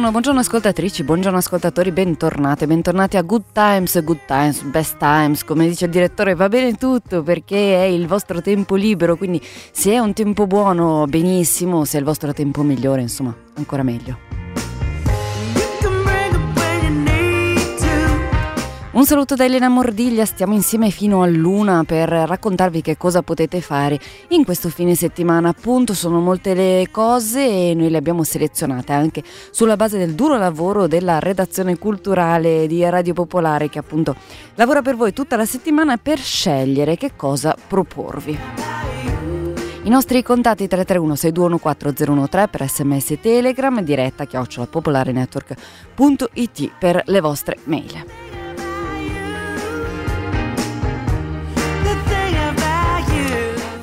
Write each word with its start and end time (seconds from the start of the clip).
Buongiorno, 0.00 0.18
buongiorno 0.18 0.40
ascoltatrici, 0.40 1.04
buongiorno 1.04 1.36
ascoltatori, 1.36 1.92
bentornate, 1.92 2.66
bentornati 2.66 3.18
a 3.18 3.22
Good 3.22 3.52
Times, 3.52 4.02
Good 4.02 4.20
Times, 4.26 4.62
Best 4.62 4.96
Times, 4.96 5.44
come 5.44 5.68
dice 5.68 5.84
il 5.84 5.90
direttore 5.90 6.34
va 6.34 6.48
bene 6.48 6.72
tutto 6.72 7.22
perché 7.22 7.82
è 7.82 7.84
il 7.84 8.06
vostro 8.06 8.40
tempo 8.40 8.76
libero, 8.76 9.16
quindi 9.16 9.42
se 9.42 9.92
è 9.92 9.98
un 9.98 10.14
tempo 10.14 10.46
buono 10.46 11.04
benissimo, 11.06 11.84
se 11.84 11.98
è 11.98 12.00
il 12.00 12.06
vostro 12.06 12.32
tempo 12.32 12.62
migliore 12.62 13.02
insomma 13.02 13.36
ancora 13.56 13.82
meglio. 13.82 14.49
Un 18.92 19.06
saluto 19.06 19.36
da 19.36 19.44
Elena 19.44 19.68
Mordiglia, 19.68 20.24
stiamo 20.24 20.52
insieme 20.52 20.90
fino 20.90 21.22
all'una 21.22 21.84
per 21.84 22.08
raccontarvi 22.08 22.82
che 22.82 22.96
cosa 22.96 23.22
potete 23.22 23.60
fare 23.60 23.96
in 24.30 24.44
questo 24.44 24.68
fine 24.68 24.96
settimana. 24.96 25.50
Appunto 25.50 25.94
sono 25.94 26.18
molte 26.18 26.54
le 26.54 26.88
cose 26.90 27.70
e 27.70 27.74
noi 27.74 27.88
le 27.88 27.98
abbiamo 27.98 28.24
selezionate 28.24 28.92
anche 28.92 29.22
sulla 29.52 29.76
base 29.76 29.96
del 29.96 30.14
duro 30.14 30.38
lavoro 30.38 30.88
della 30.88 31.20
redazione 31.20 31.78
culturale 31.78 32.66
di 32.66 32.82
Radio 32.82 33.12
Popolare 33.12 33.68
che 33.68 33.78
appunto 33.78 34.16
lavora 34.56 34.82
per 34.82 34.96
voi 34.96 35.12
tutta 35.12 35.36
la 35.36 35.46
settimana 35.46 35.96
per 35.96 36.18
scegliere 36.18 36.96
che 36.96 37.12
cosa 37.14 37.54
proporvi. 37.68 38.36
I 39.84 39.88
nostri 39.88 40.20
contatti 40.24 40.66
331 40.66 41.14
6214 41.14 42.28
013 42.28 42.50
per 42.50 42.68
sms 42.68 43.10
e 43.12 43.20
telegram 43.20 43.80
diretta 43.82 44.24
chiocciolapopolarenetwork.it 44.24 46.72
per 46.76 47.04
le 47.06 47.20
vostre 47.20 47.56
mail. 47.64 48.29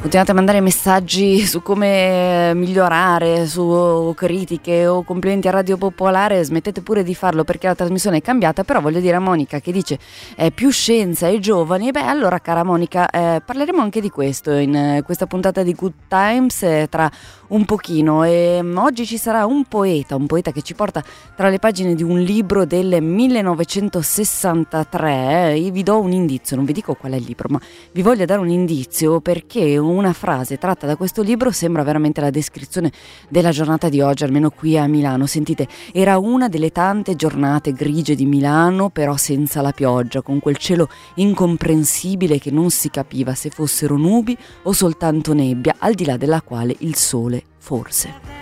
Continuate 0.07 0.31
a 0.31 0.35
mandare 0.35 0.61
messaggi 0.61 1.45
su 1.45 1.61
come 1.61 2.53
migliorare, 2.55 3.45
su 3.45 4.13
critiche 4.15 4.87
o 4.87 5.03
complimenti 5.03 5.49
a 5.49 5.51
Radio 5.51 5.75
Popolare, 5.75 6.41
smettete 6.45 6.79
pure 6.79 7.03
di 7.03 7.13
farlo 7.13 7.43
perché 7.43 7.67
la 7.67 7.75
trasmissione 7.75 8.19
è 8.19 8.21
cambiata, 8.21 8.63
però 8.63 8.79
voglio 8.79 9.01
dire 9.01 9.17
a 9.17 9.19
Monica 9.19 9.59
che 9.59 9.73
dice 9.73 9.99
eh, 10.37 10.51
più 10.51 10.71
scienza 10.71 11.27
e 11.27 11.39
giovani, 11.39 11.91
beh 11.91 12.05
allora 12.05 12.39
cara 12.39 12.63
Monica 12.63 13.09
eh, 13.09 13.41
parleremo 13.45 13.81
anche 13.81 13.99
di 13.99 14.09
questo 14.09 14.53
in 14.53 14.73
eh, 14.73 15.01
questa 15.03 15.25
puntata 15.25 15.61
di 15.61 15.73
Good 15.73 15.93
Times 16.07 16.63
eh, 16.63 16.87
tra 16.89 17.11
un 17.47 17.65
pochino. 17.65 18.23
E 18.23 18.59
um, 18.61 18.77
oggi 18.77 19.05
ci 19.05 19.17
sarà 19.17 19.45
un 19.45 19.65
poeta, 19.65 20.15
un 20.15 20.25
poeta 20.25 20.51
che 20.51 20.61
ci 20.61 20.73
porta 20.73 21.03
tra 21.35 21.49
le 21.49 21.59
pagine 21.59 21.95
di 21.95 22.03
un 22.03 22.21
libro 22.21 22.63
del 22.65 23.01
1963, 23.01 25.57
io 25.57 25.71
vi 25.71 25.83
do 25.83 25.99
un 25.99 26.13
indizio, 26.13 26.55
non 26.55 26.63
vi 26.65 26.73
dico 26.73 26.95
qual 26.95 27.11
è 27.11 27.17
il 27.17 27.25
libro, 27.25 27.49
ma 27.49 27.59
vi 27.91 28.01
voglio 28.01 28.25
dare 28.25 28.39
un 28.39 28.49
indizio 28.49 29.21
perché 29.21 29.77
un 29.77 29.96
una 29.97 30.13
frase 30.13 30.57
tratta 30.57 30.85
da 30.85 30.95
questo 30.95 31.21
libro 31.21 31.51
sembra 31.51 31.83
veramente 31.83 32.21
la 32.21 32.29
descrizione 32.29 32.91
della 33.27 33.49
giornata 33.49 33.89
di 33.89 33.99
oggi, 33.99 34.23
almeno 34.23 34.49
qui 34.49 34.77
a 34.77 34.87
Milano. 34.87 35.25
Sentite, 35.25 35.67
era 35.91 36.17
una 36.17 36.47
delle 36.47 36.71
tante 36.71 37.15
giornate 37.15 37.73
grigie 37.73 38.15
di 38.15 38.25
Milano, 38.25 38.89
però 38.89 39.17
senza 39.17 39.61
la 39.61 39.71
pioggia, 39.71 40.21
con 40.21 40.39
quel 40.39 40.57
cielo 40.57 40.89
incomprensibile 41.15 42.39
che 42.39 42.51
non 42.51 42.69
si 42.69 42.89
capiva 42.89 43.33
se 43.33 43.49
fossero 43.49 43.97
nubi 43.97 44.37
o 44.63 44.71
soltanto 44.71 45.33
nebbia, 45.33 45.75
al 45.79 45.93
di 45.93 46.05
là 46.05 46.17
della 46.17 46.41
quale 46.41 46.75
il 46.79 46.95
sole 46.95 47.43
forse. 47.57 48.36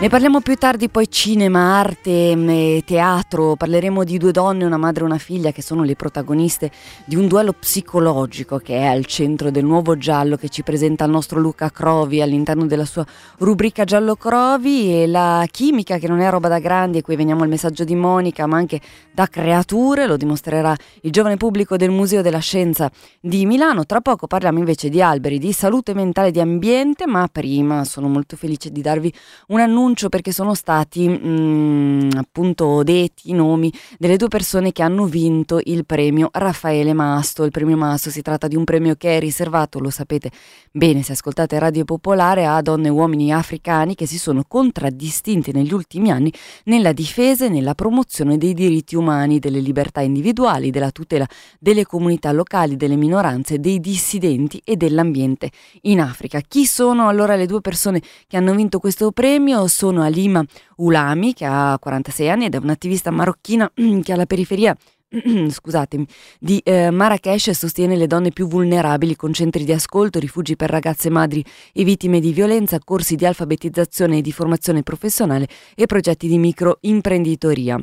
Ne 0.00 0.08
parliamo 0.08 0.40
più 0.40 0.54
tardi 0.54 0.88
poi 0.88 1.10
cinema, 1.10 1.78
arte, 1.78 2.34
mm, 2.34 2.78
teatro, 2.86 3.54
parleremo 3.54 4.02
di 4.02 4.16
due 4.16 4.32
donne, 4.32 4.64
una 4.64 4.78
madre 4.78 5.02
e 5.02 5.04
una 5.04 5.18
figlia 5.18 5.52
che 5.52 5.60
sono 5.60 5.82
le 5.82 5.94
protagoniste 5.94 6.70
di 7.04 7.16
un 7.16 7.28
duello 7.28 7.52
psicologico 7.52 8.56
che 8.56 8.78
è 8.78 8.86
al 8.86 9.04
centro 9.04 9.50
del 9.50 9.66
nuovo 9.66 9.98
giallo 9.98 10.36
che 10.36 10.48
ci 10.48 10.62
presenta 10.62 11.04
il 11.04 11.10
nostro 11.10 11.38
Luca 11.38 11.68
Crovi 11.68 12.22
all'interno 12.22 12.64
della 12.64 12.86
sua 12.86 13.04
rubrica 13.40 13.84
Giallo 13.84 14.16
Crovi 14.16 15.02
e 15.02 15.06
la 15.06 15.46
chimica 15.50 15.98
che 15.98 16.08
non 16.08 16.20
è 16.20 16.30
roba 16.30 16.48
da 16.48 16.60
grandi 16.60 16.96
e 16.96 17.02
qui 17.02 17.14
veniamo 17.14 17.42
al 17.42 17.50
messaggio 17.50 17.84
di 17.84 17.94
Monica 17.94 18.46
ma 18.46 18.56
anche 18.56 18.80
da 19.12 19.26
creature, 19.26 20.06
lo 20.06 20.16
dimostrerà 20.16 20.74
il 21.02 21.12
giovane 21.12 21.36
pubblico 21.36 21.76
del 21.76 21.90
Museo 21.90 22.22
della 22.22 22.38
Scienza 22.38 22.90
di 23.20 23.44
Milano. 23.44 23.84
Tra 23.84 24.00
poco 24.00 24.26
parliamo 24.26 24.60
invece 24.60 24.88
di 24.88 25.02
alberi, 25.02 25.38
di 25.38 25.52
salute 25.52 25.92
mentale, 25.92 26.30
di 26.30 26.40
ambiente, 26.40 27.06
ma 27.06 27.28
prima 27.30 27.84
sono 27.84 28.08
molto 28.08 28.38
felice 28.38 28.70
di 28.70 28.80
darvi 28.80 29.12
un 29.48 29.60
annuncio 29.60 29.88
annuncio 29.90 30.08
perché 30.08 30.32
sono 30.32 30.54
stati 30.54 31.08
mh, 31.08 31.28
mm, 31.28 32.10
appunto 32.16 32.82
detti 32.82 33.30
i 33.30 33.32
nomi 33.32 33.72
delle 33.98 34.16
due 34.16 34.28
persone 34.28 34.72
che 34.72 34.82
hanno 34.82 35.06
vinto 35.06 35.60
il 35.64 35.84
premio 35.84 36.28
Raffaele 36.32 36.92
Masto. 36.92 37.44
Il 37.44 37.50
premio 37.50 37.76
Masto 37.76 38.10
si 38.10 38.22
tratta 38.22 38.46
di 38.46 38.56
un 38.56 38.64
premio 38.64 38.94
che 38.94 39.16
è 39.16 39.20
riservato, 39.20 39.80
lo 39.80 39.90
sapete 39.90 40.30
bene 40.70 41.02
se 41.02 41.12
ascoltate 41.12 41.58
Radio 41.58 41.84
Popolare, 41.84 42.46
a 42.46 42.60
donne 42.62 42.86
e 42.86 42.90
uomini 42.90 43.32
africani 43.32 43.94
che 43.94 44.06
si 44.06 44.18
sono 44.18 44.44
contraddistinti 44.46 45.52
negli 45.52 45.72
ultimi 45.72 46.10
anni 46.10 46.32
nella 46.64 46.92
difesa 46.92 47.46
e 47.46 47.48
nella 47.48 47.74
promozione 47.74 48.38
dei 48.38 48.54
diritti 48.54 48.94
umani, 48.94 49.38
delle 49.38 49.60
libertà 49.60 50.00
individuali, 50.00 50.70
della 50.70 50.90
tutela 50.90 51.26
delle 51.58 51.84
comunità 51.84 52.30
locali, 52.32 52.76
delle 52.76 52.96
minoranze, 52.96 53.58
dei 53.58 53.80
dissidenti 53.80 54.60
e 54.64 54.76
dell'ambiente 54.76 55.50
in 55.82 56.00
Africa. 56.00 56.40
Chi 56.46 56.64
sono 56.64 57.08
allora 57.08 57.34
le 57.34 57.46
due 57.46 57.60
persone 57.60 58.00
che 58.28 58.36
hanno 58.36 58.54
vinto 58.54 58.78
questo 58.78 59.10
premio? 59.10 59.66
Sono 59.80 60.02
Alima 60.02 60.44
Ulami, 60.76 61.32
che 61.32 61.46
ha 61.46 61.78
46 61.80 62.28
anni 62.28 62.44
ed 62.44 62.54
è 62.54 62.58
un'attivista 62.58 63.10
marocchina 63.10 63.72
che 64.02 64.12
alla 64.12 64.26
periferia 64.26 64.76
scusatemi, 65.48 66.06
di 66.38 66.60
eh, 66.62 66.90
Marrakesh 66.90 67.52
sostiene 67.52 67.96
le 67.96 68.06
donne 68.06 68.30
più 68.30 68.46
vulnerabili 68.46 69.16
con 69.16 69.32
centri 69.32 69.64
di 69.64 69.72
ascolto, 69.72 70.18
rifugi 70.18 70.54
per 70.54 70.68
ragazze 70.68 71.08
madri 71.08 71.42
e 71.72 71.82
vittime 71.82 72.20
di 72.20 72.34
violenza, 72.34 72.78
corsi 72.78 73.16
di 73.16 73.24
alfabetizzazione 73.24 74.18
e 74.18 74.20
di 74.20 74.32
formazione 74.32 74.82
professionale 74.82 75.48
e 75.74 75.86
progetti 75.86 76.28
di 76.28 76.36
microimprenditoria. 76.36 77.82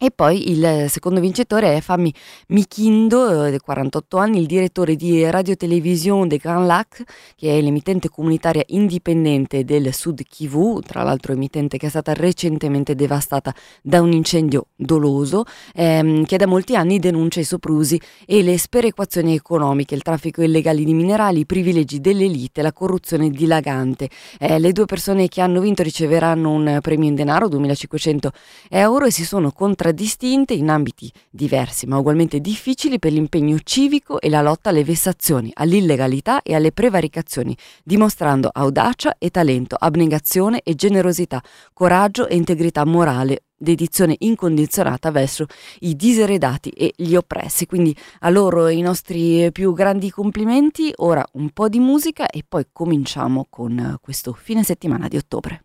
E 0.00 0.12
poi 0.12 0.52
il 0.52 0.86
secondo 0.88 1.18
vincitore 1.18 1.74
è 1.74 1.80
Fami 1.80 2.14
Michindo, 2.50 3.50
di 3.50 3.58
48 3.58 4.16
anni, 4.16 4.38
il 4.38 4.46
direttore 4.46 4.94
di 4.94 5.28
Radio 5.28 5.56
Télévision 5.56 6.28
de 6.28 6.36
Grand 6.36 6.66
Lac, 6.66 7.02
che 7.34 7.58
è 7.58 7.60
l'emittente 7.60 8.08
comunitaria 8.08 8.62
indipendente 8.68 9.64
del 9.64 9.92
Sud 9.92 10.22
Kivu, 10.22 10.78
tra 10.82 11.02
l'altro 11.02 11.32
emittente 11.32 11.78
che 11.78 11.86
è 11.86 11.88
stata 11.88 12.12
recentemente 12.12 12.94
devastata 12.94 13.52
da 13.82 14.00
un 14.00 14.12
incendio 14.12 14.66
doloso, 14.76 15.42
ehm, 15.74 16.24
che 16.26 16.36
da 16.36 16.46
molti 16.46 16.76
anni 16.76 17.00
denuncia 17.00 17.40
i 17.40 17.44
soprusi 17.44 18.00
e 18.24 18.44
le 18.44 18.56
sperequazioni 18.56 19.34
economiche, 19.34 19.96
il 19.96 20.02
traffico 20.02 20.42
illegale 20.42 20.84
di 20.84 20.94
minerali, 20.94 21.40
i 21.40 21.46
privilegi 21.46 22.00
dell'elite, 22.00 22.62
la 22.62 22.72
corruzione 22.72 23.30
dilagante. 23.30 24.08
Eh, 24.38 24.60
le 24.60 24.70
due 24.70 24.84
persone 24.84 25.26
che 25.26 25.40
hanno 25.40 25.58
vinto 25.58 25.82
riceveranno 25.82 26.52
un 26.52 26.78
premio 26.82 27.08
in 27.08 27.16
denaro, 27.16 27.48
2500 27.48 28.30
euro, 28.68 29.04
e 29.04 29.10
si 29.10 29.24
sono 29.24 29.50
contraddistinte 29.50 29.86
contraddistinte 29.88 30.52
in 30.52 30.68
ambiti 30.68 31.10
diversi 31.30 31.86
ma 31.86 31.96
ugualmente 31.96 32.40
difficili 32.40 32.98
per 32.98 33.12
l'impegno 33.12 33.58
civico 33.62 34.20
e 34.20 34.28
la 34.28 34.42
lotta 34.42 34.68
alle 34.68 34.84
vessazioni, 34.84 35.50
all'illegalità 35.54 36.42
e 36.42 36.54
alle 36.54 36.72
prevaricazioni, 36.72 37.56
dimostrando 37.82 38.50
audacia 38.52 39.16
e 39.18 39.30
talento, 39.30 39.76
abnegazione 39.78 40.60
e 40.62 40.74
generosità, 40.74 41.42
coraggio 41.72 42.28
e 42.28 42.36
integrità 42.36 42.84
morale 42.84 43.44
dedizione 43.56 44.14
incondizionata 44.18 45.10
verso 45.10 45.46
i 45.80 45.96
diseredati 45.96 46.68
e 46.70 46.92
gli 46.94 47.14
oppressi. 47.14 47.66
Quindi 47.66 47.96
a 48.20 48.30
loro 48.30 48.68
i 48.68 48.80
nostri 48.82 49.50
più 49.52 49.72
grandi 49.72 50.10
complimenti. 50.10 50.92
Ora 50.96 51.24
un 51.32 51.50
po' 51.50 51.68
di 51.68 51.80
musica 51.80 52.28
e 52.28 52.44
poi 52.46 52.66
cominciamo 52.72 53.46
con 53.48 53.96
questo 54.00 54.32
fine 54.32 54.62
settimana 54.62 55.08
di 55.08 55.16
ottobre. 55.16 55.64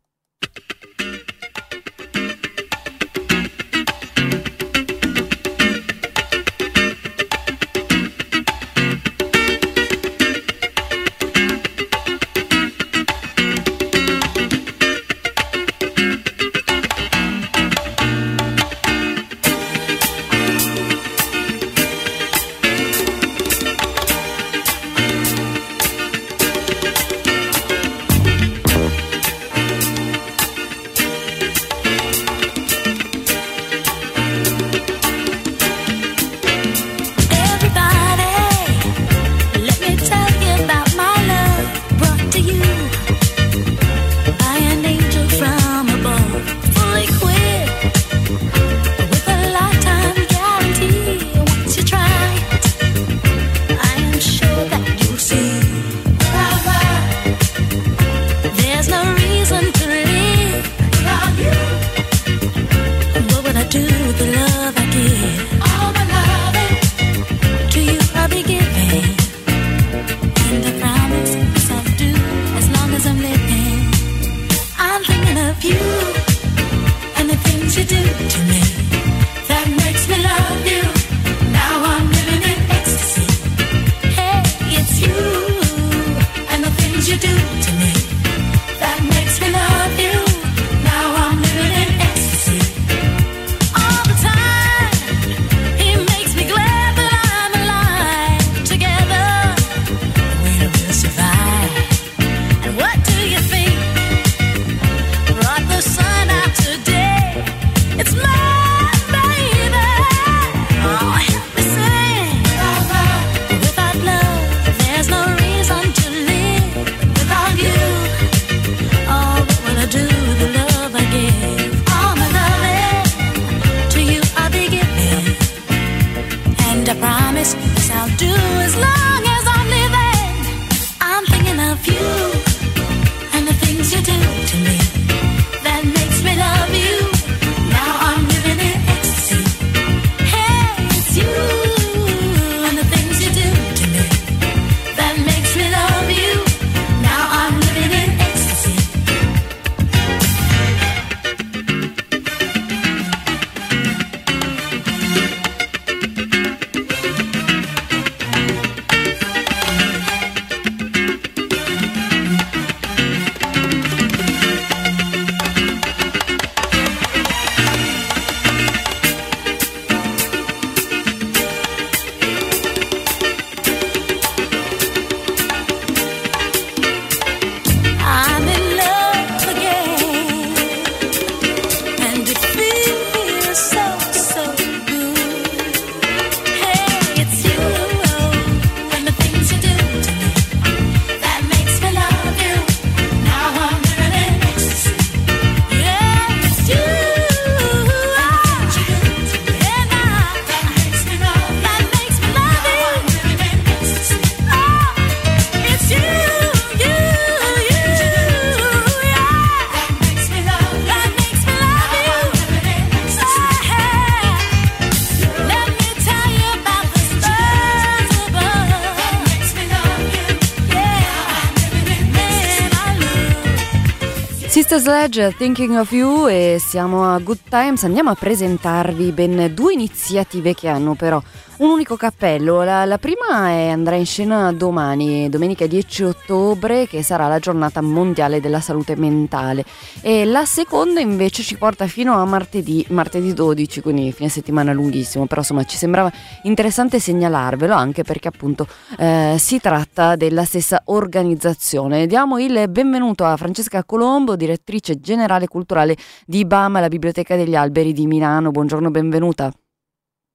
Sledge, 224.84 225.34
Thinking 225.38 225.78
of 225.78 225.94
You 225.94 226.28
e 226.28 226.58
siamo 226.60 227.10
a 227.10 227.18
Good 227.18 227.44
Times. 227.48 227.86
Andiamo 227.86 228.10
a 228.10 228.16
presentarvi 228.16 229.14
ben 229.14 229.54
due 229.54 229.72
iniziative 229.72 230.54
che 230.54 230.68
hanno 230.68 230.94
però 230.94 231.24
un 231.58 231.70
unico 231.70 231.96
cappello. 231.96 232.64
La, 232.64 232.86
la, 232.86 232.98
prima 232.98 233.50
è, 233.50 233.70
andrà 233.70 233.96
in 233.96 234.06
scena 234.06 234.52
domani, 234.52 235.30
domenica 235.30 235.68
10 235.68 236.04
ottobre, 236.04 236.88
che 236.88 237.04
sarà 237.04 237.28
la 237.28 237.40
giornata 237.40 237.82
mondiale 237.82 238.40
della 238.40 238.60
salute 238.60 238.96
mentale. 238.96 239.64
E 240.02 240.26
la 240.26 240.46
seconda 240.46 241.00
invece 241.00 241.44
ci 241.44 241.58
porta 241.58 241.88
fino 241.88 242.14
a 242.14 242.26
martedì, 242.26 242.86
martedì 242.90 243.34
12, 243.34 243.82
quindi 243.82 244.12
fine 244.12 244.30
settimana 244.30 244.74
lunghissimo. 244.74 245.26
Però 245.26 245.42
insomma 245.42 245.64
ci 245.64 245.78
sembrava 245.78 246.12
interessante 246.44 247.00
segnalarvelo 247.00 247.74
anche 247.74 248.04
perché 248.04 248.28
appunto 248.28 248.68
eh, 248.98 249.36
si 249.38 249.60
tratta 249.60 250.16
della 250.16 250.46
stessa 250.46 250.82
organizzazione. 250.86 252.08
Diamo 252.08 252.40
il 252.40 252.70
benvenuto 252.70 253.26
a 253.26 253.38
Francesca 253.38 253.84
Colombo, 253.84 254.36
direttrice 254.36 255.00
generale 255.00 255.48
culturale 255.48 255.96
di 256.26 256.46
BAM, 256.46 256.80
la 256.80 256.88
Biblioteca 256.88 257.36
degli 257.36 257.56
Alberi 257.56 257.94
di 257.94 258.08
Milano. 258.08 258.52
Buongiorno, 258.52 258.90
benvenuta. 258.90 259.52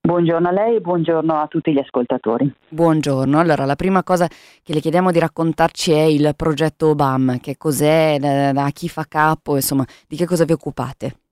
Buongiorno 0.09 0.49
a 0.49 0.53
lei 0.53 0.77
e 0.77 0.81
buongiorno 0.81 1.35
a 1.35 1.47
tutti 1.49 1.71
gli 1.71 1.79
ascoltatori. 1.79 2.51
Buongiorno, 2.71 3.39
allora 3.39 3.67
la 3.67 3.77
prima 3.77 4.03
cosa 4.03 4.27
che 4.27 4.73
le 4.73 4.81
chiediamo 4.81 5.11
di 5.11 5.19
raccontarci 5.19 5.93
è 5.93 6.01
il 6.01 6.33
progetto 6.35 6.89
OBAM, 6.89 7.39
che 7.41 7.59
cos'è, 7.59 8.17
da, 8.19 8.53
da 8.53 8.71
chi 8.71 8.89
fa 8.89 9.05
capo, 9.07 9.57
insomma, 9.57 9.85
di 10.07 10.17
che 10.17 10.25
cosa 10.25 10.47
vi 10.47 10.53
occupate? 10.53 11.28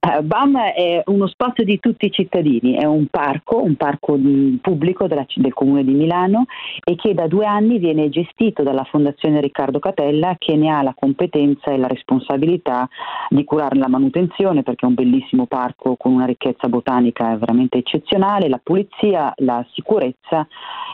Uh, 0.00 0.22
BAM 0.22 0.56
è 0.56 1.02
uno 1.08 1.26
spazio 1.26 1.62
di 1.62 1.78
tutti 1.78 2.06
i 2.06 2.10
cittadini, 2.10 2.72
è 2.72 2.86
un 2.86 3.08
parco, 3.10 3.62
un 3.62 3.76
parco 3.76 4.18
pubblico 4.62 5.06
della, 5.06 5.26
del 5.34 5.52
Comune 5.52 5.84
di 5.84 5.92
Milano 5.92 6.46
e 6.82 6.96
che 6.96 7.12
da 7.12 7.26
due 7.26 7.44
anni 7.44 7.78
viene 7.78 8.08
gestito 8.08 8.62
dalla 8.62 8.84
Fondazione 8.84 9.42
Riccardo 9.42 9.78
Catella 9.78 10.36
che 10.38 10.56
ne 10.56 10.70
ha 10.70 10.80
la 10.80 10.94
competenza 10.98 11.70
e 11.70 11.76
la 11.76 11.86
responsabilità 11.86 12.88
di 13.28 13.44
curare 13.44 13.76
la 13.76 13.88
manutenzione 13.88 14.62
perché 14.62 14.86
è 14.86 14.88
un 14.88 14.94
bellissimo 14.94 15.44
parco 15.44 15.96
con 15.96 16.14
una 16.14 16.24
ricchezza 16.24 16.70
botanica 16.70 17.36
veramente 17.36 17.76
eccezionale, 17.76 18.48
la 18.48 18.60
pulizia, 18.62 19.34
la 19.36 19.62
sicurezza 19.74 20.48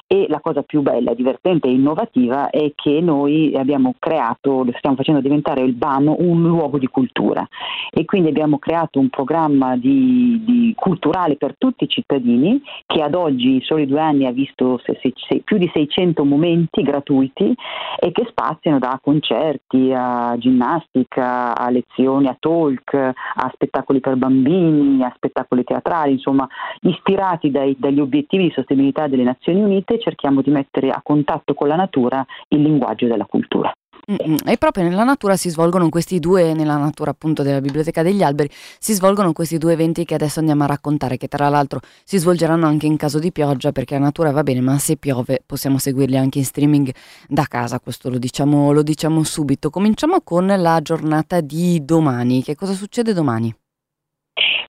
e 0.08 0.26
la 0.28 0.40
cosa 0.40 0.62
più 0.62 0.82
bella, 0.82 1.14
divertente 1.14 1.68
e 1.68 1.72
innovativa 1.72 2.50
è 2.50 2.72
che 2.74 3.00
noi 3.00 3.54
abbiamo 3.56 3.94
creato, 4.00 4.66
stiamo 4.78 4.96
facendo 4.96 5.20
diventare 5.20 5.62
il 5.62 5.74
BAM 5.74 6.12
un 6.18 6.42
luogo 6.42 6.78
di 6.78 6.88
cultura 6.88 7.46
e 7.90 8.04
quindi 8.04 8.28
abbiamo 8.28 8.58
creato 8.58 8.95
un 8.98 9.08
programma 9.08 9.76
di, 9.76 10.42
di 10.44 10.72
culturale 10.76 11.36
per 11.36 11.54
tutti 11.56 11.84
i 11.84 11.88
cittadini 11.88 12.60
che 12.86 13.02
ad 13.02 13.14
oggi 13.14 13.54
in 13.54 13.60
soli 13.62 13.86
due 13.86 14.00
anni 14.00 14.26
ha 14.26 14.32
visto 14.32 14.80
se, 14.84 14.98
se, 15.00 15.12
se, 15.14 15.40
più 15.44 15.58
di 15.58 15.70
600 15.72 16.24
momenti 16.24 16.82
gratuiti 16.82 17.54
e 17.98 18.12
che 18.12 18.26
spaziano 18.28 18.78
da 18.78 18.98
concerti 19.02 19.92
a 19.94 20.36
ginnastica, 20.38 21.56
a 21.56 21.70
lezioni, 21.70 22.28
a 22.28 22.36
talk, 22.38 22.94
a 22.94 23.50
spettacoli 23.52 24.00
per 24.00 24.16
bambini, 24.16 25.02
a 25.02 25.12
spettacoli 25.14 25.64
teatrali, 25.64 26.12
insomma 26.12 26.46
ispirati 26.80 27.50
dai, 27.50 27.76
dagli 27.78 28.00
obiettivi 28.00 28.44
di 28.44 28.52
sostenibilità 28.52 29.06
delle 29.06 29.22
Nazioni 29.22 29.62
Unite 29.62 29.98
cerchiamo 29.98 30.42
di 30.42 30.50
mettere 30.50 30.90
a 30.90 31.00
contatto 31.02 31.54
con 31.54 31.68
la 31.68 31.76
natura 31.76 32.24
il 32.48 32.62
linguaggio 32.62 33.06
della 33.06 33.26
cultura. 33.26 33.72
Mm-mm. 34.08 34.36
E 34.46 34.56
proprio 34.56 34.84
nella 34.84 35.02
natura 35.02 35.36
si 35.36 35.50
svolgono 35.50 35.88
questi 35.88 36.20
due, 36.20 36.54
nella 36.54 36.76
natura 36.76 37.10
appunto 37.10 37.42
della 37.42 37.60
Biblioteca 37.60 38.02
degli 38.02 38.22
Alberi, 38.22 38.48
si 38.78 38.94
svolgono 38.94 39.32
questi 39.32 39.58
due 39.58 39.72
eventi 39.72 40.04
che 40.04 40.14
adesso 40.14 40.38
andiamo 40.38 40.62
a 40.62 40.66
raccontare, 40.66 41.16
che 41.16 41.26
tra 41.26 41.48
l'altro 41.48 41.80
si 42.04 42.16
svolgeranno 42.18 42.66
anche 42.66 42.86
in 42.86 42.96
caso 42.96 43.18
di 43.18 43.32
pioggia, 43.32 43.72
perché 43.72 43.94
la 43.94 44.04
natura 44.04 44.30
va 44.30 44.44
bene, 44.44 44.60
ma 44.60 44.78
se 44.78 44.96
piove 44.96 45.42
possiamo 45.44 45.78
seguirli 45.78 46.16
anche 46.16 46.38
in 46.38 46.44
streaming 46.44 46.92
da 47.26 47.46
casa, 47.46 47.80
questo 47.80 48.08
lo 48.08 48.18
diciamo, 48.18 48.70
lo 48.70 48.82
diciamo 48.84 49.24
subito. 49.24 49.70
Cominciamo 49.70 50.20
con 50.22 50.46
la 50.46 50.80
giornata 50.82 51.40
di 51.40 51.84
domani. 51.84 52.44
Che 52.44 52.54
cosa 52.54 52.74
succede 52.74 53.12
domani? 53.12 53.52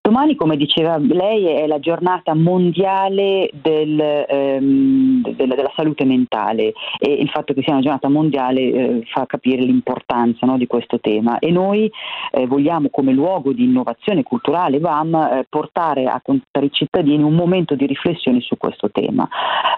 Domani, 0.06 0.36
come 0.36 0.58
diceva 0.58 0.98
lei, 0.98 1.46
è 1.46 1.66
la 1.66 1.80
giornata 1.80 2.36
mondiale 2.36 3.50
del, 3.54 3.98
ehm, 4.02 5.22
della, 5.34 5.56
della, 5.56 5.72
salute 5.78 6.04
mentale 6.04 6.74
e 7.00 7.14
il 7.14 7.30
fatto 7.30 7.54
che 7.54 7.62
sia 7.62 7.72
una 7.72 7.82
giornata 7.82 8.10
mondiale 8.10 8.60
eh, 8.60 9.04
fa 9.06 9.26
capire 9.26 9.62
l'importanza 9.62 10.46
no, 10.46 10.58
di 10.58 10.68
questo 10.68 11.00
tema 11.00 11.40
e 11.40 11.52
noi 11.52 11.90
eh, 12.32 12.46
vogliamo 12.48 12.90
come 12.90 13.14
luogo 13.14 13.54
di 13.54 13.64
innovazione 13.64 14.24
culturale 14.24 14.80
VAM 14.80 15.16
eh, 15.16 15.46
portare 15.48 16.04
a 16.08 16.20
contare 16.22 16.66
i 16.66 16.72
cittadini 16.74 17.24
un 17.24 17.36
momento 17.36 17.76
di 17.76 17.86
riflessione 17.86 18.42
su 18.42 18.58
questo 18.58 18.92
tema. 18.92 19.26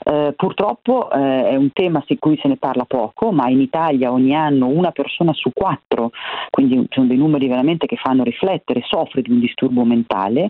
Eh, 0.03 0.33
purtroppo 0.35 1.11
eh, 1.11 1.49
è 1.49 1.55
un 1.55 1.71
tema 1.71 2.03
su 2.03 2.17
cui 2.17 2.39
se 2.41 2.47
ne 2.47 2.57
parla 2.57 2.85
poco, 2.85 3.31
ma 3.31 3.47
in 3.49 3.61
Italia 3.61 4.11
ogni 4.11 4.33
anno 4.33 4.69
una 4.69 4.89
persona 4.89 5.33
su 5.33 5.51
quattro, 5.53 6.09
quindi 6.49 6.83
sono 6.89 7.05
dei 7.05 7.17
numeri 7.17 7.47
veramente 7.47 7.85
che 7.85 7.97
fanno 7.97 8.23
riflettere, 8.23 8.81
soffre 8.87 9.21
di 9.21 9.29
un 9.29 9.39
disturbo 9.39 9.85
mentale 9.85 10.13
mentale, 10.15 10.49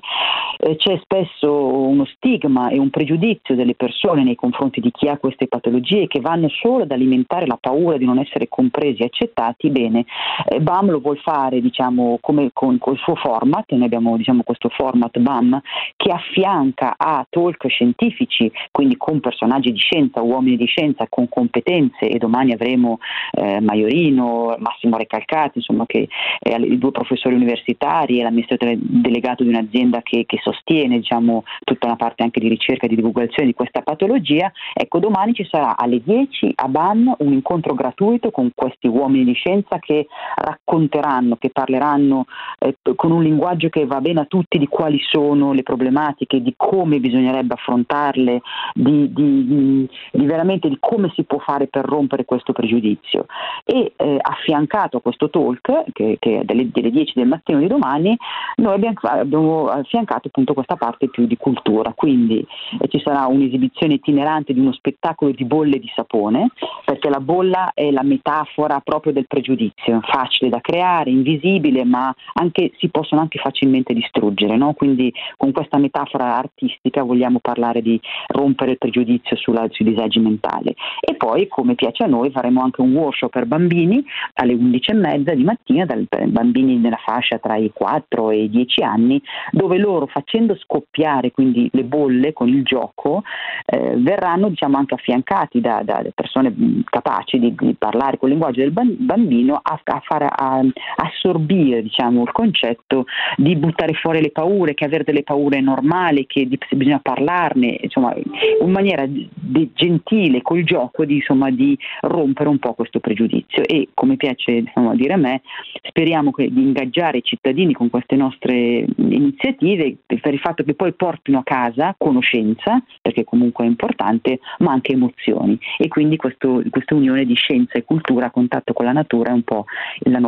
eh, 0.58 0.76
c'è 0.76 1.00
spesso 1.02 1.52
uno 1.52 2.06
stigma 2.06 2.70
e 2.70 2.80
un 2.80 2.90
pregiudizio 2.90 3.56
delle 3.56 3.76
persone 3.76 4.24
nei 4.24 4.36
confronti 4.36 4.80
di 4.80 4.92
chi 4.92 5.08
ha 5.08 5.18
queste 5.18 5.48
patologie 5.48 6.08
che 6.08 6.22
vanno 6.22 6.48
solo 6.50 6.84
ad 6.84 6.92
alimentare 6.92 7.48
la 7.48 7.58
paura 7.60 7.98
di 7.98 8.06
non 8.06 8.20
essere 8.20 8.48
compresi 8.48 9.02
e 9.02 9.06
accettati, 9.06 9.70
bene, 9.70 10.06
eh, 10.48 10.60
BAM 10.60 10.92
lo 10.92 11.00
vuol 11.00 11.18
fare 11.18 11.62
diciamo, 11.62 12.20
come 12.22 12.50
con, 12.54 12.76
il 12.76 13.00
suo 13.00 13.16
format, 13.16 13.72
noi 13.72 13.86
abbiamo 13.86 14.16
diciamo, 14.18 14.44
questo 14.44 14.70
format 14.70 15.18
BAM 15.18 15.60
che 15.96 16.12
affianca 16.12 16.96
a 16.98 17.26
talk 17.30 17.68
scientifici, 17.68 18.52
quindi 18.72 18.96
con 18.98 19.20
personaggi 19.20 19.72
di 19.72 19.80
scienza, 19.80 20.22
uomini 20.22 20.58
di 20.58 20.66
scienza 20.66 21.08
con 21.10 21.28
competenze 21.30 22.08
e 22.08 22.18
domani 22.18 22.54
avremo 22.54 23.00
eh, 23.32 23.60
Maiorino, 23.60 24.56
Massimo 24.60 24.98
Recalcati, 24.98 25.58
insomma 25.58 25.86
che 25.86 26.08
i 26.46 26.78
due 26.78 26.92
professori 26.92 27.36
universitari 27.36 28.20
e 28.20 28.24
l'amministratore 28.24 28.78
delegato 28.78 29.44
di 29.44 29.50
un'azienda 29.58 30.02
che, 30.02 30.26
che 30.26 30.40
sostiene 30.42 30.98
diciamo, 30.98 31.44
tutta 31.64 31.88
una 31.88 31.96
parte 31.96 32.24
anche 32.24 32.40
di 32.40 32.48
ricerca 32.48 32.86
e 32.86 32.90
di 32.90 32.96
divulgazione 32.96 33.48
di 33.48 33.54
questa 33.54 33.82
patologia, 33.82 34.52
ecco 34.74 35.00
domani 35.00 35.34
ci 35.34 35.48
sarà 35.50 35.78
alle 35.78 36.02
10 36.04 36.54
a 36.56 36.68
BAM 36.68 37.16
un 37.20 37.34
incontro 37.34 37.74
gratuito 37.74 38.32
con 38.32 38.52
questi 38.54 38.88
uomini 38.88 39.26
di 39.26 39.34
scienza 39.34 39.80
che 39.80 40.08
racconteranno, 40.36 41.38
che 41.38 41.50
parleranno 41.50 42.26
eh, 42.60 42.76
con 42.96 43.12
un 43.12 43.24
linguaggio 43.24 43.70
che 43.70 43.86
va 43.86 44.02
bene 44.02 44.22
a 44.22 44.26
tutti 44.26 44.58
di 44.58 44.68
quali 44.68 45.00
sono 45.10 45.54
le 45.54 45.64
problematiche, 45.64 46.42
di 46.42 46.54
come 46.56 47.00
bisognerebbe 47.00 47.54
affrontarle, 47.54 48.42
di, 48.74 49.14
di, 49.14 49.90
di 50.12 50.26
veramente 50.26 50.70
di 50.70 50.78
come 50.80 51.12
si 51.16 51.24
può 51.24 51.40
fare 51.40 51.68
per 51.68 51.86
rompere 51.86 52.26
questo 52.26 52.54
pregiudizio. 52.54 53.26
E 53.64 53.94
eh, 53.96 54.18
affiancato 54.20 54.98
a 54.98 55.02
questo 55.02 55.30
talk, 55.30 55.92
che, 55.92 56.18
che 56.20 56.40
è 56.40 56.44
delle, 56.44 56.70
delle 56.72 56.92
10 56.92 57.14
del 57.16 57.28
mattino 57.28 57.60
di 57.60 57.68
domani, 57.68 58.16
noi 58.58 58.74
abbiamo, 58.74 58.96
abbiamo 59.02 59.45
affiancato 59.52 60.28
appunto 60.28 60.54
questa 60.54 60.76
parte 60.76 61.10
più 61.10 61.26
di 61.26 61.38
cultura, 61.38 61.94
quindi 61.94 62.46
eh, 62.80 62.88
ci 62.88 63.00
sarà 63.04 63.26
un'esibizione 63.28 63.96
itinerante 63.96 64.54
di 64.54 64.60
uno 64.60 64.74
spettacolo 64.74 65.32
di 65.32 65.46
bolle 65.46 65.80
di 65.80 65.92
sapone, 65.96 66.50
perché 66.84 67.10
la 67.10 67.20
bolla 67.20 67.72
è 67.74 67.92
la 67.92 68.04
metafora 68.04 68.80
proprio 68.80 69.14
del 69.14 69.28
pregiudizio, 69.28 70.02
facile 70.02 70.50
da 70.50 70.60
creare, 70.62 71.10
invisibile, 71.10 71.84
ma 71.84 72.14
anche, 72.34 72.72
si 72.78 72.90
possono 72.90 73.22
anche 73.22 73.40
facilmente 73.40 73.94
distruggere, 73.94 74.58
no? 74.58 74.74
quindi 74.74 75.14
con 75.38 75.52
questa 75.52 75.78
metafora 75.78 76.36
artistica 76.38 77.04
vogliamo 77.04 77.40
parlare 77.40 77.82
di 77.82 78.00
rompere 78.28 78.72
il 78.72 78.78
pregiudizio 78.78 79.36
sulla, 79.36 79.68
sui 79.70 79.86
disagi 79.86 80.20
mentali. 80.20 80.76
E 81.00 81.16
poi, 81.16 81.48
come 81.48 81.76
piace 81.76 82.04
a 82.04 82.08
noi, 82.08 82.32
faremo 82.32 82.62
anche 82.62 82.82
un 82.82 82.94
workshop 82.94 83.32
per 83.32 83.46
bambini 83.46 84.04
alle 84.36 84.54
11.30 84.54 85.34
di 85.34 85.44
mattina, 85.44 85.86
dai 85.86 86.08
bambini 86.28 86.78
nella 86.78 87.00
fascia 87.04 87.38
tra 87.38 87.56
i 87.56 87.72
4 87.74 88.30
e 88.32 88.44
i 88.44 88.50
10 88.50 88.84
anni, 88.84 89.22
dove 89.52 89.78
loro 89.78 90.08
facendo 90.08 90.56
scoppiare 90.56 91.32
quindi 91.32 91.70
le 91.72 91.84
bolle 91.84 92.34
con 92.34 92.48
il 92.48 92.64
gioco 92.64 93.24
eh, 93.66 93.96
verranno 93.98 94.50
diciamo, 94.50 94.78
anche 94.78 94.96
affiancati 94.96 95.62
da, 95.62 95.82
da 95.84 96.04
persone 96.14 96.54
capaci 96.86 97.40
di, 97.40 97.54
di, 97.58 97.76
parlare 97.78 98.18
con 98.18 98.30
il 98.30 98.36
linguaggio 98.36 98.62
del 98.62 98.72
bambino 98.72 99.60
a, 99.62 99.80
a 99.84 100.02
far 100.04 100.24
a, 100.24 100.62
assorbire 100.98 101.82
diciamo, 101.82 102.24
il 102.24 102.32
concetto 102.32 103.06
di 103.38 103.56
buttare 103.56 103.94
fuori 103.94 104.22
le 104.22 104.32
paure, 104.32 104.74
che 104.74 104.86
avere 104.86 105.04
delle 105.04 105.24
paure 105.24 105.58
è 105.58 105.62
normale, 105.62 106.26
che 106.26 106.48
di, 106.48 106.58
bisogna 106.72 107.00
parlarne, 107.00 107.78
insomma, 107.82 108.14
in 108.16 108.72
maniera 108.72 109.06
di, 109.06 109.72
gentile, 109.74 110.42
col 110.42 110.64
gioco, 110.64 111.06
di, 111.06 111.16
insomma, 111.16 111.50
di 111.50 111.78
rompere 112.02 112.50
un 112.50 112.60
po' 112.60 112.74
questo 112.74 113.00
pregiudizio. 113.00 113.64
E 113.64 113.90
come 113.94 114.16
piace 114.16 114.52
insomma, 114.52 114.96
dire 114.96 115.14
a 115.14 115.18
me, 115.18 115.42
speriamo 115.84 116.32
che, 116.32 116.50
di 116.52 116.62
ingaggiare 116.62 117.18
i 117.18 117.24
cittadini 117.24 117.74
con 117.74 117.90
queste 117.90 118.16
nostre 118.16 118.86
iniziative 118.98 119.25
per 119.34 120.34
il 120.34 120.40
fatto 120.40 120.64
che 120.64 120.74
poi 120.74 120.94
portino 120.94 121.40
a 121.40 121.44
casa 121.44 121.96
conoscenza, 121.98 122.82
perché 123.02 123.24
comunque 123.24 123.66
è 123.66 123.68
importante, 123.68 124.40
ma 124.60 124.72
anche 124.72 124.94
emozioni. 124.94 125.58
E 125.78 125.88
quindi 125.88 126.16
questo, 126.18 126.62
questa 126.70 126.96
unione 126.96 127.26
di 127.26 127.36
scienza 127.36 127.74
e 127.74 127.84
cultura 127.84 128.28
a 128.28 128.32
contatto 128.32 128.74
con 128.74 128.86
la 128.86 128.92
natura 128.92 129.30
è 129.30 129.34
un 129.34 129.44
po' 129.44 129.66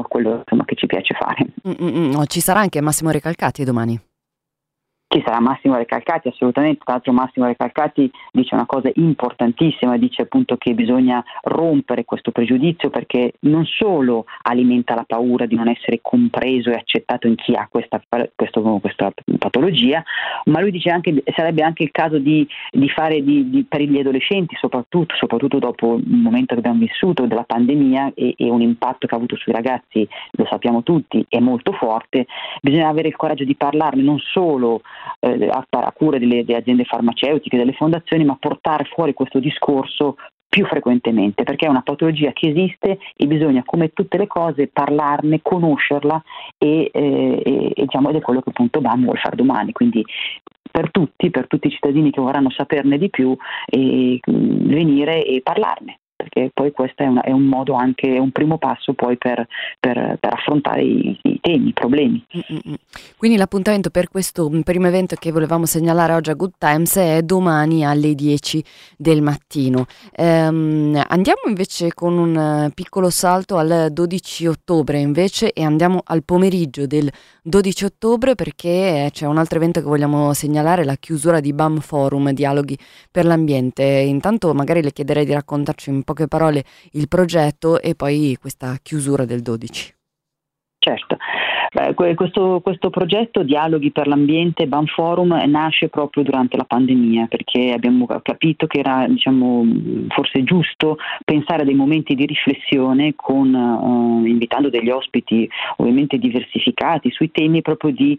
quello 0.07 0.37
insomma, 0.37 0.65
che 0.65 0.75
ci 0.75 0.85
piace 0.85 1.13
fare. 1.13 1.47
Mm-mm, 1.67 2.11
no, 2.11 2.25
ci 2.25 2.39
sarà 2.39 2.59
anche 2.59 2.81
Massimo 2.81 3.11
Recalcati 3.11 3.63
domani. 3.63 3.99
Ci 5.09 5.23
sarà 5.25 5.39
Massimo 5.39 5.77
Recalcati, 5.77 6.27
assolutamente, 6.27 6.81
tra 6.83 6.95
l'altro 6.95 7.13
Massimo 7.13 7.45
Recalcati 7.45 8.11
dice 8.33 8.55
una 8.55 8.65
cosa 8.65 8.91
importantissima, 8.95 9.95
dice 9.95 10.23
appunto 10.23 10.57
che 10.57 10.73
bisogna 10.73 11.23
rompere 11.43 12.03
questo 12.03 12.31
pregiudizio 12.31 12.89
perché 12.89 13.35
non 13.41 13.63
solo 13.63 14.25
alimenta 14.41 14.95
la 14.95 15.05
paura 15.07 15.45
di 15.45 15.55
non 15.55 15.69
essere 15.69 15.99
compreso 16.01 16.71
e 16.71 16.73
accettato 16.73 17.25
in 17.25 17.35
chi 17.35 17.53
ha 17.53 17.69
questa, 17.71 18.01
questo, 18.35 18.61
questa 18.81 19.13
patologia, 19.39 20.03
ma 20.45 20.59
lui 20.59 20.71
dice 20.71 20.89
anche 20.89 21.13
che 21.13 21.31
sarebbe 21.33 21.63
anche 21.63 21.83
il 21.83 21.91
caso 21.91 22.17
di, 22.17 22.45
di 22.69 22.89
fare 22.89 23.23
di, 23.23 23.49
di, 23.49 23.63
per 23.63 23.79
gli 23.83 23.97
adolescenti, 23.97 24.57
soprattutto, 24.59 25.15
soprattutto, 25.15 25.57
dopo 25.57 25.95
il 25.95 26.17
momento 26.17 26.53
che 26.53 26.59
abbiamo 26.59 26.79
vissuto 26.79 27.25
della 27.25 27.45
pandemia 27.45 28.11
e, 28.13 28.33
e 28.35 28.49
un 28.49 28.61
impatto 28.61 29.07
che 29.07 29.13
ha 29.13 29.17
avuto 29.17 29.37
sui 29.37 29.53
ragazzi, 29.53 30.05
lo 30.31 30.45
sappiamo 30.49 30.83
tutti, 30.83 31.25
è 31.29 31.39
molto 31.39 31.71
forte, 31.71 32.25
bisogna 32.61 32.89
avere 32.89 33.07
il 33.07 33.15
coraggio 33.15 33.45
di 33.45 33.55
parlarne 33.55 34.01
non 34.01 34.19
solo 34.19 34.81
eh, 35.19 35.47
a, 35.47 35.65
a, 35.69 35.91
cura 35.91 36.17
delle, 36.17 36.43
delle 36.43 36.59
aziende 36.59 36.83
farmaceutiche, 36.83 37.57
delle 37.57 37.73
fondazioni, 37.73 38.25
ma 38.25 38.37
portare 38.39 38.85
fuori 38.85 39.13
questo 39.13 39.39
discorso 39.39 40.15
più 40.49 40.65
frequentemente, 40.65 41.43
perché 41.43 41.65
è 41.65 41.69
una 41.69 41.81
patologia 41.81 42.31
che 42.31 42.49
esiste 42.49 42.99
e 43.15 43.27
bisogna, 43.27 43.63
come 43.65 43.91
tutte 43.93 44.17
le 44.17 44.27
cose, 44.27 44.67
parlarne, 44.67 45.41
conoscerla 45.41 46.21
e, 46.57 46.89
eh, 46.91 47.41
e, 47.43 47.73
diciamo, 47.75 48.09
ed 48.09 48.15
è 48.15 48.21
quello 48.21 48.41
che 48.41 48.49
appunto 48.49 48.81
BAM 48.81 49.03
vuole 49.03 49.19
fare 49.19 49.35
domani. 49.35 49.71
Quindi 49.71 50.03
per 50.71 50.89
tutti, 50.91 51.29
per 51.29 51.47
tutti 51.47 51.67
i 51.67 51.71
cittadini 51.71 52.11
che 52.11 52.21
vorranno 52.21 52.49
saperne 52.49 52.97
di 52.97 53.09
più, 53.09 53.35
e, 53.65 54.19
venire 54.25 55.23
e 55.25 55.41
parlarne 55.41 55.99
perché 56.17 56.49
poi 56.51 56.71
questo 56.71 57.03
è, 57.03 57.13
è, 57.27 57.31
un 57.31 57.43
modo 57.43 57.75
anche, 57.75 58.17
un 58.17 58.31
primo 58.31 58.57
passo 58.57 58.93
poi 58.93 59.17
per, 59.17 59.47
per, 59.79 60.17
per 60.19 60.33
affrontare 60.33 60.81
i, 60.81 61.17
i, 61.21 61.37
temi, 61.39 61.69
i 61.69 61.73
problemi. 61.73 62.25
Mm-mm. 62.35 62.75
Quindi 63.15 63.37
l'appuntamento 63.37 63.91
per 63.91 64.09
questo 64.09 64.49
primo 64.63 64.87
evento 64.87 65.15
che 65.15 65.31
volevamo 65.31 65.65
segnalare 65.65 66.13
oggi 66.13 66.31
a 66.31 66.33
Good 66.33 66.53
Times 66.57 66.97
è 66.97 67.21
domani 67.21 67.85
alle 67.85 68.15
10 68.15 68.63
del 68.97 69.21
mattino. 69.21 69.85
Ehm, 70.13 70.99
andiamo 71.07 71.41
invece 71.47 71.93
con 71.93 72.17
un 72.17 72.71
piccolo 72.73 73.11
salto 73.11 73.57
al 73.57 73.89
12 73.91 74.47
ottobre 74.47 74.97
invece 74.97 75.53
e 75.53 75.63
andiamo 75.63 76.01
al 76.03 76.23
pomeriggio 76.23 76.87
del 76.87 77.09
12 77.43 77.85
ottobre 77.85 78.33
perché 78.33 79.09
c'è 79.11 79.27
un 79.27 79.37
altro 79.37 79.57
evento 79.57 79.79
che 79.79 79.85
vogliamo 79.85 80.33
segnalare, 80.33 80.83
la 80.83 80.95
chiusura 80.95 81.39
di 81.39 81.53
BAM 81.53 81.79
Forum, 81.79 82.31
Dialoghi 82.31 82.77
per 83.11 83.25
l'Ambiente. 83.25 83.83
Intanto 83.83 84.53
magari 84.55 84.81
le 84.81 84.91
chiederei 84.91 85.25
di 85.25 85.33
raccontarci 85.33 85.89
un 85.91 86.03
poche 86.07 86.29
parole 86.29 86.63
il 86.93 87.09
progetto 87.09 87.81
e 87.81 87.93
poi 87.93 88.37
questa 88.39 88.77
chiusura 88.81 89.25
del 89.25 89.41
12. 89.41 89.93
Certo, 90.79 91.17
Questo, 92.15 92.61
questo, 92.61 92.89
progetto 92.89 93.43
Dialoghi 93.43 93.91
per 93.91 94.07
l'ambiente 94.07 94.67
Ban 94.67 94.85
Forum 94.85 95.33
nasce 95.47 95.89
proprio 95.89 96.23
durante 96.23 96.55
la 96.55 96.63
pandemia 96.63 97.27
perché 97.27 97.71
abbiamo 97.73 98.07
capito 98.23 98.67
che 98.67 98.79
era 98.79 99.05
diciamo, 99.07 99.65
forse 100.07 100.43
giusto 100.43 100.97
pensare 101.25 101.63
a 101.63 101.65
dei 101.65 101.75
momenti 101.75 102.15
di 102.15 102.25
riflessione 102.25 103.13
con, 103.15 103.53
uh, 103.53 104.25
invitando 104.25 104.69
degli 104.69 104.89
ospiti 104.89 105.47
ovviamente 105.77 106.17
diversificati 106.17 107.11
sui 107.11 107.31
temi 107.31 107.61
proprio 107.61 107.91
di, 107.91 108.17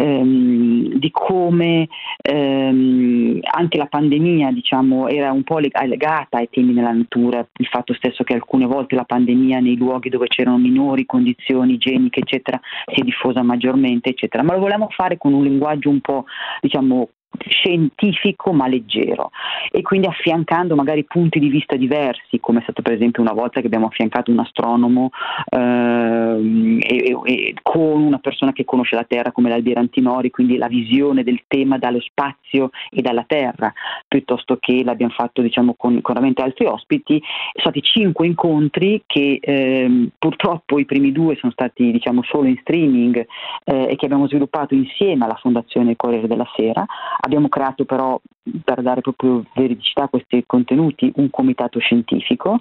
um, 0.00 0.94
di 0.94 1.10
come 1.12 1.88
um, 2.30 3.38
anche 3.42 3.78
la 3.78 3.86
pandemia 3.86 4.50
diciamo, 4.50 5.08
era 5.08 5.30
un 5.30 5.44
po' 5.44 5.58
legata 5.58 6.38
ai 6.38 6.48
temi 6.50 6.74
della 6.74 6.92
natura, 6.92 7.46
il 7.58 7.66
fatto 7.66 7.94
stesso 7.94 8.24
che 8.24 8.34
alcune 8.34 8.66
volte 8.66 8.96
la 8.96 9.04
pandemia 9.04 9.60
nei 9.60 9.76
luoghi 9.76 10.08
dove 10.08 10.26
c'erano 10.26 10.58
minori 10.58 11.06
condizioni 11.06 11.74
igieniche 11.74 12.20
eccetera 12.20 12.60
si 12.92 13.00
è 13.00 13.04
diffusa 13.04 13.42
maggiormente, 13.42 14.10
eccetera. 14.10 14.42
Ma 14.42 14.54
lo 14.54 14.60
volevamo 14.60 14.88
fare 14.90 15.16
con 15.16 15.32
un 15.32 15.44
linguaggio 15.44 15.90
un 15.90 16.00
po' 16.00 16.24
diciamo 16.60 17.10
scientifico 17.48 18.52
ma 18.52 18.66
leggero. 18.66 19.30
E 19.70 19.82
quindi 19.82 20.06
affiancando 20.06 20.74
magari 20.74 21.04
punti 21.04 21.38
di 21.38 21.48
vista 21.48 21.76
diversi 21.76 22.40
come 22.40 22.60
è 22.60 22.62
stato 22.62 22.82
per 22.82 22.94
esempio 22.94 23.22
una 23.22 23.32
volta 23.32 23.60
che 23.60 23.66
abbiamo 23.66 23.86
affiancato 23.86 24.30
un 24.30 24.38
astronomo 24.38 25.10
eh, 25.48 26.78
e, 26.80 27.18
e, 27.24 27.54
con 27.62 28.02
una 28.02 28.18
persona 28.18 28.52
che 28.52 28.64
conosce 28.64 28.96
la 28.96 29.04
Terra 29.04 29.32
come 29.32 29.48
l'Albiera 29.48 29.80
Antinori 29.80 30.30
quindi 30.30 30.56
la 30.56 30.68
visione 30.68 31.22
del 31.22 31.42
tema 31.46 31.78
dallo 31.78 32.00
spazio 32.00 32.70
e 32.90 33.02
dalla 33.02 33.24
Terra 33.26 33.72
piuttosto 34.06 34.56
che 34.58 34.82
l'abbiamo 34.84 35.12
fatto 35.12 35.42
diciamo 35.42 35.74
con, 35.76 36.00
con 36.00 36.16
altri 36.16 36.66
ospiti 36.66 37.20
sono 37.52 37.72
stati 37.72 37.82
cinque 37.82 38.26
incontri 38.26 39.02
che 39.06 39.38
eh, 39.40 40.08
purtroppo 40.18 40.78
i 40.78 40.84
primi 40.84 41.12
due 41.12 41.36
sono 41.36 41.52
stati 41.52 41.90
diciamo 41.90 42.22
solo 42.22 42.48
in 42.48 42.58
streaming 42.60 43.26
eh, 43.64 43.88
e 43.90 43.96
che 43.96 44.04
abbiamo 44.06 44.26
sviluppato 44.26 44.74
insieme 44.74 45.24
alla 45.24 45.38
Fondazione 45.40 45.96
Corriere 45.96 46.26
della 46.26 46.48
Sera 46.54 46.84
Abbiamo 47.20 47.48
creato 47.48 47.84
però, 47.84 48.20
per 48.64 48.82
dare 48.82 49.00
proprio 49.00 49.44
veridicità 49.54 50.04
a 50.04 50.08
questi 50.08 50.44
contenuti, 50.46 51.10
un 51.16 51.30
comitato 51.30 51.78
scientifico 51.78 52.58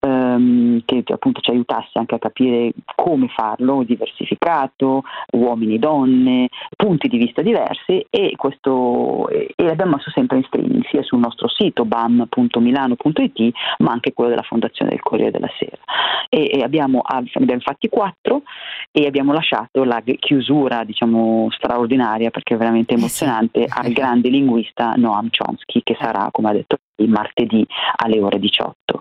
ehm, 0.00 0.82
che 0.84 1.02
appunto 1.08 1.40
ci 1.40 1.50
aiutasse 1.50 1.98
anche 1.98 2.14
a 2.14 2.18
capire 2.18 2.72
come 2.94 3.28
farlo, 3.28 3.82
diversificato, 3.82 5.02
uomini 5.32 5.76
e 5.76 5.78
donne, 5.78 6.48
punti 6.76 7.08
di 7.08 7.18
vista 7.18 7.42
diversi 7.42 8.04
e, 8.10 8.34
questo, 8.36 9.28
e 9.28 9.54
l'abbiamo 9.56 9.96
messo 9.96 10.10
sempre 10.10 10.38
in 10.38 10.44
streaming 10.44 10.84
sia 10.90 11.02
sul 11.02 11.18
nostro 11.18 11.48
sito 11.48 11.84
bam.milano.it 11.84 13.52
ma 13.78 13.92
anche 13.92 14.12
quello 14.12 14.30
della 14.30 14.42
Fondazione 14.42 14.90
del 14.90 15.00
Corriere 15.00 15.30
della 15.30 15.50
Sera. 15.58 15.78
E, 16.28 16.50
e 16.52 16.62
abbiamo, 16.62 17.00
abbiamo 17.04 17.60
fatti 17.60 17.88
quattro 17.88 18.42
e 18.90 19.06
abbiamo 19.06 19.32
lasciato 19.32 19.84
la 19.84 20.02
chiusura 20.02 20.84
diciamo 20.84 21.48
straordinaria 21.50 22.30
perché 22.30 22.54
è 22.54 22.56
veramente 22.56 22.94
emozionante 22.94 23.64
eh 23.64 23.68
sì. 23.68 23.78
al 23.78 23.92
grande 23.98 24.28
linguista 24.28 24.92
Noam 24.96 25.27
Chomsky 25.30 25.82
che 25.82 25.96
sarà, 25.98 26.28
come 26.30 26.50
ha 26.50 26.52
detto 26.52 26.78
il 26.98 27.08
martedì 27.10 27.66
alle 27.96 28.20
ore 28.20 28.38
18. 28.38 29.00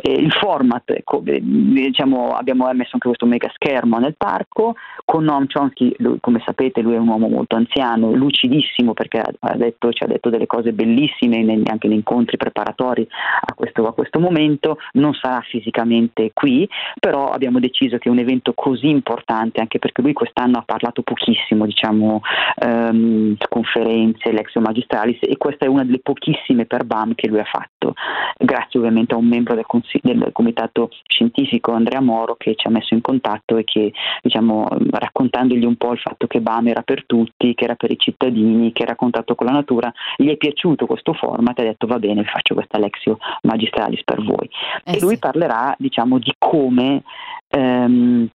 Eh, 0.00 0.12
il 0.12 0.32
format, 0.32 0.90
ecco, 0.90 1.22
diciamo, 1.22 2.30
abbiamo 2.30 2.64
messo 2.72 2.90
anche 2.92 3.08
questo 3.08 3.26
mega 3.26 3.50
schermo 3.54 3.98
nel 3.98 4.14
parco, 4.16 4.74
con 5.04 5.24
Noam 5.24 5.46
Chomsky, 5.46 5.94
lui, 5.98 6.18
come 6.20 6.42
sapete 6.44 6.80
lui 6.80 6.94
è 6.94 6.98
un 6.98 7.08
uomo 7.08 7.28
molto 7.28 7.56
anziano, 7.56 8.12
lucidissimo 8.12 8.92
perché 8.92 9.22
ha 9.38 9.56
detto, 9.56 9.92
ci 9.92 10.02
ha 10.02 10.06
detto 10.06 10.30
delle 10.30 10.46
cose 10.46 10.72
bellissime 10.72 11.38
anche 11.64 11.88
negli 11.88 11.96
incontri 11.96 12.36
preparatori 12.36 13.06
a 13.40 13.54
questo, 13.54 13.86
a 13.86 13.92
questo 13.92 14.18
momento, 14.20 14.78
non 14.92 15.12
sarà 15.14 15.40
fisicamente 15.42 16.30
qui, 16.32 16.68
però 16.98 17.28
abbiamo 17.28 17.60
deciso 17.60 17.98
che 17.98 18.08
un 18.08 18.18
evento 18.18 18.52
così 18.54 18.88
importante, 18.88 19.60
anche 19.60 19.78
perché 19.78 20.02
lui 20.02 20.12
quest'anno 20.12 20.58
ha 20.58 20.62
parlato 20.64 21.02
pochissimo, 21.02 21.66
diciamo, 21.66 22.20
ehm, 22.56 23.36
conferenze, 23.48 24.32
Lexio 24.32 24.60
Magistralis, 24.60 25.18
e 25.20 25.36
questa 25.36 25.63
è 25.64 25.68
una 25.68 25.84
delle 25.84 26.00
pochissime 26.00 26.66
per 26.66 26.84
BAM 26.84 27.14
che 27.14 27.28
lui 27.28 27.40
ha 27.40 27.44
fatto, 27.44 27.94
grazie 28.38 28.78
ovviamente 28.78 29.14
a 29.14 29.18
un 29.18 29.26
membro 29.26 29.54
del, 29.54 29.66
consig- 29.66 30.04
del 30.04 30.30
comitato 30.32 30.90
scientifico, 31.06 31.72
Andrea 31.72 32.00
Moro, 32.00 32.36
che 32.36 32.54
ci 32.56 32.66
ha 32.66 32.70
messo 32.70 32.94
in 32.94 33.00
contatto 33.00 33.56
e 33.56 33.64
che, 33.64 33.92
diciamo, 34.22 34.68
raccontandogli 34.90 35.64
un 35.64 35.76
po' 35.76 35.92
il 35.92 35.98
fatto 35.98 36.26
che 36.26 36.40
BAM 36.40 36.68
era 36.68 36.82
per 36.82 37.04
tutti, 37.06 37.54
che 37.54 37.64
era 37.64 37.74
per 37.74 37.90
i 37.90 37.98
cittadini, 37.98 38.72
che 38.72 38.82
era 38.82 38.92
a 38.92 38.96
contatto 38.96 39.34
con 39.34 39.46
la 39.46 39.52
natura, 39.52 39.92
gli 40.16 40.28
è 40.28 40.36
piaciuto 40.36 40.86
questo 40.86 41.12
format 41.12 41.58
e 41.58 41.62
ha 41.62 41.66
detto 41.66 41.86
va 41.86 41.98
bene, 41.98 42.24
faccio 42.24 42.54
questa 42.54 42.78
Lexio 42.78 43.18
Magistralis 43.42 44.02
per 44.04 44.22
voi. 44.22 44.48
Eh 44.84 44.94
e 44.94 45.00
lui 45.00 45.18
parlerà, 45.18 45.74
diciamo, 45.78 46.18
di 46.18 46.32
come 46.38 47.02
ehm, 47.48 48.28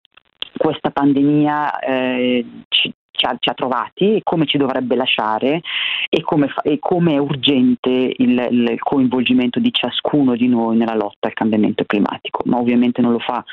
questa 0.58 0.90
pandemia 0.90 1.80
eh, 1.80 2.46
ci, 2.70 2.92
ci 3.18 3.26
ha, 3.26 3.36
ci 3.40 3.50
ha, 3.50 3.54
trovati 3.54 4.16
e 4.16 4.22
come 4.24 4.46
ci 4.46 4.58
dovrebbe 4.58 4.96
lasciare 4.96 5.62
e 6.10 6.22
come, 6.22 6.48
fa, 6.48 6.62
e 6.62 6.78
come 6.80 7.14
è 7.14 7.18
urgente 7.18 7.90
il, 7.90 8.48
il, 8.50 8.76
coinvolgimento 8.80 9.60
di 9.60 9.74
ciascuno 9.74 10.36
di 10.36 10.48
noi 10.48 10.78
nella 10.78 10.96
lotta 10.96 11.28
al 11.28 11.34
cambiamento 11.34 11.84
climatico. 11.86 12.44
Ma 12.46 12.58
ovviamente 12.58 13.02
non 13.02 13.12
lo 13.12 13.20
fa 13.20 13.44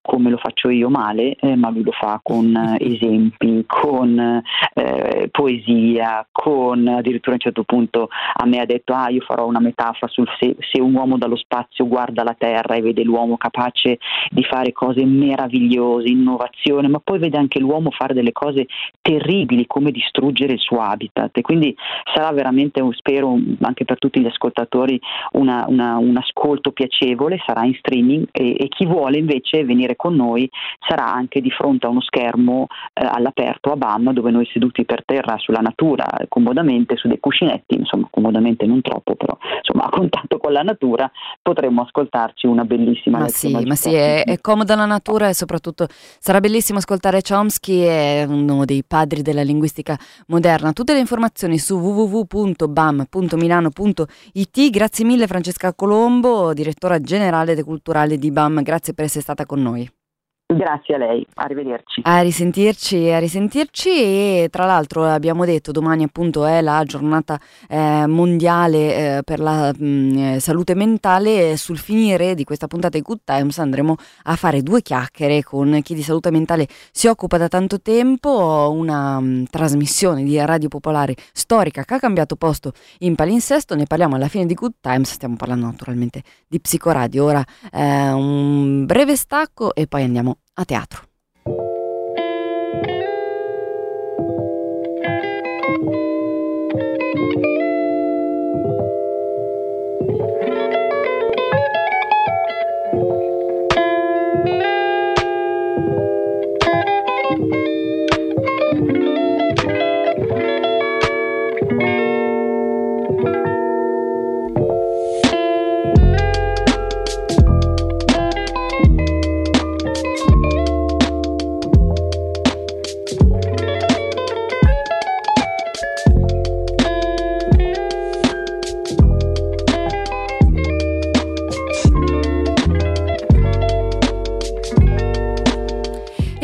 come 0.00 0.30
lo 0.30 0.38
faccio 0.38 0.70
io 0.70 0.88
male, 0.88 1.34
eh, 1.34 1.56
ma 1.56 1.68
lui 1.70 1.82
lo 1.82 1.92
fa 1.92 2.20
con 2.22 2.54
eh, 2.54 2.76
esempi, 2.80 3.64
con 3.66 4.42
eh, 4.74 5.28
poesia, 5.30 6.26
con 6.32 6.86
addirittura 6.86 7.32
a 7.32 7.34
un 7.34 7.40
certo 7.40 7.64
punto 7.64 8.08
a 8.34 8.46
me 8.46 8.60
ha 8.60 8.64
detto 8.64 8.94
ah 8.94 9.10
io 9.10 9.20
farò 9.20 9.46
una 9.46 9.60
metafora 9.60 10.10
sul 10.10 10.26
se, 10.38 10.56
se 10.60 10.80
un 10.80 10.94
uomo 10.94 11.18
dallo 11.18 11.36
spazio 11.36 11.86
guarda 11.86 12.22
la 12.22 12.34
Terra 12.38 12.74
e 12.74 12.80
vede 12.80 13.02
l'uomo 13.02 13.36
capace 13.36 13.98
di 14.30 14.44
fare 14.44 14.72
cose 14.72 15.04
meravigliose, 15.04 16.08
innovazione, 16.08 16.88
ma 16.88 17.00
poi 17.02 17.18
vede 17.18 17.38
anche 17.38 17.58
l'uomo 17.58 17.90
fare 17.90 18.14
delle 18.14 18.32
cose 18.32 18.66
terribili 19.08 19.66
come 19.66 19.90
distruggere 19.90 20.52
il 20.52 20.58
suo 20.58 20.80
habitat. 20.80 21.38
E 21.38 21.40
quindi 21.40 21.74
sarà 22.12 22.30
veramente, 22.32 22.86
spero 22.92 23.38
anche 23.62 23.86
per 23.86 23.96
tutti 23.96 24.20
gli 24.20 24.26
ascoltatori, 24.26 25.00
una, 25.32 25.64
una, 25.66 25.96
un 25.96 26.14
ascolto 26.18 26.72
piacevole, 26.72 27.40
sarà 27.46 27.64
in 27.64 27.74
streaming 27.78 28.28
e, 28.30 28.54
e, 28.58 28.68
chi 28.68 28.84
vuole 28.84 29.16
invece 29.16 29.64
venire 29.64 29.96
con 29.96 30.14
noi 30.14 30.48
sarà 30.86 31.10
anche 31.10 31.40
di 31.40 31.50
fronte 31.50 31.86
a 31.86 31.88
uno 31.88 32.02
schermo 32.02 32.66
eh, 32.92 33.08
all'aperto 33.10 33.72
a 33.72 33.76
BAM 33.76 34.12
dove 34.12 34.30
noi 34.30 34.46
seduti 34.52 34.84
per 34.84 35.04
terra 35.06 35.38
sulla 35.38 35.60
natura 35.60 36.04
comodamente 36.28 36.96
su 36.96 37.08
dei 37.08 37.18
cuscinetti, 37.18 37.76
insomma 37.76 38.08
comodamente 38.10 38.66
non 38.66 38.82
troppo 38.82 39.14
però 39.14 39.36
insomma 39.56 39.86
a 39.86 39.88
contatto 39.88 40.36
con 40.38 40.52
la 40.52 40.62
natura 40.62 41.10
potremmo 41.40 41.82
ascoltarci 41.82 42.46
una 42.46 42.64
bellissima 42.64 43.18
ma 43.18 43.28
sì, 43.28 43.64
ma 43.64 43.74
sì, 43.74 43.94
è, 43.94 44.24
è 44.24 44.38
comoda 44.40 44.74
la 44.74 44.84
natura 44.84 45.28
e 45.28 45.34
soprattutto 45.34 45.86
sarà 45.88 46.40
bellissimo 46.40 46.78
ascoltare 46.78 47.22
Chomsky, 47.22 47.80
è 47.80 48.26
uno 48.28 48.64
dei 48.64 48.84
padri 48.86 48.97
della 49.06 49.42
linguistica 49.42 49.98
moderna. 50.26 50.72
Tutte 50.72 50.92
le 50.92 51.00
informazioni 51.00 51.58
su 51.58 51.76
www.bam.milano.it. 51.76 54.70
Grazie 54.70 55.04
mille 55.04 55.26
Francesca 55.26 55.74
Colombo, 55.74 56.52
direttora 56.52 57.00
generale 57.00 57.52
e 57.52 57.62
culturale 57.62 58.18
di 58.18 58.30
BAM, 58.30 58.62
grazie 58.62 58.92
per 58.94 59.06
essere 59.06 59.22
stata 59.22 59.46
con 59.46 59.62
noi. 59.62 59.90
Grazie 60.50 60.94
a 60.94 60.96
lei, 60.96 61.26
arrivederci. 61.34 62.00
A 62.04 62.22
risentirci, 62.22 63.10
a 63.10 63.18
risentirci 63.18 63.90
e 63.90 64.48
tra 64.50 64.64
l'altro 64.64 65.04
abbiamo 65.04 65.44
detto 65.44 65.72
domani 65.72 66.04
appunto 66.04 66.46
è 66.46 66.62
la 66.62 66.82
giornata 66.84 67.38
eh, 67.68 68.06
mondiale 68.06 69.18
eh, 69.18 69.22
per 69.24 69.40
la 69.40 69.70
mh, 69.76 69.84
mm, 69.84 70.16
eh, 70.16 70.40
salute 70.40 70.74
mentale. 70.74 71.58
Sul 71.58 71.76
finire 71.76 72.34
di 72.34 72.44
questa 72.44 72.66
puntata 72.66 72.96
di 72.96 73.02
Good 73.02 73.20
Times 73.24 73.58
andremo 73.58 73.96
a 74.22 74.36
fare 74.36 74.62
due 74.62 74.80
chiacchiere 74.80 75.42
con 75.42 75.80
chi 75.82 75.94
di 75.94 76.02
salute 76.02 76.30
mentale 76.30 76.66
si 76.92 77.08
occupa 77.08 77.36
da 77.36 77.48
tanto 77.48 77.82
tempo, 77.82 78.72
una 78.72 79.20
mh, 79.20 79.26
mm, 79.26 79.44
trasmissione 79.50 80.24
di 80.24 80.38
Radio 80.38 80.68
Popolare 80.68 81.14
storica 81.30 81.84
che 81.84 81.92
ha 81.92 81.98
cambiato 81.98 82.36
posto 82.36 82.72
in 83.00 83.16
palinsesto, 83.16 83.74
ne 83.74 83.84
parliamo 83.84 84.16
alla 84.16 84.28
fine 84.28 84.46
di 84.46 84.54
Good 84.54 84.76
Times, 84.80 85.12
stiamo 85.12 85.36
parlando 85.36 85.66
naturalmente 85.66 86.22
di 86.48 86.58
Psicoradio, 86.58 87.22
ora 87.22 87.44
eh, 87.70 88.12
un 88.12 88.86
breve 88.86 89.14
stacco 89.14 89.74
e 89.74 89.86
poi 89.86 90.04
andiamo 90.04 90.37
a 90.58 90.64
teatro. 90.64 91.07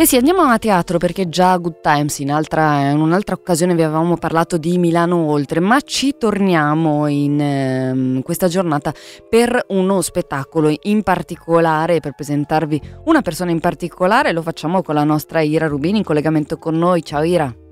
Sì, 0.05 0.17
andiamo 0.17 0.43
a 0.43 0.59
teatro 0.59 0.99
perché 0.99 1.31
già 1.31 1.53
a 1.53 1.57
Good 1.57 1.81
Times 1.81 2.19
in, 2.19 2.31
altra, 2.31 2.91
in, 2.91 3.01
un'altra 3.01 3.35
occasione 3.35 3.75
vi 3.75 3.83
avevamo 3.83 4.19
parlato 4.19 4.59
di 4.59 4.77
Milano 4.77 5.17
Oltre, 5.17 5.61
ma 5.61 5.81
ci 5.81 6.17
torniamo 6.19 7.07
in 7.07 7.41
eh, 7.41 8.23
questa 8.23 8.47
giornata 8.47 8.93
per 9.31 9.65
uno 9.69 10.03
spettacolo 10.03 10.71
in 10.83 11.03
particolare, 11.03 12.01
per 12.01 12.13
presentarvi 12.13 12.81
una 13.07 13.23
persona 13.23 13.51
in 13.51 13.61
particolare, 13.61 14.33
lo 14.33 14.43
facciamo 14.43 14.83
con 14.83 14.95
la 14.95 15.05
nostra 15.05 15.41
Ira 15.41 15.69
Rubini 15.69 15.99
in 15.99 16.05
collegamento 16.05 16.59
con 16.59 16.77
noi. 16.77 17.03
Ciao 17.03 17.23
Ira. 17.23 17.64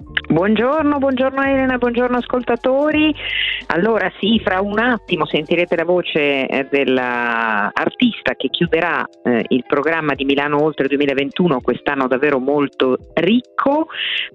Buongiorno, 0.00 0.98
buongiorno 0.98 1.42
Elena, 1.42 1.76
buongiorno 1.76 2.16
ascoltatori. 2.16 3.14
Allora 3.66 4.10
sì, 4.18 4.40
fra 4.42 4.60
un 4.60 4.78
attimo 4.78 5.26
sentirete 5.26 5.76
la 5.76 5.84
voce 5.84 6.46
eh, 6.46 6.66
dell'artista 6.70 8.34
che 8.36 8.48
chiuderà 8.48 9.04
eh, 9.24 9.44
il 9.48 9.64
programma 9.66 10.14
di 10.14 10.24
Milano 10.24 10.62
Oltre 10.62 10.86
2021, 10.86 11.60
quest'anno 11.60 12.06
davvero 12.06 12.38
molto 12.38 12.96
ricco. 13.14 13.88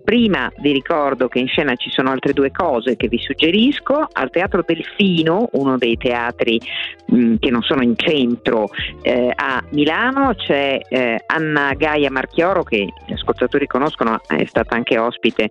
Prima 0.04 0.51
vi 0.60 0.73
ricordo 0.73 1.28
che 1.28 1.39
in 1.39 1.47
scena 1.47 1.75
ci 1.75 1.89
sono 1.89 2.12
altre 2.12 2.34
due 2.34 2.51
cose 2.51 2.95
che 2.95 3.08
vi 3.08 3.17
suggerisco. 3.17 4.08
Al 4.12 4.30
Teatro 4.30 4.63
Delfino, 4.65 5.49
uno 5.54 5.78
dei 5.78 5.97
teatri 5.97 6.60
mh, 7.08 7.17
mm, 7.17 7.36
che 7.39 7.49
non 7.49 7.62
sono 7.63 7.82
in 7.82 7.95
centro 7.95 8.67
eh, 9.01 9.32
a 9.34 9.63
Milano, 9.71 10.36
c'è 10.36 10.78
eh, 10.88 11.23
Anna 11.25 11.73
Gaia 11.73 12.12
Marchioro 12.12 12.63
che 12.63 12.86
gli 13.06 13.13
ascoltatori 13.13 13.65
conoscono, 13.65 14.19
è 14.28 14.45
stata 14.45 14.75
anche 14.75 14.97
ospite 14.97 15.49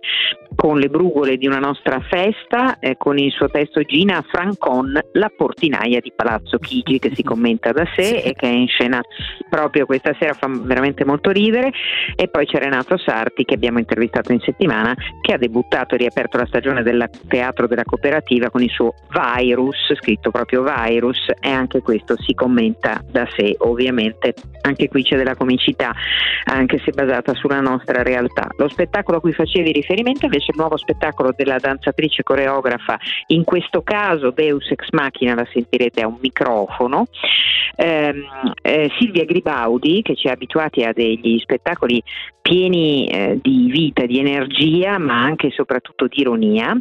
con 0.55 0.79
le 0.79 0.87
brugole 0.87 1.37
di 1.37 1.47
una 1.47 1.59
nostra 1.59 1.99
festa, 1.99 2.79
eh, 2.79 2.95
con 2.97 3.17
il 3.17 3.31
suo 3.31 3.49
testo 3.49 3.81
Gina 3.81 4.23
Francon, 4.27 4.99
la 5.13 5.31
portinaia 5.35 5.99
di 5.99 6.13
Palazzo 6.15 6.57
Chigi, 6.59 6.99
che 6.99 7.11
si 7.13 7.23
commenta 7.23 7.71
da 7.71 7.85
sé 7.95 8.17
e 8.17 8.33
che 8.33 8.47
è 8.47 8.53
in 8.53 8.67
scena 8.67 9.01
proprio 9.49 9.85
questa 9.85 10.15
sera, 10.19 10.33
fa 10.33 10.47
veramente 10.49 11.03
molto 11.05 11.31
ridere. 11.31 11.71
E 12.15 12.27
poi 12.29 12.45
c'è 12.45 12.59
Renato 12.59 12.97
Sarti, 12.97 13.43
che 13.43 13.55
abbiamo 13.55 13.79
intervistato 13.79 14.31
in 14.31 14.39
settimana, 14.39 14.95
che 15.21 15.33
ha 15.33 15.37
debuttato 15.37 15.95
e 15.95 15.97
riaperto 15.97 16.37
la 16.37 16.45
stagione 16.45 16.83
del 16.83 17.09
teatro 17.27 17.67
della 17.67 17.83
cooperativa 17.83 18.49
con 18.49 18.61
il 18.61 18.69
suo 18.69 18.93
Virus, 19.11 19.93
scritto 19.95 20.31
proprio 20.31 20.63
Virus, 20.63 21.31
e 21.39 21.49
anche 21.49 21.81
questo 21.81 22.15
si 22.17 22.33
commenta 22.33 23.01
da 23.11 23.27
sé, 23.35 23.55
ovviamente. 23.59 24.33
Anche 24.61 24.87
qui 24.87 25.03
c'è 25.03 25.17
della 25.17 25.35
comicità, 25.35 25.93
anche 26.45 26.79
se 26.83 26.91
basata 26.91 27.33
sulla 27.35 27.59
nostra 27.59 28.01
realtà. 28.01 28.47
Lo 28.57 28.67
spettacolo 28.67 29.17
a 29.17 29.21
cui 29.21 29.33
facevi 29.33 29.71
riferimento 29.71 29.94
invece 30.01 30.51
il 30.51 30.57
nuovo 30.57 30.77
spettacolo 30.77 31.33
della 31.35 31.57
danzatrice 31.57 32.23
coreografa, 32.23 32.97
in 33.27 33.43
questo 33.43 33.81
caso 33.81 34.31
Deus 34.31 34.69
Ex 34.71 34.89
Machina 34.91 35.35
la 35.35 35.47
sentirete 35.51 36.01
a 36.01 36.07
un 36.07 36.17
microfono, 36.19 37.05
eh, 37.75 38.13
eh, 38.61 38.91
Silvia 38.97 39.25
Gribaudi 39.25 40.01
che 40.01 40.15
ci 40.15 40.27
ha 40.27 40.31
abituati 40.31 40.83
a 40.83 40.93
degli 40.93 41.39
spettacoli 41.39 42.01
pieni 42.41 43.07
eh, 43.07 43.39
di 43.41 43.69
vita, 43.71 44.05
di 44.05 44.19
energia 44.19 44.97
ma 44.97 45.21
anche 45.21 45.47
e 45.47 45.51
soprattutto 45.51 46.07
di 46.07 46.21
ironia. 46.21 46.77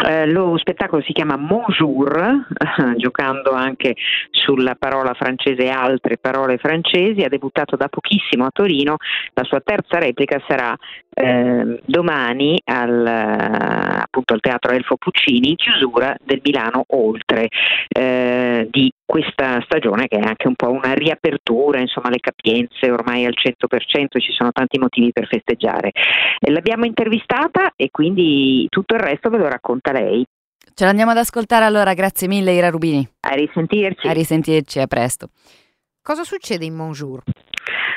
Eh, 0.00 0.26
lo 0.26 0.56
spettacolo 0.58 1.02
si 1.02 1.12
chiama 1.12 1.36
Bonjour, 1.36 2.46
giocando 2.98 3.50
anche 3.50 3.96
sulla 4.30 4.76
parola 4.78 5.12
francese 5.14 5.64
e 5.64 5.70
altre 5.70 6.18
parole 6.18 6.56
francesi, 6.56 7.22
ha 7.22 7.28
debuttato 7.28 7.74
da 7.74 7.88
pochissimo 7.88 8.44
a 8.44 8.50
Torino, 8.52 8.96
la 9.34 9.42
sua 9.42 9.60
terza 9.60 9.98
replica 9.98 10.40
sarà 10.46 10.76
eh, 11.20 11.80
domani 11.84 12.60
al, 12.64 13.06
appunto, 13.06 14.34
al 14.34 14.40
Teatro 14.40 14.72
Elfo 14.72 14.96
Puccini 14.96 15.50
in 15.50 15.56
chiusura 15.56 16.16
del 16.22 16.40
Milano 16.44 16.84
Oltre 16.88 17.48
eh, 17.88 18.68
di 18.70 18.90
questa 19.04 19.60
stagione 19.62 20.06
che 20.06 20.18
è 20.18 20.24
anche 20.24 20.46
un 20.46 20.54
po' 20.54 20.70
una 20.70 20.92
riapertura, 20.92 21.80
insomma 21.80 22.10
le 22.10 22.20
capienze 22.20 22.90
ormai 22.90 23.24
al 23.24 23.34
100%, 23.34 24.20
ci 24.20 24.32
sono 24.32 24.52
tanti 24.52 24.78
motivi 24.78 25.10
per 25.12 25.26
festeggiare. 25.26 25.90
Eh, 26.38 26.50
l'abbiamo 26.52 26.84
intervistata 26.84 27.72
e 27.74 27.90
quindi 27.90 28.66
tutto 28.68 28.94
il 28.94 29.00
resto 29.00 29.28
ve 29.28 29.38
lo 29.38 29.48
racconta 29.48 29.92
lei. 29.92 30.24
Ce 30.74 30.84
l'andiamo 30.84 31.10
ad 31.10 31.16
ascoltare 31.16 31.64
allora, 31.64 31.94
grazie 31.94 32.28
mille 32.28 32.52
Ira 32.52 32.70
Rubini. 32.70 33.04
A 33.20 33.34
risentirci. 33.34 34.06
A 34.06 34.12
risentirci, 34.12 34.78
a 34.78 34.86
presto. 34.86 35.30
Cosa 36.00 36.22
succede 36.22 36.64
in 36.64 36.74
Monjour? 36.74 37.22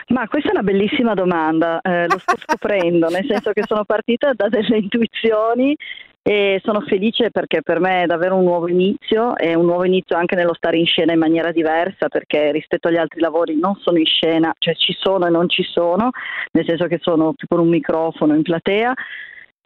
Ma 0.08 0.28
questa 0.28 0.50
è 0.50 0.52
una 0.52 0.64
bellissima 0.64 1.14
domanda, 1.14 1.80
eh, 1.82 2.08
lo 2.08 2.18
sto 2.18 2.36
scoprendo, 2.38 3.08
nel 3.08 3.26
senso 3.28 3.52
che 3.52 3.64
sono 3.66 3.86
partita 3.86 4.34
da 4.34 4.50
delle 4.50 4.78
intuizioni 4.78 5.76
e 6.24 6.62
sono 6.64 6.82
felice 6.82 7.32
perché 7.32 7.64
per 7.64 7.80
me 7.80 8.04
è 8.04 8.06
davvero 8.06 8.36
un 8.36 8.44
nuovo 8.44 8.68
inizio 8.68 9.36
e 9.38 9.56
un 9.56 9.66
nuovo 9.66 9.86
inizio 9.86 10.16
anche 10.16 10.36
nello 10.36 10.54
stare 10.54 10.78
in 10.78 10.86
scena 10.86 11.14
in 11.14 11.20
maniera 11.20 11.52
diversa 11.52 12.10
perché 12.10 12.52
rispetto 12.52 12.88
agli 12.90 12.98
altri 12.98 13.20
lavori 13.20 13.58
non 13.58 13.76
sono 13.82 13.98
in 13.98 14.06
scena, 14.06 14.54
cioè 14.60 14.76
ci 14.76 14.96
sono 15.00 15.26
e 15.26 15.32
non 15.32 15.50
ci 15.50 15.64
sono, 15.64 16.12
nel 16.52 16.66
senso 16.66 16.86
che 16.86 17.00
sono 17.02 17.34
più 17.34 17.48
con 17.48 17.60
un 17.60 17.70
microfono 17.70 18.36
in 18.36 18.44
platea 18.44 18.94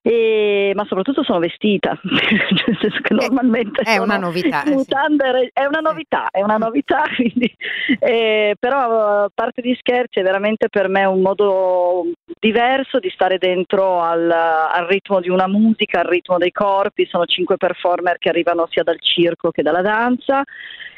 e, 0.08 0.72
ma 0.76 0.86
soprattutto 0.86 1.24
sono 1.24 1.40
vestita, 1.40 2.00
nel 2.04 2.78
senso 2.80 3.00
che 3.02 3.16
normalmente 3.16 3.82
è 3.82 3.98
una 3.98 4.18
novità, 4.18 4.64
eh, 4.64 4.70
mutande, 4.70 5.50
è 5.52 5.66
una 5.66 5.80
novità, 5.80 6.28
è 6.30 6.44
una 6.44 6.58
novità, 6.58 7.06
quindi, 7.16 7.52
eh, 7.98 8.56
però 8.60 9.24
a 9.24 9.32
parte 9.34 9.64
di 9.64 9.76
scherzi 9.80 10.20
è 10.20 10.22
veramente 10.22 10.70
per 10.70 10.90
me 10.90 11.06
un 11.06 11.22
modo 11.22 12.06
diverso 12.40 13.00
di 13.00 13.10
stare 13.10 13.40
dentro 13.40 14.00
al, 14.00 14.30
al 14.30 14.86
ritmo 14.86 15.20
di 15.22 15.30
una 15.30 15.48
musica, 15.48 16.02
al 16.02 16.08
ritmo 16.08 16.38
dei 16.38 16.52
corpi, 16.52 17.08
sono 17.08 17.26
cinque 17.26 17.58
performer 17.58 18.20
che 18.20 18.30
arrivano 18.30 18.68
sia 18.70 18.84
dal 18.84 19.02
circo 19.02 19.50
che 19.50 19.64
dalla 19.64 19.82
danza 19.82 20.44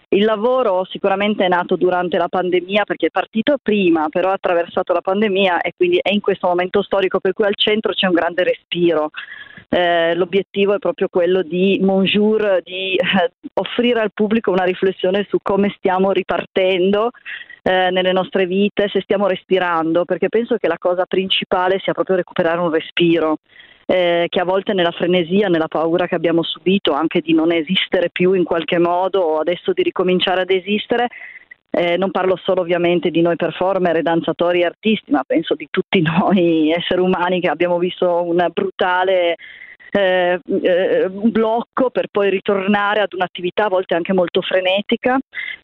il 0.09 0.23
lavoro 0.23 0.85
sicuramente 0.85 1.43
è 1.43 1.49
nato 1.49 1.75
durante 1.75 2.17
la 2.17 2.29
pandemia 2.29 2.85
perché 2.85 3.07
è 3.07 3.11
partito 3.11 3.57
prima, 3.61 4.07
però 4.09 4.29
ha 4.29 4.33
attraversato 4.33 4.93
la 4.93 5.01
pandemia 5.01 5.59
e 5.59 5.73
quindi 5.75 5.99
è 6.01 6.13
in 6.13 6.21
questo 6.21 6.47
momento 6.47 6.81
storico 6.81 7.19
per 7.19 7.33
cui 7.33 7.45
al 7.45 7.55
centro 7.55 7.91
c'è 7.91 8.07
un 8.07 8.13
grande 8.13 8.43
respiro. 8.43 9.09
Eh, 9.69 10.15
l'obiettivo 10.15 10.73
è 10.75 10.79
proprio 10.79 11.09
quello 11.09 11.41
di 11.41 11.79
Monjour, 11.81 12.61
di 12.63 12.95
eh, 12.95 13.31
offrire 13.55 13.99
al 13.99 14.13
pubblico 14.13 14.51
una 14.51 14.63
riflessione 14.63 15.25
su 15.29 15.39
come 15.41 15.73
stiamo 15.77 16.13
ripartendo 16.13 17.09
eh, 17.63 17.89
nelle 17.91 18.13
nostre 18.13 18.45
vite, 18.45 18.87
se 18.87 19.01
stiamo 19.01 19.27
respirando, 19.27 20.05
perché 20.05 20.29
penso 20.29 20.55
che 20.55 20.69
la 20.69 20.77
cosa 20.77 21.03
principale 21.05 21.79
sia 21.79 21.91
proprio 21.91 22.15
recuperare 22.15 22.61
un 22.61 22.71
respiro 22.71 23.39
eh, 23.89 24.25
che 24.27 24.39
a 24.41 24.43
volte 24.43 24.73
nella 24.73 24.91
frenesia, 24.91 25.47
nella 25.47 25.69
paura 25.69 26.07
che 26.07 26.15
abbiamo 26.15 26.43
subito 26.43 26.91
anche 26.91 27.21
di 27.21 27.33
non 27.33 27.53
esistere 27.53 28.09
più 28.11 28.33
in 28.33 28.43
qualche 28.43 28.77
modo 28.79 29.21
o 29.21 29.39
adesso 29.39 29.71
di 29.71 29.81
ricominciare 29.81 30.41
ad 30.41 30.49
esistere, 30.49 31.07
eh, 31.69 31.95
non 31.95 32.11
parlo 32.11 32.35
solo 32.35 32.61
ovviamente 32.61 33.09
di 33.09 33.21
noi 33.21 33.37
performer, 33.37 34.01
danzatori 34.01 34.59
e 34.59 34.65
artisti, 34.65 35.11
ma 35.11 35.23
penso 35.25 35.55
di 35.55 35.67
tutti 35.71 36.01
noi 36.03 36.69
esseri 36.71 36.99
umani 36.99 37.39
che 37.39 37.47
abbiamo 37.47 37.77
visto 37.77 38.23
un 38.23 38.45
brutale 38.51 39.37
eh, 39.91 40.39
eh, 40.61 41.05
un 41.05 41.31
blocco 41.31 41.89
per 41.89 42.07
poi 42.11 42.29
ritornare 42.29 43.01
ad 43.01 43.13
un'attività 43.13 43.65
a 43.65 43.69
volte 43.69 43.95
anche 43.95 44.13
molto 44.13 44.41
frenetica 44.41 45.17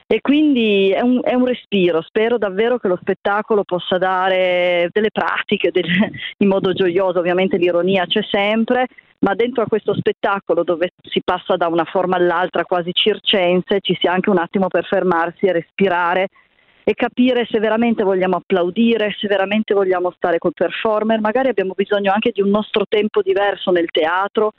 e 0.06 0.20
quindi 0.20 0.90
è 0.90 1.00
un, 1.00 1.20
è 1.22 1.34
un 1.34 1.46
respiro. 1.46 2.02
Spero 2.02 2.38
davvero 2.38 2.78
che 2.78 2.88
lo 2.88 2.98
spettacolo 3.00 3.64
possa 3.64 3.98
dare 3.98 4.88
delle 4.92 5.10
pratiche 5.10 5.70
del, 5.70 5.84
in 6.38 6.48
modo 6.48 6.72
gioioso, 6.72 7.18
ovviamente 7.18 7.56
l'ironia 7.56 8.06
c'è 8.06 8.22
sempre, 8.30 8.86
ma 9.20 9.34
dentro 9.34 9.62
a 9.62 9.66
questo 9.66 9.94
spettacolo 9.94 10.64
dove 10.64 10.90
si 11.02 11.20
passa 11.24 11.56
da 11.56 11.68
una 11.68 11.84
forma 11.84 12.16
all'altra 12.16 12.64
quasi 12.64 12.90
circense 12.92 13.80
ci 13.80 13.96
sia 13.98 14.12
anche 14.12 14.30
un 14.30 14.38
attimo 14.38 14.68
per 14.68 14.84
fermarsi 14.84 15.46
e 15.46 15.52
respirare 15.52 16.28
e 16.84 16.94
capire 16.94 17.46
se 17.50 17.58
veramente 17.58 18.04
vogliamo 18.04 18.36
applaudire, 18.36 19.16
se 19.18 19.26
veramente 19.26 19.72
vogliamo 19.72 20.12
stare 20.14 20.38
col 20.38 20.52
performer, 20.52 21.18
magari 21.18 21.48
abbiamo 21.48 21.72
bisogno 21.74 22.12
anche 22.12 22.30
di 22.30 22.42
un 22.42 22.50
nostro 22.50 22.84
tempo 22.86 23.22
diverso 23.22 23.70
nel 23.70 23.90
teatro, 23.90 24.52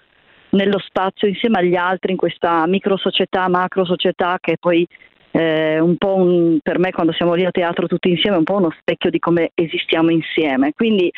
nello 0.50 0.80
spazio 0.80 1.28
insieme 1.28 1.60
agli 1.60 1.76
altri 1.76 2.12
in 2.12 2.18
questa 2.18 2.66
micro 2.66 2.98
società, 2.98 3.48
macro 3.48 3.86
società 3.86 4.40
che 4.42 4.58
poi 4.60 4.88
eh, 5.32 5.80
un 5.80 5.98
po' 5.98 6.16
un, 6.16 6.60
per 6.64 6.80
me 6.80 6.92
quando 6.92 7.14
siamo 7.14 7.36
lì 7.36 7.46
a 7.46 7.52
teatro 7.52 7.88
tutti 7.88 8.10
insieme 8.10 8.38
è 8.38 8.40
un 8.40 8.46
po' 8.46 8.56
uno 8.56 8.74
specchio 8.80 9.12
di 9.12 9.20
come 9.20 9.52
esistiamo 9.54 10.10
insieme. 10.10 10.74
Quindi 10.74 11.12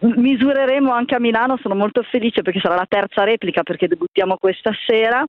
misureremo 0.00 0.90
anche 0.90 1.14
a 1.14 1.20
Milano, 1.20 1.58
sono 1.60 1.74
molto 1.74 2.02
felice 2.02 2.40
perché 2.40 2.60
sarà 2.60 2.76
la 2.76 2.86
terza 2.88 3.24
replica 3.24 3.62
perché 3.62 3.88
debuttiamo 3.88 4.36
questa 4.38 4.72
sera 4.86 5.22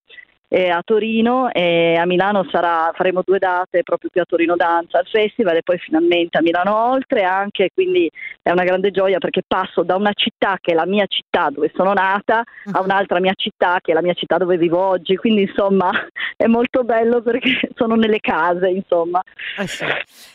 eh, 0.49 0.69
a 0.69 0.81
Torino 0.83 1.51
e 1.51 1.95
a 1.95 2.05
Milano 2.05 2.47
sarà, 2.49 2.91
faremo 2.95 3.21
due 3.25 3.37
date 3.37 3.83
proprio 3.83 4.09
qui 4.09 4.21
a 4.21 4.25
Torino 4.25 4.55
Danza 4.55 4.99
al 4.99 5.07
festival 5.07 5.57
e 5.57 5.63
poi 5.63 5.77
finalmente 5.77 6.37
a 6.37 6.41
Milano 6.41 6.75
Oltre 6.89 7.23
anche, 7.23 7.69
quindi 7.73 8.09
è 8.41 8.51
una 8.51 8.63
grande 8.63 8.91
gioia 8.91 9.17
perché 9.17 9.41
passo 9.45 9.83
da 9.83 9.95
una 9.95 10.13
città 10.13 10.57
che 10.61 10.71
è 10.71 10.75
la 10.75 10.85
mia 10.85 11.05
città 11.07 11.49
dove 11.49 11.71
sono 11.75 11.91
nata 11.93 12.43
a 12.71 12.81
un'altra 12.81 13.19
mia 13.19 13.33
città 13.35 13.79
che 13.81 13.91
è 13.91 13.93
la 13.93 14.01
mia 14.01 14.13
città 14.13 14.37
dove 14.37 14.57
vivo 14.57 14.79
oggi, 14.79 15.15
quindi 15.17 15.41
insomma 15.41 15.91
è 16.37 16.47
molto 16.47 16.83
bello 16.83 17.21
perché 17.21 17.69
sono 17.75 17.95
nelle 17.95 18.19
case 18.19 18.69
insomma. 18.69 19.21
Eh 19.57 19.67
sì. 19.67 19.85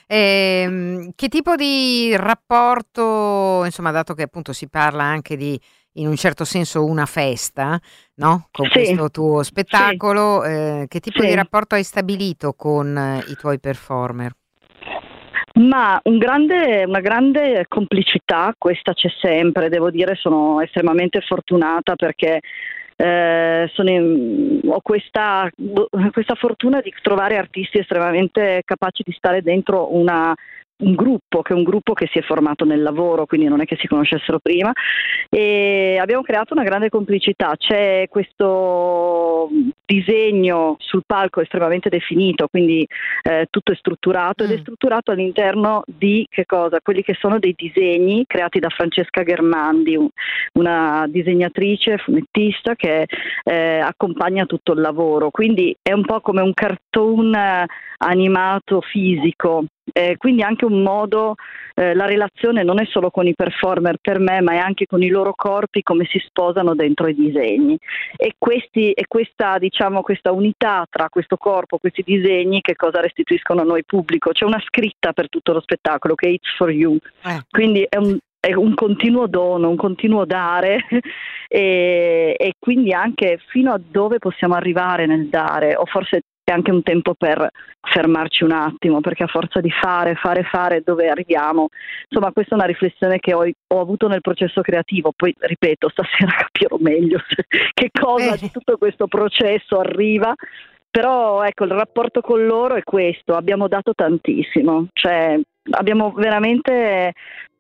eh, 0.06 1.12
che 1.14 1.28
tipo 1.28 1.56
di 1.56 2.14
rapporto, 2.16 3.64
insomma 3.64 3.90
dato 3.90 4.12
che 4.12 4.22
appunto 4.22 4.52
si 4.52 4.68
parla 4.68 5.04
anche 5.04 5.36
di 5.36 5.58
in 5.94 6.06
un 6.06 6.16
certo 6.16 6.44
senso 6.44 6.84
una 6.84 7.06
festa, 7.06 7.78
no? 8.14 8.48
Con 8.50 8.66
sì. 8.66 8.72
questo 8.72 9.10
tuo 9.10 9.42
spettacolo. 9.42 10.42
Sì. 10.42 10.48
Eh, 10.50 10.86
che 10.88 11.00
tipo 11.00 11.20
sì. 11.20 11.28
di 11.28 11.34
rapporto 11.34 11.74
hai 11.74 11.84
stabilito 11.84 12.54
con 12.54 12.96
eh, 12.96 13.18
i 13.28 13.34
tuoi 13.34 13.58
performer? 13.58 14.32
Ma 15.54 16.00
un 16.04 16.16
grande, 16.16 16.84
una 16.86 17.00
grande 17.00 17.66
complicità, 17.68 18.54
questa 18.56 18.94
c'è 18.94 19.10
sempre, 19.20 19.68
devo 19.68 19.90
dire, 19.90 20.14
sono 20.14 20.60
estremamente 20.62 21.20
fortunata 21.20 21.94
perché 21.94 22.40
eh, 22.96 23.70
in, 23.76 24.60
ho 24.64 24.80
questa, 24.80 25.50
questa, 26.10 26.34
fortuna 26.36 26.80
di 26.80 26.92
trovare 27.02 27.36
artisti 27.36 27.78
estremamente 27.78 28.62
capaci 28.64 29.02
di 29.04 29.12
stare 29.12 29.42
dentro 29.42 29.94
una 29.94 30.34
un 30.82 30.94
gruppo, 30.94 31.42
che 31.42 31.52
è 31.52 31.56
un 31.56 31.62
gruppo 31.62 31.92
che 31.92 32.08
si 32.10 32.18
è 32.18 32.22
formato 32.22 32.64
nel 32.64 32.82
lavoro, 32.82 33.26
quindi 33.26 33.48
non 33.48 33.60
è 33.60 33.64
che 33.64 33.76
si 33.80 33.86
conoscessero 33.86 34.38
prima, 34.38 34.72
e 35.28 35.98
abbiamo 36.00 36.22
creato 36.22 36.54
una 36.54 36.64
grande 36.64 36.88
complicità. 36.88 37.54
C'è 37.56 38.06
questo 38.08 39.48
disegno 39.84 40.76
sul 40.78 41.02
palco 41.06 41.40
estremamente 41.40 41.88
definito, 41.88 42.48
quindi 42.48 42.86
eh, 43.22 43.46
tutto 43.50 43.72
è 43.72 43.76
strutturato 43.76 44.42
mm. 44.42 44.46
ed 44.46 44.52
è 44.52 44.58
mm. 44.58 44.62
strutturato 44.62 45.10
all'interno 45.10 45.82
di 45.86 46.26
che 46.28 46.46
cosa? 46.46 46.80
Quelli 46.82 47.02
che 47.02 47.16
sono 47.18 47.38
dei 47.38 47.54
disegni 47.56 48.24
creati 48.26 48.58
da 48.58 48.68
Francesca 48.68 49.22
Germandi, 49.22 49.98
una 50.54 51.06
disegnatrice, 51.08 51.98
fumettista 51.98 52.74
che 52.74 53.06
eh, 53.44 53.78
accompagna 53.78 54.46
tutto 54.46 54.72
il 54.72 54.80
lavoro. 54.80 55.30
Quindi 55.30 55.76
è 55.80 55.92
un 55.92 56.04
po' 56.04 56.20
come 56.20 56.40
un 56.40 56.54
cartoon 56.54 57.36
animato 57.98 58.80
fisico 58.80 59.64
eh, 59.92 60.16
quindi 60.16 60.42
anche 60.42 60.64
un 60.64 60.82
modo, 60.82 61.34
eh, 61.74 61.94
la 61.94 62.06
relazione 62.06 62.62
non 62.62 62.80
è 62.80 62.86
solo 62.86 63.10
con 63.10 63.26
i 63.26 63.34
performer 63.34 63.96
per 64.00 64.18
me, 64.18 64.40
ma 64.40 64.52
è 64.52 64.58
anche 64.58 64.86
con 64.86 65.02
i 65.02 65.08
loro 65.08 65.34
corpi, 65.34 65.82
come 65.82 66.06
si 66.10 66.18
sposano 66.24 66.74
dentro 66.74 67.08
i 67.08 67.14
disegni. 67.14 67.76
E, 68.16 68.34
questi, 68.38 68.92
e 68.92 69.06
questa, 69.08 69.58
diciamo, 69.58 70.02
questa 70.02 70.32
unità 70.32 70.86
tra 70.88 71.08
questo 71.08 71.36
corpo, 71.36 71.78
questi 71.78 72.02
disegni, 72.04 72.60
che 72.60 72.76
cosa 72.76 73.00
restituiscono 73.00 73.62
a 73.62 73.64
noi 73.64 73.84
pubblico? 73.84 74.30
C'è 74.30 74.44
una 74.44 74.62
scritta 74.64 75.12
per 75.12 75.28
tutto 75.28 75.52
lo 75.52 75.60
spettacolo 75.60 76.14
che 76.14 76.28
è 76.28 76.30
It's 76.30 76.54
for 76.56 76.70
You. 76.70 76.96
Eh. 77.24 77.42
Quindi 77.50 77.84
è 77.88 77.96
un, 77.96 78.16
è 78.38 78.54
un 78.54 78.74
continuo 78.74 79.26
dono, 79.26 79.68
un 79.68 79.76
continuo 79.76 80.24
dare 80.24 80.84
e, 81.48 82.34
e, 82.36 82.54
quindi 82.58 82.92
anche 82.92 83.38
fino 83.48 83.72
a 83.72 83.80
dove 83.80 84.18
possiamo 84.18 84.54
arrivare 84.54 85.06
nel 85.06 85.28
dare 85.28 85.76
o 85.76 85.84
forse 85.86 86.22
è 86.44 86.52
anche 86.52 86.70
un 86.70 86.82
tempo 86.82 87.14
per 87.14 87.50
fermarci 87.80 88.44
un 88.44 88.52
attimo, 88.52 89.00
perché 89.00 89.24
a 89.24 89.28
forza 89.28 89.60
di 89.60 89.70
fare, 89.70 90.14
fare, 90.14 90.42
fare, 90.44 90.82
dove 90.84 91.08
arriviamo? 91.08 91.68
Insomma, 92.08 92.32
questa 92.32 92.52
è 92.52 92.58
una 92.58 92.66
riflessione 92.66 93.18
che 93.18 93.32
ho, 93.34 93.44
ho 93.44 93.80
avuto 93.80 94.08
nel 94.08 94.20
processo 94.20 94.60
creativo, 94.60 95.12
poi 95.14 95.34
ripeto, 95.38 95.88
stasera 95.88 96.32
capirò 96.50 96.76
meglio 96.80 97.20
che 97.72 97.90
cosa 97.92 98.34
eh. 98.34 98.38
di 98.38 98.50
tutto 98.50 98.76
questo 98.76 99.06
processo 99.06 99.78
arriva. 99.78 100.34
Però 100.90 101.42
ecco, 101.42 101.64
il 101.64 101.70
rapporto 101.70 102.20
con 102.20 102.44
loro 102.44 102.74
è 102.74 102.82
questo, 102.82 103.32
abbiamo 103.34 103.66
dato 103.66 103.94
tantissimo, 103.94 104.88
cioè 104.92 105.40
abbiamo 105.70 106.12
veramente 106.12 107.14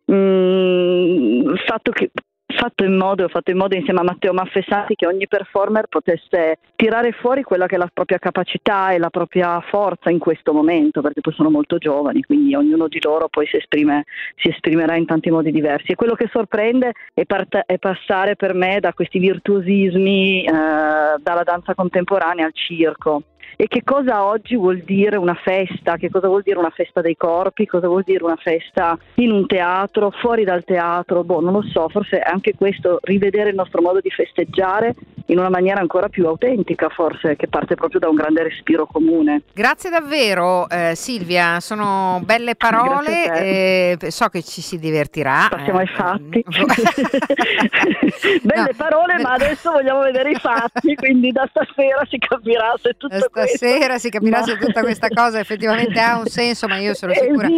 mh, 0.04 0.14
mm, 0.14 1.54
fatto 1.64 1.92
che 1.92 2.10
fatto 2.52 2.84
in 2.84 2.96
modo, 2.96 3.24
ho 3.24 3.28
fatto 3.28 3.50
in 3.50 3.56
modo 3.56 3.74
insieme 3.74 4.00
a 4.00 4.04
Matteo 4.04 4.32
Maffesati 4.32 4.94
che 4.94 5.06
ogni 5.06 5.26
performer 5.28 5.86
potesse 5.86 6.58
tirare 6.76 7.12
fuori 7.12 7.42
quella 7.42 7.66
che 7.66 7.76
è 7.76 7.78
la 7.78 7.90
propria 7.92 8.18
capacità 8.18 8.90
e 8.90 8.98
la 8.98 9.10
propria 9.10 9.60
forza 9.60 10.10
in 10.10 10.18
questo 10.18 10.52
momento, 10.52 11.00
perché 11.00 11.20
poi 11.20 11.32
sono 11.32 11.50
molto 11.50 11.78
giovani, 11.78 12.22
quindi 12.22 12.54
ognuno 12.54 12.88
di 12.88 13.00
loro 13.02 13.28
poi 13.28 13.46
si, 13.46 13.56
esprime, 13.56 14.04
si 14.36 14.48
esprimerà 14.48 14.96
in 14.96 15.06
tanti 15.06 15.30
modi 15.30 15.50
diversi. 15.50 15.92
E 15.92 15.94
quello 15.94 16.14
che 16.14 16.28
sorprende 16.30 16.92
è, 17.14 17.24
part- 17.24 17.62
è 17.66 17.78
passare 17.78 18.36
per 18.36 18.54
me 18.54 18.80
da 18.80 18.92
questi 18.92 19.18
virtuosismi, 19.18 20.44
eh, 20.44 20.50
dalla 20.50 21.42
danza 21.44 21.74
contemporanea 21.74 22.46
al 22.46 22.54
circo 22.54 23.22
e 23.56 23.66
che 23.68 23.82
cosa 23.84 24.24
oggi 24.24 24.56
vuol 24.56 24.80
dire 24.80 25.16
una 25.16 25.34
festa, 25.34 25.96
che 25.96 26.10
cosa 26.10 26.28
vuol 26.28 26.42
dire 26.42 26.58
una 26.58 26.70
festa 26.70 27.00
dei 27.00 27.16
corpi, 27.16 27.66
cosa 27.66 27.86
vuol 27.86 28.02
dire 28.04 28.24
una 28.24 28.36
festa 28.36 28.98
in 29.14 29.30
un 29.30 29.46
teatro, 29.46 30.10
fuori 30.10 30.44
dal 30.44 30.64
teatro, 30.64 31.24
boh, 31.24 31.40
non 31.40 31.52
lo 31.52 31.62
so, 31.62 31.88
forse 31.88 32.18
anche 32.18 32.54
questo, 32.54 32.98
rivedere 33.02 33.50
il 33.50 33.56
nostro 33.56 33.82
modo 33.82 34.00
di 34.00 34.10
festeggiare 34.10 34.94
in 35.26 35.38
una 35.38 35.50
maniera 35.50 35.80
ancora 35.80 36.08
più 36.08 36.26
autentica, 36.26 36.88
forse, 36.88 37.36
che 37.36 37.48
parte 37.48 37.74
proprio 37.74 38.00
da 38.00 38.08
un 38.08 38.16
grande 38.16 38.42
respiro 38.42 38.86
comune. 38.86 39.42
Grazie 39.52 39.90
davvero 39.90 40.68
eh, 40.68 40.94
Silvia, 40.94 41.60
sono 41.60 42.20
belle 42.24 42.54
parole, 42.56 43.40
eh, 43.40 43.98
so 44.10 44.28
che 44.28 44.42
ci 44.42 44.60
si 44.60 44.78
divertirà. 44.78 45.46
Passiamo 45.48 45.78
ai 45.78 45.84
eh, 45.84 45.94
fatti. 45.94 46.44
belle 48.42 48.70
no, 48.70 48.76
parole, 48.76 49.18
ma 49.20 49.32
adesso 49.32 49.70
vogliamo 49.70 50.00
vedere 50.00 50.30
i 50.30 50.36
fatti, 50.36 50.94
quindi 50.96 51.30
da 51.30 51.46
stasera 51.48 52.04
si 52.08 52.18
capirà 52.18 52.74
se 52.80 52.94
tutto 52.96 53.28
stasera 53.32 53.98
si 53.98 54.10
capirà 54.10 54.40
ma... 54.40 54.44
se 54.44 54.58
tutta 54.58 54.82
questa 54.82 55.08
cosa 55.08 55.40
effettivamente 55.40 55.98
ha 55.98 56.18
un 56.18 56.26
senso, 56.26 56.68
ma 56.68 56.76
io 56.76 56.94
sono 56.94 57.14
sicura, 57.14 57.48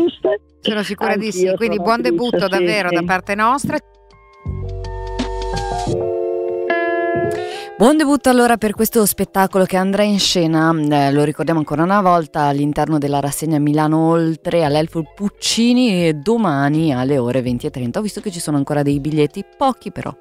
sono 0.60 0.82
sicura 0.82 1.16
di 1.16 1.32
sì. 1.32 1.52
Quindi 1.56 1.78
buon 1.78 2.00
debutto 2.00 2.46
davvero 2.46 2.88
sì. 2.88 2.94
da 2.94 3.02
parte 3.02 3.34
nostra. 3.34 3.76
Buon 7.76 7.96
debutto 7.96 8.28
allora 8.28 8.56
per 8.56 8.72
questo 8.72 9.04
spettacolo 9.04 9.64
che 9.64 9.76
andrà 9.76 10.04
in 10.04 10.20
scena, 10.20 10.72
eh, 10.72 11.10
lo 11.10 11.24
ricordiamo 11.24 11.58
ancora 11.58 11.82
una 11.82 12.00
volta, 12.00 12.42
all'interno 12.42 12.98
della 12.98 13.18
rassegna 13.18 13.58
Milano 13.58 14.10
Oltre 14.10 14.62
all'Elfo 14.62 15.02
Puccini 15.12 16.20
domani 16.20 16.94
alle 16.94 17.18
ore 17.18 17.40
20.30. 17.40 17.98
Ho 17.98 18.00
visto 18.00 18.20
che 18.20 18.30
ci 18.30 18.38
sono 18.38 18.56
ancora 18.56 18.82
dei 18.82 19.00
biglietti, 19.00 19.44
pochi 19.58 19.90
però. 19.90 20.16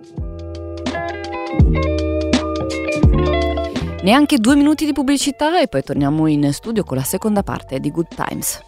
Neanche 4.03 4.37
due 4.37 4.57
minuti 4.57 4.83
di 4.83 4.91
pubblicità 4.91 5.61
e 5.61 5.69
poi 5.69 5.81
torniamo 5.81 6.27
in 6.27 6.51
studio 6.51 6.83
con 6.83 6.97
la 6.97 7.03
seconda 7.03 7.41
parte 7.41 7.79
di 7.79 7.89
Good 7.89 8.07
Times. 8.13 8.61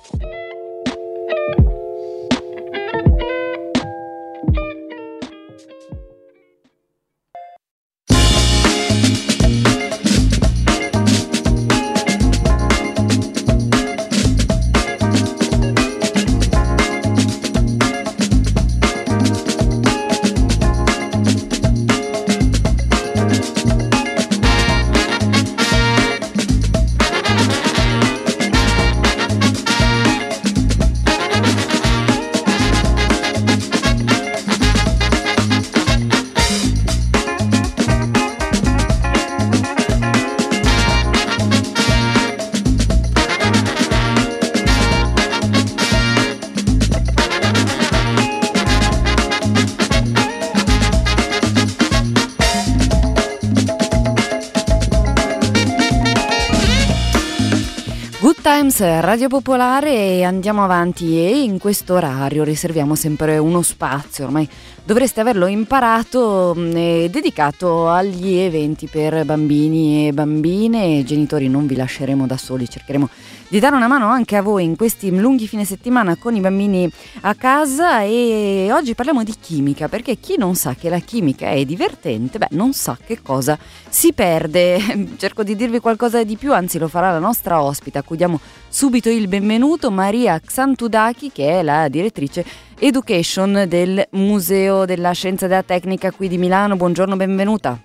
Times, 58.65 59.01
Radio 59.01 59.27
Popolare 59.27 59.93
e 59.93 60.23
andiamo 60.23 60.63
avanti 60.63 61.19
e 61.19 61.43
in 61.43 61.59
questo 61.59 61.93
orario 61.93 62.43
riserviamo 62.43 62.95
sempre 62.95 63.37
uno 63.37 63.61
spazio, 63.61 64.25
ormai 64.25 64.49
dovreste 64.85 65.19
averlo 65.19 65.47
imparato, 65.47 66.55
eh, 66.55 67.09
dedicato 67.11 67.89
agli 67.89 68.35
eventi 68.35 68.87
per 68.87 69.25
bambini 69.25 70.07
e 70.07 70.13
bambine. 70.13 71.03
Genitori 71.03 71.49
non 71.49 71.65
vi 71.65 71.75
lasceremo 71.75 72.27
da 72.27 72.37
soli, 72.37 72.69
cercheremo 72.69 73.09
di 73.47 73.59
dare 73.59 73.75
una 73.75 73.87
mano 73.87 74.07
anche 74.07 74.35
a 74.35 74.41
voi 74.41 74.63
in 74.63 74.75
questi 74.75 75.15
lunghi 75.15 75.47
fine 75.47 75.65
settimana 75.65 76.15
con 76.15 76.35
i 76.35 76.39
bambini 76.39 76.89
a 77.21 77.35
casa 77.35 78.01
e 78.01 78.69
oggi 78.71 78.95
parliamo 78.95 79.23
di 79.23 79.35
chimica 79.39 79.87
perché 79.87 80.17
chi 80.17 80.35
non 80.37 80.55
sa 80.55 80.73
che 80.73 80.89
la 80.89 80.99
chimica 80.99 81.49
è 81.49 81.63
divertente, 81.63 82.37
beh, 82.37 82.47
non 82.51 82.73
sa 82.73 82.97
che 83.03 83.21
cosa 83.21 83.57
si 83.89 84.13
perde. 84.13 84.79
Cerco 85.17 85.43
di 85.43 85.55
dirvi 85.55 85.79
qualcosa 85.79 86.23
di 86.23 86.37
più, 86.37 86.53
anzi 86.53 86.77
lo 86.77 86.87
farà 86.87 87.11
la 87.11 87.19
nostra 87.19 87.61
ospite, 87.61 87.97
a 87.97 88.03
cui 88.03 88.17
diamo 88.17 88.39
subito 88.67 89.09
il 89.09 89.27
benvenuto, 89.27 89.89
Maria 89.89 90.39
Xantudaki, 90.39 91.31
che 91.31 91.59
è 91.59 91.63
la 91.63 91.87
direttrice 91.87 92.45
Education 92.77 93.65
del 93.69 94.05
Museo 94.11 94.83
della 94.83 95.13
Scienza 95.13 95.45
e 95.45 95.47
della 95.47 95.63
Tecnica 95.63 96.11
qui 96.11 96.27
di 96.27 96.37
Milano. 96.37 96.75
Buongiorno, 96.75 97.15
benvenuta. 97.15 97.81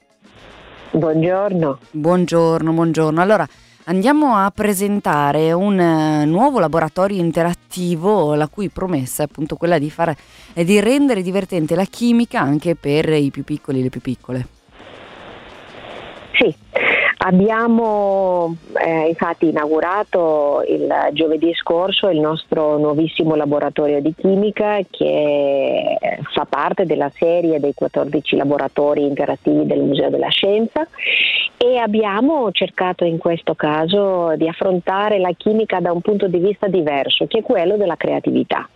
Buongiorno. 0.91 1.79
Buongiorno, 1.93 2.73
buongiorno. 2.73 3.21
Allora, 3.21 3.47
andiamo 3.85 4.35
a 4.35 4.51
presentare 4.51 5.53
un 5.53 5.79
uh, 5.79 6.25
nuovo 6.29 6.59
laboratorio 6.59 7.21
interattivo 7.21 8.35
la 8.35 8.49
cui 8.49 8.69
promessa 8.69 9.23
è 9.23 9.27
appunto 9.27 9.55
quella 9.55 9.79
di, 9.79 9.91
fare, 9.91 10.17
è 10.53 10.65
di 10.65 10.81
rendere 10.81 11.23
divertente 11.23 11.77
la 11.77 11.85
chimica 11.85 12.41
anche 12.41 12.75
per 12.75 13.11
i 13.11 13.31
più 13.31 13.45
piccoli 13.45 13.79
e 13.79 13.83
le 13.85 13.91
più 13.91 14.01
piccole. 14.01 14.49
Sì, 16.41 16.55
Abbiamo 17.23 18.57
eh, 18.83 19.09
infatti 19.09 19.49
inaugurato 19.49 20.65
il 20.67 20.91
giovedì 21.13 21.53
scorso 21.53 22.09
il 22.09 22.19
nostro 22.19 22.79
nuovissimo 22.79 23.35
laboratorio 23.35 24.01
di 24.01 24.15
chimica 24.17 24.79
che 24.89 25.99
fa 26.33 26.47
parte 26.47 26.87
della 26.87 27.11
serie 27.15 27.61
dei 27.61 27.75
14 27.75 28.37
laboratori 28.37 29.05
interattivi 29.05 29.67
del 29.67 29.81
Museo 29.81 30.09
della 30.09 30.31
Scienza 30.31 30.89
e 31.59 31.77
abbiamo 31.77 32.51
cercato 32.53 33.05
in 33.05 33.19
questo 33.19 33.55
caso 33.55 34.35
di 34.37 34.49
affrontare 34.49 35.19
la 35.19 35.33
chimica 35.37 35.79
da 35.79 35.93
un 35.93 36.01
punto 36.01 36.27
di 36.27 36.39
vista 36.39 36.69
diverso, 36.69 37.27
che 37.27 37.41
è 37.41 37.43
quello 37.43 37.77
della 37.77 37.97
creatività. 37.97 38.67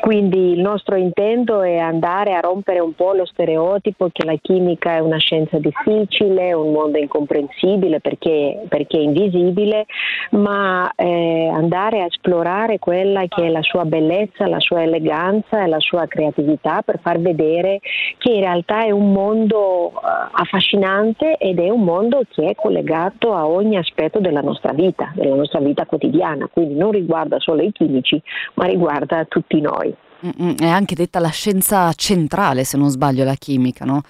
Quindi 0.00 0.52
il 0.52 0.60
nostro 0.60 0.96
intento 0.96 1.62
è 1.62 1.78
andare 1.78 2.34
a 2.34 2.40
rompere 2.40 2.78
un 2.78 2.94
po' 2.94 3.12
lo 3.12 3.26
stereotipo 3.26 4.08
che 4.12 4.24
la 4.24 4.36
chimica 4.40 4.94
è 4.94 4.98
una 5.00 5.18
scienza 5.18 5.58
difficile, 5.58 6.52
un 6.52 6.72
mondo 6.72 6.98
incomprensibile 6.98 8.00
perché, 8.00 8.62
perché 8.68 8.98
è 8.98 9.02
invisibile, 9.02 9.86
ma 10.30 10.92
eh, 10.94 11.48
andare 11.52 12.02
a 12.02 12.04
esplorare 12.04 12.78
quella 12.78 13.26
che 13.26 13.46
è 13.46 13.48
la 13.48 13.62
sua 13.62 13.84
bellezza, 13.84 14.46
la 14.46 14.60
sua 14.60 14.82
eleganza 14.82 15.64
e 15.64 15.66
la 15.66 15.80
sua 15.80 16.06
creatività 16.06 16.82
per 16.82 17.00
far 17.00 17.18
vedere 17.18 17.80
che 18.18 18.32
in 18.32 18.40
realtà 18.40 18.84
è 18.84 18.90
un 18.90 19.12
mondo 19.12 19.92
uh, 19.94 19.98
affascinante 20.30 21.36
ed 21.36 21.58
è 21.58 21.68
un 21.68 21.82
mondo 21.82 22.22
che 22.28 22.50
è 22.50 22.54
collegato 22.54 23.34
a 23.34 23.46
ogni 23.46 23.76
aspetto 23.76 24.20
della 24.20 24.40
nostra 24.40 24.72
vita, 24.72 25.12
della 25.14 25.34
nostra 25.34 25.60
vita 25.60 25.84
quotidiana, 25.86 26.48
quindi 26.52 26.74
non 26.74 26.92
riguarda 26.92 27.38
solo 27.40 27.62
i 27.62 27.72
chimici, 27.72 28.20
ma 28.54 28.66
riguarda 28.66 29.24
tutti 29.24 29.60
noi. 29.60 29.95
È 30.20 30.66
anche 30.66 30.94
detta 30.94 31.18
la 31.18 31.28
scienza 31.28 31.92
centrale, 31.92 32.64
se 32.64 32.76
non 32.76 32.88
sbaglio, 32.88 33.24
la 33.24 33.34
chimica, 33.34 33.84
no? 33.84 34.02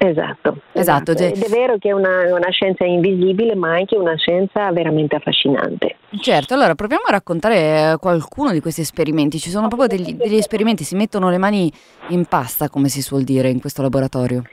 Esatto, 0.00 0.60
esatto. 0.72 1.10
esatto. 1.12 1.34
Ed 1.34 1.42
è 1.42 1.48
vero 1.48 1.76
che 1.76 1.88
è 1.88 1.92
una, 1.92 2.32
una, 2.32 2.50
scienza 2.50 2.84
invisibile, 2.84 3.56
ma 3.56 3.74
anche 3.74 3.96
una 3.96 4.16
scienza 4.16 4.70
veramente 4.70 5.16
affascinante. 5.16 5.96
Certo, 6.20 6.54
allora 6.54 6.76
proviamo 6.76 7.04
a 7.08 7.10
raccontare 7.10 7.96
qualcuno 7.98 8.52
di 8.52 8.60
questi 8.60 8.82
esperimenti. 8.82 9.38
Ci 9.40 9.50
sono 9.50 9.66
proprio 9.66 9.88
degli, 9.88 10.14
degli 10.14 10.36
esperimenti, 10.36 10.84
si 10.84 10.94
mettono 10.94 11.30
le 11.30 11.38
mani 11.38 11.70
in 12.10 12.26
pasta, 12.26 12.68
come 12.68 12.88
si 12.88 13.02
suol 13.02 13.24
dire, 13.24 13.50
in 13.50 13.60
questo 13.60 13.82
laboratorio 13.82 14.44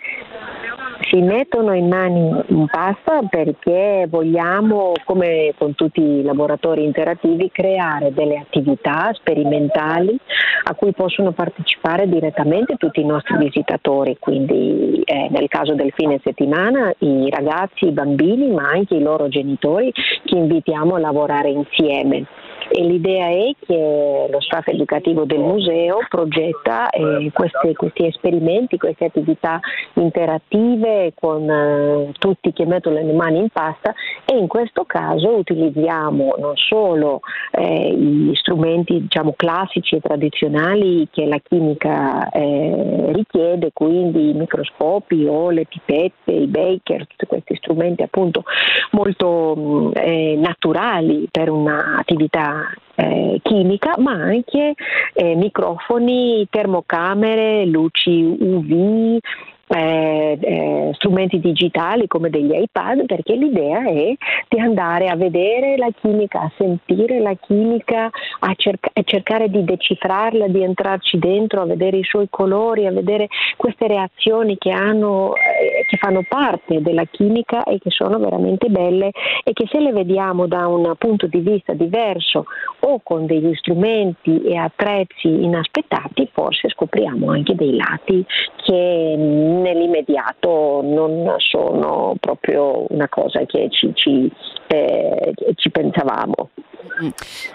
si 1.16 1.22
mettono 1.22 1.74
in 1.74 1.88
mani 1.88 2.44
in 2.48 2.66
pasta 2.70 3.22
perché 3.30 4.06
vogliamo, 4.10 4.92
come 5.06 5.54
con 5.58 5.74
tutti 5.74 6.02
i 6.02 6.24
laboratori 6.24 6.84
interattivi, 6.84 7.50
creare 7.52 8.14
delle 8.14 8.38
attività 8.38 9.12
sperimentali 9.14 10.18
a 10.66 10.76
cui 10.76 10.92
possono 10.92 11.32
partecipare 11.32 12.10
direttamente 12.10 12.76
tutti 12.76 13.00
i 13.00 13.06
nostri 13.06 13.38
visitatori, 13.38 14.18
quindi 14.20 15.04
eh, 15.06 15.30
nel 15.30 15.48
caso 15.48 15.74
del 15.74 15.94
fine 15.96 16.20
settimana 16.22 16.94
i 17.00 17.30
ragazzi, 17.30 17.86
i 17.86 17.92
bambini, 17.92 18.50
ma 18.52 18.68
anche 18.68 18.96
i 18.96 19.02
loro 19.02 19.30
genitori 19.30 19.94
che 19.94 20.36
invitiamo 20.36 20.96
a 20.96 21.00
lavorare 21.00 21.50
insieme. 21.50 22.26
E 22.70 22.84
l'idea 22.84 23.28
è 23.28 23.52
che 23.66 24.28
lo 24.30 24.40
staff 24.42 24.68
educativo 24.68 25.26
del 25.26 25.40
museo 25.40 26.00
progetta 26.10 26.90
eh, 26.90 27.32
questi, 27.34 27.74
questi, 27.74 28.06
esperimenti, 28.06 28.78
queste 28.78 29.06
attività 29.06 29.60
interattive 29.94 31.14
con 31.20 31.50
eh, 31.50 32.12
tutti 32.18 32.54
che 32.54 32.66
mettono 32.66 32.96
le 32.96 33.14
mani 33.14 33.40
in 33.40 33.50
pasta 33.50 33.94
e 34.26 34.38
in 34.38 34.48
questo 34.48 34.86
caso 34.86 35.36
utilizziamo 35.36 36.36
non 36.38 36.56
solo 36.56 37.22
eh, 37.52 37.94
gli 37.94 38.34
strumenti 38.36 39.02
diciamo, 39.02 39.34
classici 39.36 39.96
e 39.96 40.02
tradizionali 40.02 41.08
che 41.12 41.26
la 41.26 41.40
chimica 41.40 42.30
eh, 42.30 43.12
richiede, 43.14 43.72
quindi 43.74 44.30
i 44.30 44.34
microscopi 44.34 45.26
o 45.28 45.50
le 45.50 45.66
pipette, 45.66 46.32
i 46.32 46.48
baker, 46.48 47.08
tutti 47.08 47.26
questi 47.26 47.56
strumenti 47.56 48.04
appunto 48.04 48.44
molto 48.92 49.54
mm, 49.58 49.92
eh, 49.94 50.36
naturali 50.38 51.28
per 51.32 51.50
un'attività 51.50 52.55
eh, 52.96 53.40
chimica, 53.44 53.96
ma 53.98 54.12
anche 54.12 54.74
eh, 55.14 55.36
microfoni, 55.36 56.48
termocamere, 56.50 57.66
luci 57.66 58.24
UV, 58.40 59.20
eh, 59.68 60.38
eh, 60.40 60.92
strumenti 60.94 61.40
digitali 61.40 62.08
come 62.08 62.30
degli 62.30 62.54
iPad 62.54 63.06
perché 63.06 63.36
l'idea 63.36 63.84
è 63.88 64.14
di 64.48 64.60
andare 64.60 65.08
a 65.08 65.16
vedere 65.16 65.76
la 65.78 65.90
chimica, 66.00 66.42
a 66.42 66.52
sentire 66.56 67.20
la 67.20 67.34
chimica, 67.34 68.10
a, 68.40 68.54
cerca- 68.56 68.92
a, 68.94 69.02
cercare 69.04 69.50
di 69.50 69.64
decifrarla, 69.64 70.48
di 70.48 70.62
entrarci 70.62 71.18
dentro, 71.18 71.62
a 71.62 71.66
vedere 71.66 71.98
i 71.98 72.04
suoi 72.04 72.28
colori, 72.30 72.86
a 72.86 72.92
vedere 72.92 73.28
queste 73.58 73.88
reazioni 73.88 74.58
che, 74.58 74.70
hanno, 74.70 75.34
eh, 75.36 75.86
che 75.90 75.98
fanno 75.98 76.24
parte 76.28 76.82
della 76.82 77.06
chimica 77.06 77.64
e 77.64 77.80
che 77.80 77.90
sono 77.90 78.20
veramente 78.20 78.70
belle 78.70 79.12
e 79.44 79.54
che 79.54 79.68
se 79.72 79.80
le 79.80 79.92
vediamo 79.92 80.46
da 80.48 80.68
un 80.68 80.94
punto 80.98 81.26
di 81.26 81.40
vista 81.40 81.74
diverso 81.74 82.46
o 82.82 83.00
con 83.02 83.26
degli 83.26 83.54
strumenti 83.56 84.44
e 84.44 84.58
attrezzi 84.58 85.28
inaspettati 85.28 86.30
forse 86.32 86.70
scopriamo 86.70 87.32
anche 87.32 87.56
dei 87.56 87.76
lati 87.76 88.24
che 88.64 89.16
nell'immediato 89.62 90.82
non 90.84 91.36
sono 91.38 92.16
proprio 92.20 92.86
una 92.90 93.08
cosa 93.10 93.44
che 93.46 93.68
ci, 93.70 93.92
ci, 93.94 94.32
eh, 94.68 95.34
ci 95.56 95.70
pensavamo. 95.72 96.50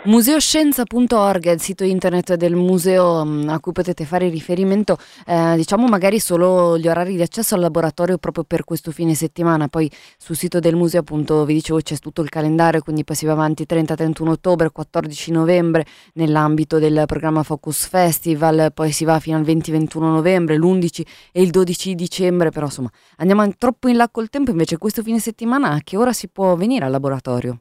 Museoscienza.org 0.05 1.47
è 1.47 1.51
il 1.51 1.61
sito 1.61 1.85
internet 1.85 2.35
del 2.35 2.55
museo 2.55 3.25
mm, 3.25 3.49
a 3.49 3.61
cui 3.61 3.73
potete 3.73 4.05
fare 4.05 4.29
riferimento, 4.29 4.99
eh, 5.27 5.55
diciamo 5.57 5.87
magari 5.87 6.19
solo 6.19 6.79
gli 6.79 6.88
orari 6.88 7.16
di 7.16 7.23
accesso 7.23 7.55
al 7.55 7.61
laboratorio 7.61 8.19
proprio 8.19 8.45
per 8.45 8.64
questo 8.64 8.90
fine 8.90 9.14
settimana, 9.14 9.69
poi 9.69 9.90
sul 10.19 10.37
sito 10.37 10.59
del 10.59 10.75
museo 10.77 11.01
appunto 11.01 11.45
vi 11.45 11.55
dicevo 11.55 11.81
c'è 11.81 11.97
tutto 11.99 12.23
il 12.23 12.29
calendario, 12.29 12.83
quindi 12.83 13.05
poi 13.05 13.16
si 13.16 13.27
va 13.27 13.33
avanti 13.33 13.64
30-31 13.69 14.29
ottobre, 14.29 14.71
14 14.71 15.31
novembre 15.33 15.87
nell'ambito 16.14 16.79
del 16.79 17.05
programma 17.07 17.43
Focus 17.43 17.87
Festival, 17.87 18.73
poi 18.75 18.93
si 18.93 19.05
va 19.05 19.19
fino 19.21 19.37
al 19.37 19.45
20-21 19.45 20.01
novembre, 20.01 20.57
l'11 20.57 21.03
e 21.33 21.43
il 21.43 21.51
12 21.51 21.95
dicembre, 21.95 22.51
però 22.51 22.66
insomma 22.66 22.90
andiamo 23.16 23.49
troppo 23.57 23.88
in 23.88 23.97
là 23.97 24.09
col 24.09 24.29
tempo, 24.29 24.51
invece 24.51 24.79
questo 24.79 25.03
fine 25.03 25.19
settimana 25.19 25.71
a 25.71 25.81
che 25.83 25.97
ora 25.97 26.12
si 26.12 26.29
può 26.29 26.55
venire 26.57 26.85
al 26.85 26.90
laboratorio? 26.90 27.61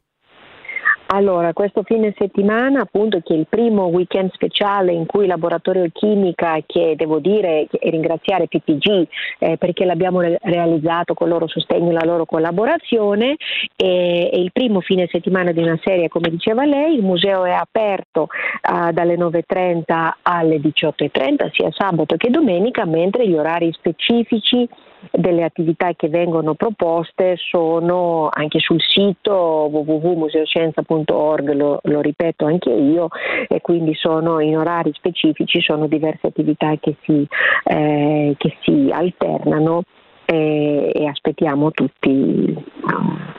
Allora, 1.11 1.53
questo 1.53 1.81
fine 1.81 2.13
settimana, 2.15 2.81
appunto, 2.81 3.19
che 3.21 3.33
è 3.33 3.37
il 3.37 3.47
primo 3.49 3.85
weekend 3.85 4.31
speciale 4.31 4.91
in 4.91 5.07
cui 5.07 5.23
il 5.23 5.29
laboratorio 5.29 5.89
chimica, 5.91 6.59
che 6.67 6.93
devo 6.95 7.17
dire 7.17 7.65
e 7.67 7.89
ringraziare 7.89 8.47
PPG 8.47 9.07
eh, 9.39 9.57
perché 9.57 9.85
l'abbiamo 9.85 10.21
re- 10.21 10.37
realizzato 10.39 11.15
con 11.15 11.25
il 11.25 11.33
loro 11.33 11.47
sostegno 11.47 11.89
e 11.89 11.93
la 11.93 12.05
loro 12.05 12.25
collaborazione, 12.25 13.37
è, 13.75 13.83
è, 13.83 14.37
il 14.37 14.51
primo 14.51 14.81
fine 14.81 15.07
settimana 15.09 15.51
di 15.51 15.63
una 15.63 15.79
serie, 15.83 16.09
come 16.09 16.29
diceva 16.29 16.63
lei. 16.63 16.93
Il 16.93 17.03
museo 17.03 17.43
è 17.43 17.53
aperto 17.53 18.27
uh, 18.69 18.91
dalle 18.91 19.17
9.30 19.17 20.11
alle 20.21 20.57
18.30, 20.57 21.49
sia 21.53 21.71
sabato 21.71 22.17
che 22.17 22.29
domenica, 22.29 22.85
mentre 22.85 23.27
gli 23.27 23.33
orari 23.33 23.73
specifici 23.73 24.69
delle 25.11 25.43
attività 25.43 25.93
che 25.95 26.09
vengono 26.09 26.53
proposte 26.53 27.35
sono 27.37 28.29
anche 28.31 28.59
sul 28.59 28.81
sito 28.81 29.69
www.museoscienza.org, 29.71 31.53
lo, 31.53 31.79
lo 31.83 32.01
ripeto 32.01 32.45
anche 32.45 32.69
io, 32.69 33.07
e 33.47 33.61
quindi 33.61 33.93
sono 33.95 34.39
in 34.39 34.57
orari 34.57 34.91
specifici, 34.93 35.61
sono 35.61 35.87
diverse 35.87 36.27
attività 36.27 36.73
che 36.79 36.95
si, 37.03 37.27
eh, 37.63 38.35
che 38.37 38.57
si 38.61 38.89
alternano 38.91 39.83
e, 40.25 40.91
e, 40.93 41.07
aspettiamo 41.07 41.71
tutti 41.71 42.55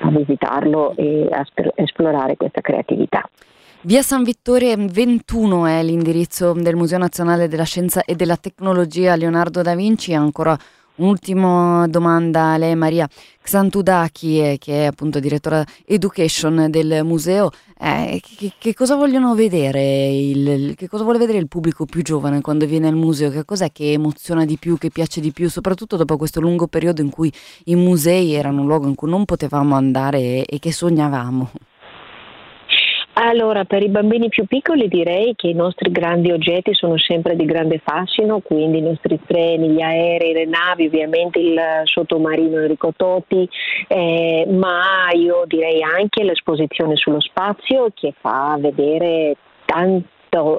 a, 0.03 0.09
visitarlo 0.11 0.95
e 0.97 1.29
a 1.31 1.45
sp- 1.45 1.73
esplorare 1.77 2.37
questa 2.37 2.61
creatività. 2.61 3.29
Via 3.83 4.03
San 4.03 4.25
Vittore 4.25 4.75
21 4.77 5.67
è 5.67 5.83
l'indirizzo 5.83 6.53
del 6.53 6.77
Museo 6.77 6.99
Nazionale 6.99 7.49
della 7.49 7.65
Scienza 7.65 8.03
e 8.05 8.15
della 8.15 8.37
Tecnologia 8.37 9.15
Leonardo 9.15 9.63
da 9.63 9.75
Vinci, 9.75 10.13
ancora 10.13 10.55
Un'ultima 11.01 11.87
domanda 11.89 12.53
a 12.53 12.57
lei 12.59 12.77
Maria 12.77 13.09
Xantudaki, 13.41 14.39
eh, 14.39 14.59
che 14.59 14.83
è 14.83 14.85
appunto 14.85 15.19
direttora 15.19 15.65
education 15.87 16.67
del 16.69 17.01
museo, 17.05 17.51
eh, 17.79 18.21
che, 18.23 18.53
che, 18.59 18.75
cosa 18.75 18.97
vogliono 18.97 19.35
vedere, 19.35 20.11
il, 20.11 20.75
che 20.77 20.89
cosa 20.89 21.03
vuole 21.03 21.17
vedere 21.17 21.39
il 21.39 21.49
pubblico 21.49 21.87
più 21.87 22.03
giovane 22.03 22.43
quando 22.43 22.67
viene 22.67 22.87
al 22.87 22.97
museo? 22.97 23.31
Che 23.31 23.47
cos'è 23.47 23.73
che 23.73 23.93
emoziona 23.93 24.45
di 24.45 24.59
più, 24.59 24.77
che 24.77 24.91
piace 24.91 25.23
di 25.23 25.33
più, 25.33 25.49
soprattutto 25.49 25.97
dopo 25.97 26.19
questo 26.19 26.39
lungo 26.39 26.67
periodo 26.67 27.01
in 27.01 27.09
cui 27.09 27.33
i 27.65 27.77
musei 27.77 28.35
erano 28.35 28.61
un 28.61 28.67
luogo 28.67 28.87
in 28.87 28.95
cui 28.95 29.09
non 29.09 29.25
potevamo 29.25 29.77
andare 29.77 30.19
e, 30.19 30.45
e 30.47 30.59
che 30.59 30.71
sognavamo? 30.71 31.51
Allora, 33.23 33.67
per 33.67 33.83
i 33.83 33.91
bambini 33.91 34.31
più 34.31 34.47
piccoli 34.47 34.89
direi 34.89 35.35
che 35.37 35.49
i 35.49 35.53
nostri 35.53 35.91
grandi 35.91 36.33
oggetti 36.33 36.73
sono 36.73 36.97
sempre 36.97 37.37
di 37.37 37.45
grande 37.45 37.79
fascino, 37.85 38.41
quindi 38.41 38.79
i 38.79 38.83
nostri 38.83 39.21
treni, 39.27 39.69
gli 39.69 39.83
aerei, 39.83 40.33
le 40.33 40.47
navi, 40.47 40.87
ovviamente 40.87 41.39
il 41.39 41.61
sottomarino 41.85 42.57
Enrico 42.61 42.95
Totti, 42.97 43.47
eh, 43.89 44.47
ma 44.49 45.11
io 45.13 45.43
direi 45.45 45.83
anche 45.83 46.25
l'esposizione 46.25 46.97
sullo 46.97 47.21
spazio 47.21 47.91
che 47.93 48.15
fa 48.19 48.57
vedere 48.59 49.37
tanti 49.67 50.09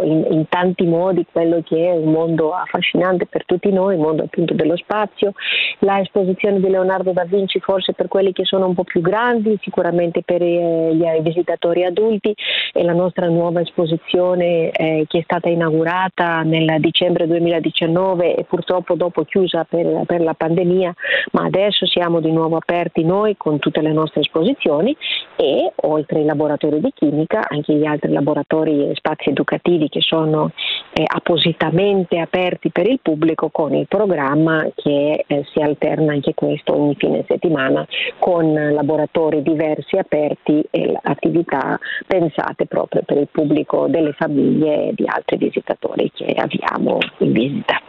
in, 0.03 0.25
in, 0.29 0.45
tanti 0.49 0.85
modi 0.85 1.25
quello 1.31 1.61
che 1.63 1.87
è 1.87 1.91
un 1.91 2.11
mondo 2.11 2.53
affascinante 2.53 3.25
per 3.25 3.45
tutti 3.45 3.71
noi, 3.71 3.95
il 3.95 4.01
mondo 4.01 4.23
appunto 4.23 4.53
dello 4.53 4.75
spazio, 4.75 5.33
la 5.79 5.99
esposizione 5.99 6.59
di 6.59 6.69
Leonardo 6.69 7.13
da 7.13 7.23
Vinci 7.23 7.59
forse 7.59 7.93
per 7.93 8.07
quelli 8.07 8.33
che 8.33 8.43
sono 8.43 8.67
un 8.67 8.73
po' 8.73 8.83
più 8.83 9.01
grandi, 9.01 9.57
sicuramente 9.61 10.23
per 10.23 10.41
eh, 10.41 10.93
gli 10.93 11.05
visitatori 11.21 11.85
adulti. 11.85 12.33
E 12.73 12.83
la 12.83 12.93
nostra 12.93 13.27
nuova 13.27 13.61
esposizione 13.61 14.71
eh, 14.71 15.05
che 15.07 15.19
è 15.19 15.21
stata 15.23 15.49
inaugurata 15.49 16.41
nel 16.41 16.79
dicembre 16.79 17.27
2019 17.27 18.35
e 18.35 18.43
purtroppo 18.43 18.95
dopo 18.95 19.23
chiusa 19.23 19.65
per, 19.65 20.03
per 20.05 20.21
la 20.21 20.33
pandemia, 20.33 20.93
ma 21.33 21.43
adesso 21.43 21.85
siamo 21.85 22.19
di 22.19 22.31
nuovo 22.31 22.57
aperti 22.57 23.03
noi 23.03 23.35
con 23.37 23.59
tutte 23.59 23.81
le 23.81 23.91
nostre 23.91 24.21
esposizioni 24.21 24.95
e 25.35 25.71
oltre 25.75 26.19
ai 26.19 26.25
laboratori 26.25 26.79
di 26.79 26.91
chimica 26.93 27.47
anche 27.47 27.73
gli 27.73 27.85
altri 27.85 28.11
laboratori 28.11 28.89
e 28.89 28.95
spazi 28.95 29.29
educativi 29.29 29.60
educativi 29.61 29.89
che 29.89 30.01
sono 30.01 30.51
eh, 30.93 31.03
appositamente 31.05 32.19
aperti 32.19 32.71
per 32.71 32.87
il 32.87 32.99
pubblico 33.01 33.49
con 33.49 33.73
il 33.73 33.87
programma 33.87 34.67
che 34.75 35.23
eh, 35.25 35.45
si 35.53 35.59
alterna 35.61 36.13
anche 36.13 36.33
questo 36.33 36.75
ogni 36.75 36.95
fine 36.97 37.23
settimana 37.27 37.85
con 38.17 38.51
laboratori 38.51 39.41
diversi 39.41 39.97
aperti 39.97 40.63
e 40.69 40.97
attività 41.01 41.79
pensate 42.05 42.65
proprio 42.65 43.03
per 43.05 43.17
il 43.17 43.29
pubblico 43.31 43.87
delle 43.87 44.13
famiglie 44.13 44.89
e 44.89 44.93
di 44.95 45.05
altri 45.07 45.37
visitatori 45.37 46.11
che 46.13 46.33
abbiamo 46.35 46.97
in 47.19 47.31
visita. 47.31 47.79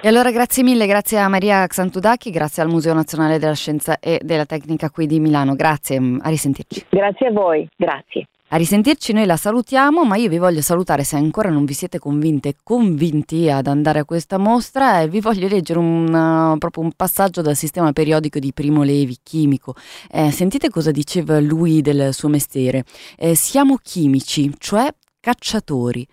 E 0.00 0.08
allora 0.08 0.30
grazie 0.30 0.62
mille, 0.62 0.86
grazie 0.86 1.18
a 1.18 1.28
Maria 1.28 1.66
Xantudacchi, 1.66 2.30
grazie 2.30 2.62
al 2.62 2.68
Museo 2.68 2.92
Nazionale 2.92 3.38
della 3.38 3.54
Scienza 3.54 3.98
e 4.00 4.20
della 4.22 4.44
Tecnica 4.44 4.90
qui 4.90 5.06
di 5.06 5.18
Milano. 5.18 5.54
Grazie, 5.54 5.96
a 5.96 6.28
risentirci. 6.28 6.84
Grazie 6.90 7.28
a 7.28 7.32
voi, 7.32 7.66
grazie. 7.74 8.26
A 8.48 8.56
risentirci 8.56 9.12
noi 9.12 9.24
la 9.24 9.38
salutiamo, 9.38 10.04
ma 10.04 10.16
io 10.16 10.28
vi 10.28 10.38
voglio 10.38 10.60
salutare 10.60 11.02
se 11.02 11.16
ancora 11.16 11.48
non 11.48 11.64
vi 11.64 11.72
siete 11.72 11.98
convinte 11.98 12.56
convinti 12.62 13.50
ad 13.50 13.66
andare 13.66 14.00
a 14.00 14.04
questa 14.04 14.36
mostra 14.36 15.00
e 15.00 15.08
vi 15.08 15.20
voglio 15.20 15.48
leggere 15.48 15.78
un, 15.78 16.12
uh, 16.12 16.58
proprio 16.58 16.84
un 16.84 16.92
passaggio 16.94 17.40
dal 17.40 17.56
sistema 17.56 17.92
periodico 17.92 18.38
di 18.38 18.52
Primo 18.52 18.82
Levi, 18.82 19.16
chimico. 19.22 19.74
Eh, 20.10 20.30
sentite 20.30 20.68
cosa 20.68 20.90
diceva 20.90 21.40
lui 21.40 21.80
del 21.80 22.12
suo 22.12 22.28
mestiere. 22.28 22.84
Eh, 23.16 23.34
siamo 23.34 23.78
chimici, 23.82 24.52
cioè 24.58 24.94
cacciatori. 25.20 26.06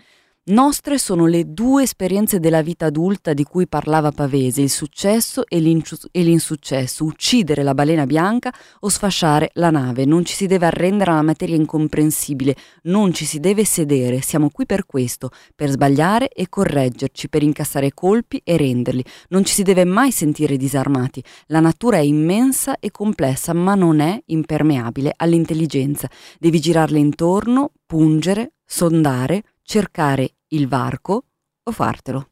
Nostre 0.51 0.97
sono 0.97 1.27
le 1.27 1.53
due 1.53 1.83
esperienze 1.83 2.41
della 2.41 2.61
vita 2.61 2.87
adulta 2.87 3.31
di 3.31 3.45
cui 3.45 3.69
parlava 3.69 4.11
Pavese, 4.11 4.61
il 4.61 4.69
successo 4.69 5.45
e, 5.47 5.59
e, 5.59 6.23
l'insuccesso, 6.23 7.05
uccidere 7.05 7.63
la 7.63 7.73
balena 7.73 8.05
bianca 8.05 8.53
o 8.81 8.89
sfasciare 8.89 9.51
la 9.53 9.69
nave. 9.69 10.03
Non 10.03 10.25
ci 10.25 10.35
si 10.35 10.47
deve 10.47 10.65
arrendere 10.65 11.11
alla 11.11 11.21
materia 11.21 11.55
incomprensibile, 11.55 12.57
non 12.83 13.13
ci 13.13 13.23
si 13.23 13.39
deve 13.39 13.63
sedere, 13.63 14.19
siamo 14.19 14.49
qui 14.49 14.65
per 14.65 14.85
questo, 14.85 15.29
per 15.55 15.69
sbagliare 15.69 16.27
e 16.27 16.49
correggerci, 16.49 17.29
per 17.29 17.43
incassare 17.43 17.93
colpi 17.93 18.41
e 18.43 18.57
renderli. 18.57 19.05
Non 19.29 19.45
ci 19.45 19.53
si 19.53 19.63
deve 19.63 19.85
mai 19.85 20.11
sentire 20.11 20.57
disarmati. 20.57 21.23
La 21.45 21.61
natura 21.61 21.95
è 21.95 22.01
immensa 22.01 22.77
e 22.77 22.91
complessa, 22.91 23.53
ma 23.53 23.75
non 23.75 24.01
è 24.01 24.21
impermeabile 24.25 25.13
all'intelligenza. 25.15 26.09
Devi 26.37 26.59
girarle 26.59 26.99
intorno, 26.99 27.71
pungere, 27.85 28.55
sondare, 28.65 29.43
cercare 29.63 30.33
il 30.53 30.67
varco 30.67 31.27
o 31.63 31.71
fartelo. 31.71 32.30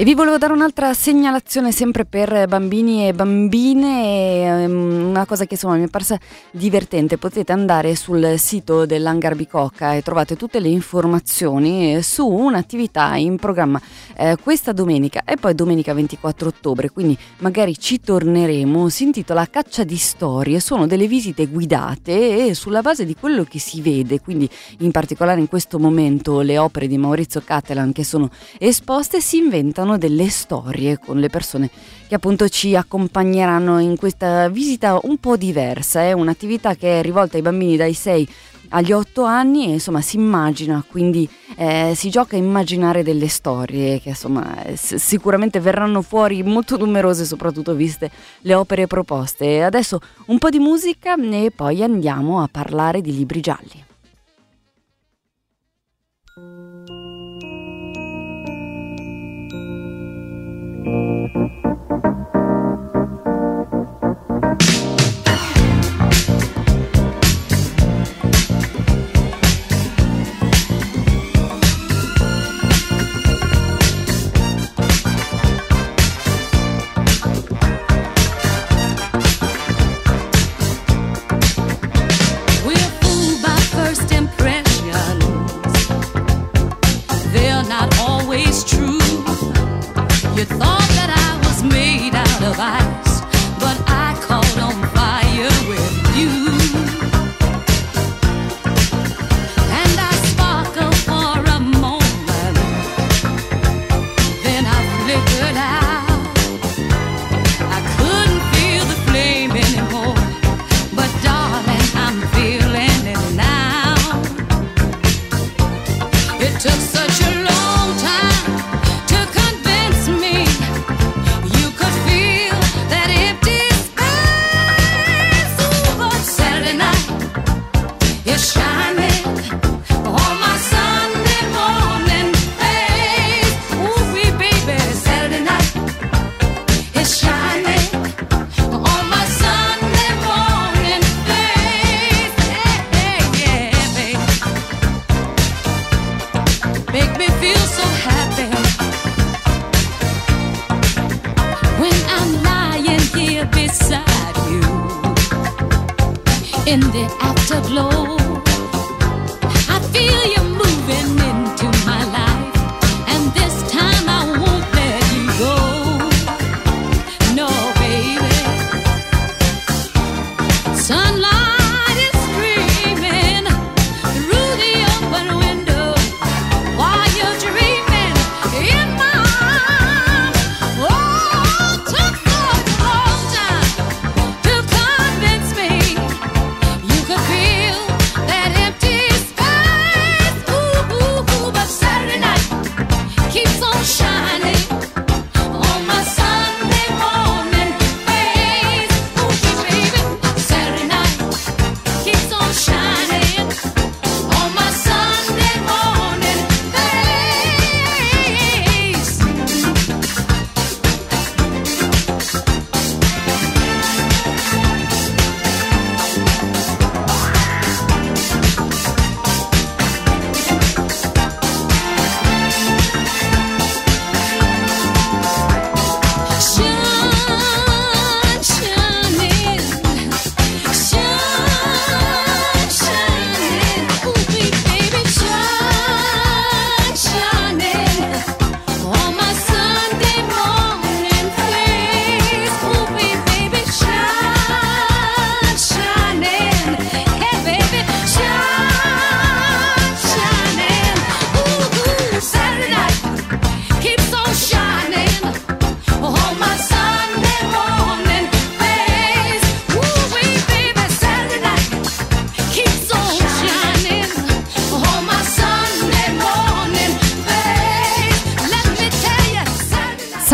E 0.00 0.04
vi 0.04 0.14
volevo 0.14 0.38
dare 0.38 0.52
un'altra 0.52 0.94
segnalazione 0.94 1.72
sempre 1.72 2.04
per 2.04 2.46
bambini 2.46 3.08
e 3.08 3.12
bambine, 3.12 4.62
ehm, 4.62 5.08
una 5.08 5.26
cosa 5.26 5.44
che 5.44 5.54
insomma 5.54 5.74
mi 5.74 5.86
è 5.86 5.88
parsa 5.88 6.16
divertente, 6.52 7.18
potete 7.18 7.50
andare 7.50 7.96
sul 7.96 8.34
sito 8.38 8.86
dell'Hangar 8.86 9.34
Bicocca 9.34 9.94
e 9.94 10.02
trovate 10.02 10.36
tutte 10.36 10.60
le 10.60 10.68
informazioni 10.68 12.00
su 12.00 12.24
un'attività 12.24 13.16
in 13.16 13.38
programma 13.38 13.82
eh, 14.16 14.36
questa 14.40 14.70
domenica 14.70 15.22
e 15.24 15.34
poi 15.34 15.56
domenica 15.56 15.92
24 15.94 16.46
ottobre, 16.46 16.90
quindi 16.90 17.18
magari 17.38 17.76
ci 17.76 17.98
torneremo, 17.98 18.88
si 18.88 19.02
intitola 19.02 19.48
Caccia 19.50 19.82
di 19.82 19.96
storie, 19.96 20.60
sono 20.60 20.86
delle 20.86 21.08
visite 21.08 21.46
guidate 21.46 22.46
e 22.46 22.54
sulla 22.54 22.82
base 22.82 23.04
di 23.04 23.16
quello 23.18 23.42
che 23.42 23.58
si 23.58 23.80
vede, 23.80 24.20
quindi 24.20 24.48
in 24.78 24.92
particolare 24.92 25.40
in 25.40 25.48
questo 25.48 25.80
momento 25.80 26.40
le 26.40 26.56
opere 26.56 26.86
di 26.86 26.98
Maurizio 26.98 27.42
Catalan 27.44 27.90
che 27.90 28.04
sono 28.04 28.30
esposte 28.58 29.20
si 29.20 29.38
inventano 29.38 29.86
raccontano 29.88 29.96
delle 29.96 30.28
storie 30.28 30.98
con 30.98 31.18
le 31.18 31.30
persone 31.30 31.70
che 32.06 32.14
appunto 32.14 32.48
ci 32.48 32.76
accompagneranno 32.76 33.78
in 33.78 33.96
questa 33.96 34.48
visita 34.48 34.98
un 35.02 35.18
po' 35.18 35.36
diversa, 35.36 36.02
è 36.02 36.12
un'attività 36.12 36.74
che 36.74 36.98
è 36.98 37.02
rivolta 37.02 37.36
ai 37.36 37.42
bambini 37.42 37.76
dai 37.76 37.94
6 37.94 38.28
agli 38.70 38.92
8 38.92 39.22
anni 39.22 39.66
e 39.66 39.72
insomma 39.72 40.02
si 40.02 40.16
immagina, 40.16 40.84
quindi 40.86 41.28
eh, 41.56 41.92
si 41.94 42.10
gioca 42.10 42.36
a 42.36 42.38
immaginare 42.38 43.02
delle 43.02 43.28
storie 43.28 43.98
che 44.00 44.10
insomma 44.10 44.62
sicuramente 44.74 45.58
verranno 45.58 46.02
fuori 46.02 46.42
molto 46.42 46.76
numerose 46.76 47.24
soprattutto 47.24 47.74
viste 47.74 48.10
le 48.42 48.54
opere 48.54 48.86
proposte. 48.86 49.62
Adesso 49.62 50.00
un 50.26 50.38
po' 50.38 50.50
di 50.50 50.58
musica 50.58 51.14
e 51.14 51.50
poi 51.54 51.82
andiamo 51.82 52.42
a 52.42 52.48
parlare 52.50 53.00
di 53.00 53.16
libri 53.16 53.40
gialli. 53.40 53.87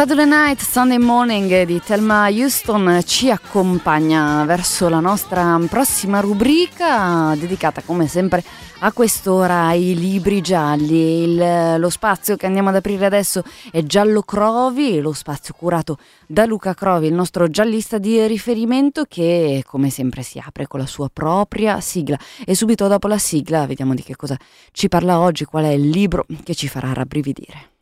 Saturday 0.05 0.27
Night, 0.27 0.61
Sunday 0.61 0.99
Morning 0.99 1.63
di 1.63 1.81
Thelma 1.81 2.29
Houston 2.29 3.01
ci 3.07 3.31
accompagna 3.31 4.45
verso 4.45 4.91
la 4.91 5.01
nostra 5.01 5.59
prossima 5.67 6.21
rubrica 6.21 7.35
dedicata 7.35 7.81
come 7.81 8.07
sempre 8.07 8.45
a 8.81 8.93
quest'ora 8.93 9.69
ai 9.69 9.95
libri 9.95 10.43
gialli. 10.43 11.23
Il, 11.23 11.79
lo 11.79 11.89
spazio 11.89 12.37
che 12.37 12.45
andiamo 12.45 12.69
ad 12.69 12.75
aprire 12.75 13.07
adesso 13.07 13.43
è 13.71 13.83
Giallo 13.85 14.21
Crovi, 14.21 15.01
lo 15.01 15.15
spazio 15.15 15.55
curato 15.57 15.97
da 16.27 16.45
Luca 16.45 16.75
Crovi, 16.75 17.07
il 17.07 17.15
nostro 17.15 17.49
giallista 17.49 17.97
di 17.97 18.27
riferimento 18.27 19.07
che 19.09 19.63
come 19.67 19.89
sempre 19.89 20.21
si 20.21 20.39
apre 20.39 20.67
con 20.67 20.81
la 20.81 20.87
sua 20.87 21.09
propria 21.11 21.81
sigla 21.81 22.19
e 22.45 22.55
subito 22.55 22.89
dopo 22.89 23.09
la 23.09 23.17
sigla 23.17 23.65
vediamo 23.65 23.95
di 23.95 24.03
che 24.03 24.17
cosa 24.17 24.37
ci 24.71 24.87
parla 24.89 25.19
oggi, 25.19 25.47
qual 25.47 25.65
è 25.65 25.71
il 25.71 25.89
libro 25.89 26.27
che 26.45 26.55
ci 26.55 26.69
farà 26.69 26.93
rabbrividire. 26.93 27.73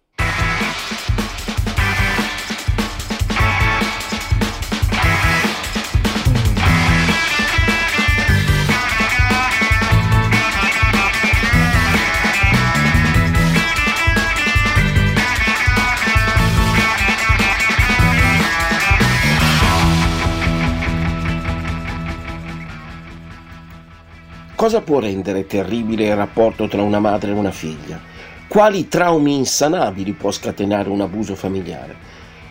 Cosa 24.62 24.80
può 24.80 25.00
rendere 25.00 25.44
terribile 25.44 26.06
il 26.06 26.14
rapporto 26.14 26.68
tra 26.68 26.82
una 26.82 27.00
madre 27.00 27.32
e 27.32 27.34
una 27.34 27.50
figlia? 27.50 28.00
Quali 28.46 28.86
traumi 28.86 29.34
insanabili 29.34 30.12
può 30.12 30.30
scatenare 30.30 30.88
un 30.88 31.00
abuso 31.00 31.34
familiare? 31.34 31.96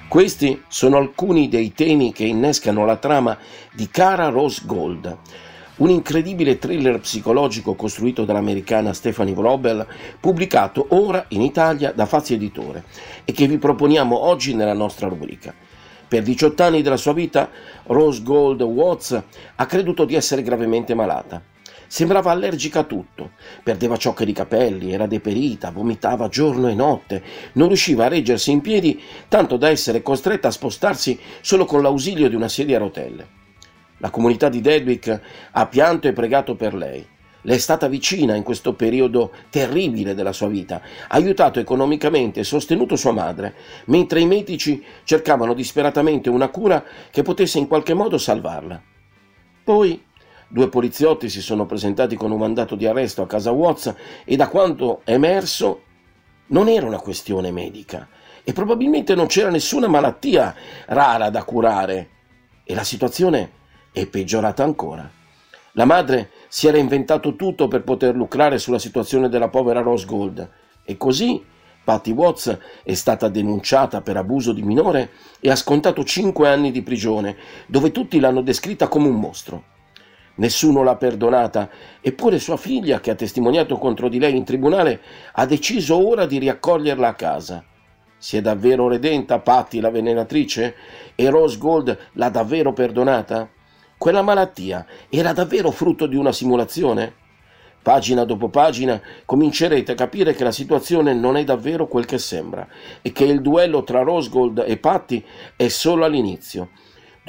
Questi 0.10 0.62
sono 0.68 0.98
alcuni 0.98 1.48
dei 1.48 1.72
temi 1.72 2.12
che 2.12 2.26
innescano 2.26 2.84
la 2.84 2.98
trama 2.98 3.38
di 3.72 3.88
Cara 3.90 4.28
Rose 4.28 4.64
Gold, 4.66 5.18
un 5.78 5.90
incredibile 5.90 6.58
thriller 6.58 7.00
psicologico 7.00 7.76
costruito 7.76 8.26
dall'americana 8.26 8.92
Stephanie 8.92 9.34
Wrobel, 9.34 9.88
pubblicato 10.20 10.88
ora 10.90 11.24
in 11.30 11.42
Italia 11.42 11.94
da 11.94 12.06
Fazzi 12.06 12.34
Editore 12.34 12.84
e 13.24 13.32
che 13.32 13.48
vi 13.48 13.58
proponiamo 13.58 14.20
oggi 14.20 14.54
nella 14.54 14.74
nostra 14.74 15.08
rubrica. 15.08 15.54
Per 16.10 16.24
18 16.24 16.62
anni 16.62 16.82
della 16.82 16.98
sua 16.98 17.14
vita, 17.14 17.50
Rose 17.84 18.22
Gold 18.22 18.62
Watts 18.64 19.24
ha 19.56 19.66
creduto 19.66 20.04
di 20.04 20.16
essere 20.16 20.42
gravemente 20.44 20.94
malata. 20.94 21.51
Sembrava 21.92 22.32
allergica 22.32 22.80
a 22.80 22.84
tutto, 22.84 23.32
perdeva 23.64 23.98
ciocche 23.98 24.24
di 24.24 24.32
capelli, 24.32 24.94
era 24.94 25.08
deperita, 25.08 25.72
vomitava 25.72 26.30
giorno 26.30 26.70
e 26.70 26.74
notte, 26.74 27.22
non 27.56 27.68
riusciva 27.68 28.06
a 28.06 28.08
reggersi 28.08 28.50
in 28.50 28.62
piedi 28.62 28.98
tanto 29.28 29.58
da 29.58 29.68
essere 29.68 30.02
costretta 30.02 30.48
a 30.48 30.52
spostarsi 30.52 31.20
solo 31.42 31.66
con 31.66 31.82
l'ausilio 31.82 32.30
di 32.30 32.36
una 32.36 32.48
sedia 32.48 32.78
a 32.78 32.80
rotelle. 32.80 33.28
La 33.98 34.10
comunità 34.10 34.48
di 34.48 34.62
Dedwick 34.62 35.22
ha 35.52 35.68
pianto 35.68 36.08
e 36.08 36.14
pregato 36.14 36.56
per 36.56 36.76
lei. 36.76 37.06
Le 37.42 37.56
è 37.56 37.58
stata 37.58 37.90
vicina 37.90 38.36
in 38.36 38.44
questo 38.44 38.74
periodo 38.74 39.34
terribile 39.50 40.16
della 40.16 40.32
sua 40.32 40.48
vita, 40.48 40.76
ha 41.10 41.16
aiutato 41.18 41.60
economicamente 41.60 42.40
e 42.40 42.46
sostenuto 42.46 42.96
sua 42.96 43.12
madre, 43.12 43.54
mentre 43.88 44.22
i 44.22 44.26
medici 44.26 44.82
cercavano 45.04 45.54
disperatamente 45.54 46.30
una 46.30 46.48
cura 46.48 46.86
che 47.12 47.22
potesse 47.22 47.58
in 47.60 47.68
qualche 47.68 47.94
modo 47.94 48.18
salvarla. 48.18 48.82
Poi 49.66 50.02
Due 50.54 50.68
poliziotti 50.68 51.30
si 51.30 51.42
sono 51.42 51.66
presentati 51.66 52.18
con 52.18 52.30
un 52.30 52.38
mandato 52.38 52.76
di 52.76 52.86
arresto 52.86 53.22
a 53.22 53.26
casa 53.26 53.52
Watts 53.52 53.96
e 54.26 54.36
da 54.36 54.50
quanto 54.50 55.00
è 55.06 55.14
emerso 55.14 55.84
non 56.48 56.68
era 56.68 56.86
una 56.86 57.00
questione 57.00 57.52
medica 57.52 58.06
e 58.44 58.52
probabilmente 58.52 59.16
non 59.16 59.28
c'era 59.28 59.50
nessuna 59.50 59.88
malattia 59.88 60.54
rara 60.88 61.30
da 61.30 61.46
curare 61.46 62.10
e 62.66 62.76
la 62.76 62.84
situazione 62.84 63.52
è 63.94 64.06
peggiorata 64.08 64.62
ancora. 64.62 65.10
La 65.76 65.86
madre 65.86 66.32
si 66.50 66.68
era 66.68 66.78
inventato 66.78 67.38
tutto 67.38 67.70
per 67.70 67.84
poter 67.84 68.14
lucrare 68.14 68.58
sulla 68.58 68.78
situazione 68.78 69.30
della 69.30 69.48
povera 69.48 69.80
Rose 69.80 70.06
Gold 70.06 70.50
e 70.84 70.98
così 70.98 71.42
Patty 71.82 72.12
Watts 72.12 72.58
è 72.84 72.94
stata 72.94 73.30
denunciata 73.30 74.02
per 74.02 74.18
abuso 74.18 74.52
di 74.52 74.64
minore 74.64 75.12
e 75.40 75.50
ha 75.50 75.56
scontato 75.56 76.04
cinque 76.04 76.50
anni 76.50 76.72
di 76.72 76.82
prigione, 76.82 77.38
dove 77.68 77.94
tutti 77.94 78.20
l'hanno 78.20 78.42
descritta 78.42 78.90
come 78.90 79.08
un 79.08 79.16
mostro. 79.16 79.80
Nessuno 80.36 80.82
l'ha 80.84 80.96
perdonata, 80.96 81.70
eppure 82.00 82.40
sua 82.40 82.58
figlia, 82.58 83.00
che 83.00 83.12
ha 83.12 83.16
testimoniato 83.16 83.78
contro 83.78 84.08
di 84.08 84.18
lei 84.18 84.36
in 84.36 84.46
tribunale, 84.46 85.02
ha 85.34 85.46
deciso 85.46 86.08
ora 86.08 86.26
di 86.26 86.40
riaccoglierla 86.40 87.08
a 87.08 87.14
casa. 87.14 87.64
Si 88.18 88.38
è 88.38 88.42
davvero 88.42 88.88
redenta 88.88 89.40
Patti 89.40 89.80
la 89.80 89.90
venenatrice? 89.90 90.76
E 91.16 91.30
Rose 91.30 91.58
Gold 91.58 91.98
l'ha 92.14 92.30
davvero 92.30 92.72
perdonata? 92.72 93.50
Quella 93.98 94.22
malattia 94.22 94.86
era 95.10 95.34
davvero 95.34 95.70
frutto 95.72 96.08
di 96.08 96.16
una 96.16 96.32
simulazione? 96.32 97.16
Pagina 97.82 98.24
dopo 98.24 98.50
pagina 98.50 99.02
comincerete 99.26 99.94
a 99.94 99.96
capire 99.96 100.36
che 100.36 100.44
la 100.44 100.52
situazione 100.52 101.16
non 101.16 101.36
è 101.36 101.44
davvero 101.44 101.88
quel 101.88 102.06
che 102.06 102.20
sembra 102.20 102.68
e 103.02 103.12
che 103.12 103.24
il 103.24 103.42
duello 103.42 103.84
tra 103.84 104.04
Rose 104.04 104.30
Gold 104.30 104.64
e 104.68 104.78
Patti 104.78 105.26
è 105.56 105.68
solo 105.68 106.06
all'inizio 106.06 106.70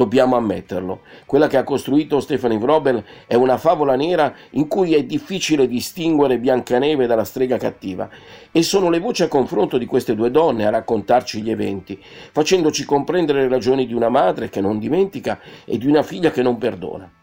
dobbiamo 0.03 0.35
ammetterlo. 0.35 1.03
Quella 1.27 1.47
che 1.47 1.57
ha 1.57 1.63
costruito 1.63 2.19
Stephanie 2.19 2.59
Wrobel 2.59 3.05
è 3.29 3.37
una 3.37 3.57
favola 3.57 3.95
nera 3.95 4.35
in 4.51 4.67
cui 4.67 4.95
è 4.95 5.05
difficile 5.05 5.69
distinguere 5.69 6.39
Biancaneve 6.39 7.07
dalla 7.07 7.25
strega 7.25 7.57
cattiva 7.57 8.09
e 8.51 8.63
sono 8.63 8.91
le 8.91 8.99
voci 8.99 9.23
a 9.23 9.29
confronto 9.29 9.79
di 9.79 9.87
queste 9.87 10.17
due 10.17 10.33
donne 10.33 10.67
a 10.67 10.71
raccontarci 10.71 11.41
gli 11.41 11.51
eventi, 11.51 12.03
facendoci 12.33 12.85
comprendere 12.85 13.43
le 13.43 13.49
ragioni 13.49 13.87
di 13.87 13.95
una 13.95 14.09
madre 14.09 14.49
che 14.49 14.61
non 14.61 14.81
dimentica 14.81 15.39
e 15.65 15.79
di 15.79 15.87
una 15.87 16.03
figlia 16.03 16.33
che 16.33 16.43
non 16.43 16.59
perdona. 16.59 17.22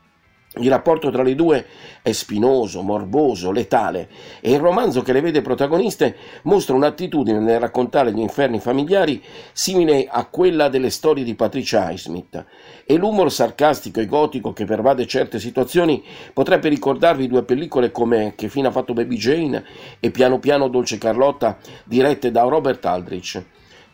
Il 0.56 0.68
rapporto 0.68 1.12
tra 1.12 1.22
le 1.22 1.36
due 1.36 1.64
è 2.02 2.12
spinoso, 2.12 2.82
morboso, 2.82 3.52
letale 3.52 4.10
e 4.42 4.54
il 4.54 4.60
romanzo 4.60 5.04
che 5.04 5.14
le 5.14 5.22
vede 5.22 5.42
protagoniste 5.42 6.16
mostra 6.44 6.74
un'attitudine 6.74 7.38
nel 7.38 7.60
raccontare 7.60 8.12
gli 8.12 8.20
inferni 8.20 8.60
familiari 8.60 9.22
simile 9.54 10.08
a 10.10 10.26
quella 10.26 10.68
delle 10.68 10.90
storie 10.90 11.24
di 11.24 11.36
Patricia 11.36 11.92
Highsmith 11.92 12.46
e 12.84 12.98
l'umor 12.98 13.32
sarcastico 13.32 14.00
e 14.00 14.08
gotico 14.08 14.52
che 14.52 14.66
pervade 14.66 15.06
certe 15.06 15.40
situazioni 15.40 16.04
potrebbe 16.34 16.68
ricordarvi 16.70 17.28
due 17.28 17.44
pellicole 17.44 17.92
come 17.92 18.34
Che 18.36 18.50
fine 18.50 18.70
ha 18.70 18.72
fatto 18.72 18.94
Baby 18.94 19.18
Jane 19.18 19.64
e 20.00 20.10
Piano 20.10 20.40
piano 20.40 20.68
Dolce 20.68 20.98
Carlotta 20.98 21.60
dirette 21.86 22.32
da 22.32 22.42
Robert 22.42 22.84
Aldrich. 22.86 23.44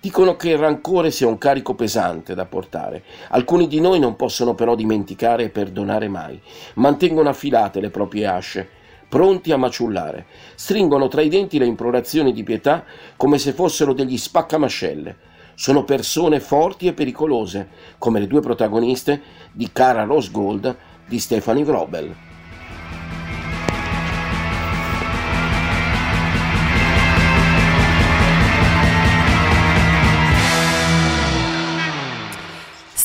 Dicono 0.06 0.36
che 0.36 0.50
il 0.50 0.60
rancore 0.60 1.10
sia 1.10 1.26
un 1.26 1.40
carico 1.40 1.74
pesante 1.74 2.36
da 2.36 2.46
portare. 2.46 3.04
Alcuni 3.30 3.68
di 3.68 3.80
noi 3.82 3.98
non 3.98 4.16
possono 4.16 4.54
però 4.54 4.76
dimenticare 4.76 5.46
e 5.46 5.50
perdonare 5.50 6.08
mai. 6.08 6.40
Mantengono 6.76 7.28
affilate 7.28 7.80
le 7.80 7.90
proprie 7.90 8.28
asce, 8.28 8.70
pronti 9.10 9.52
a 9.52 9.58
maciullare. 9.58 10.28
Stringono 10.54 11.08
tra 11.08 11.24
i 11.24 11.28
denti 11.28 11.58
le 11.58 11.66
implorazioni 11.66 12.34
di 12.34 12.44
pietà 12.44 12.84
come 13.16 13.40
se 13.40 13.54
fossero 13.54 13.94
degli 13.94 14.16
spaccamascelle. 14.16 15.18
Sono 15.56 15.84
persone 15.86 16.40
forti 16.40 16.86
e 16.86 16.94
pericolose, 16.94 17.68
come 17.98 18.20
le 18.20 18.28
due 18.28 18.42
protagoniste 18.42 19.20
di 19.54 19.72
Cara 19.74 20.04
Rose 20.04 20.30
Gold 20.30 20.76
di 21.08 21.18
Stephanie 21.18 21.64
Wrobel. 21.64 22.35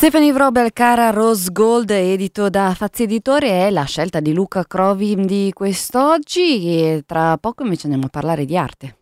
Stephanie 0.01 0.33
Vrobel, 0.33 0.73
cara 0.73 1.11
Rose 1.11 1.51
Gold, 1.53 1.91
edito 1.91 2.49
da 2.49 2.73
Fazzi 2.75 3.03
Editore, 3.03 3.67
è 3.67 3.71
la 3.71 3.85
scelta 3.85 4.19
di 4.19 4.33
Luca 4.33 4.65
Crovi 4.65 5.15
di 5.15 5.51
quest'oggi 5.53 6.65
e 6.75 7.03
tra 7.05 7.37
poco 7.37 7.65
invece 7.65 7.83
andiamo 7.83 8.07
a 8.07 8.09
parlare 8.09 8.47
di 8.47 8.57
arte. 8.57 9.00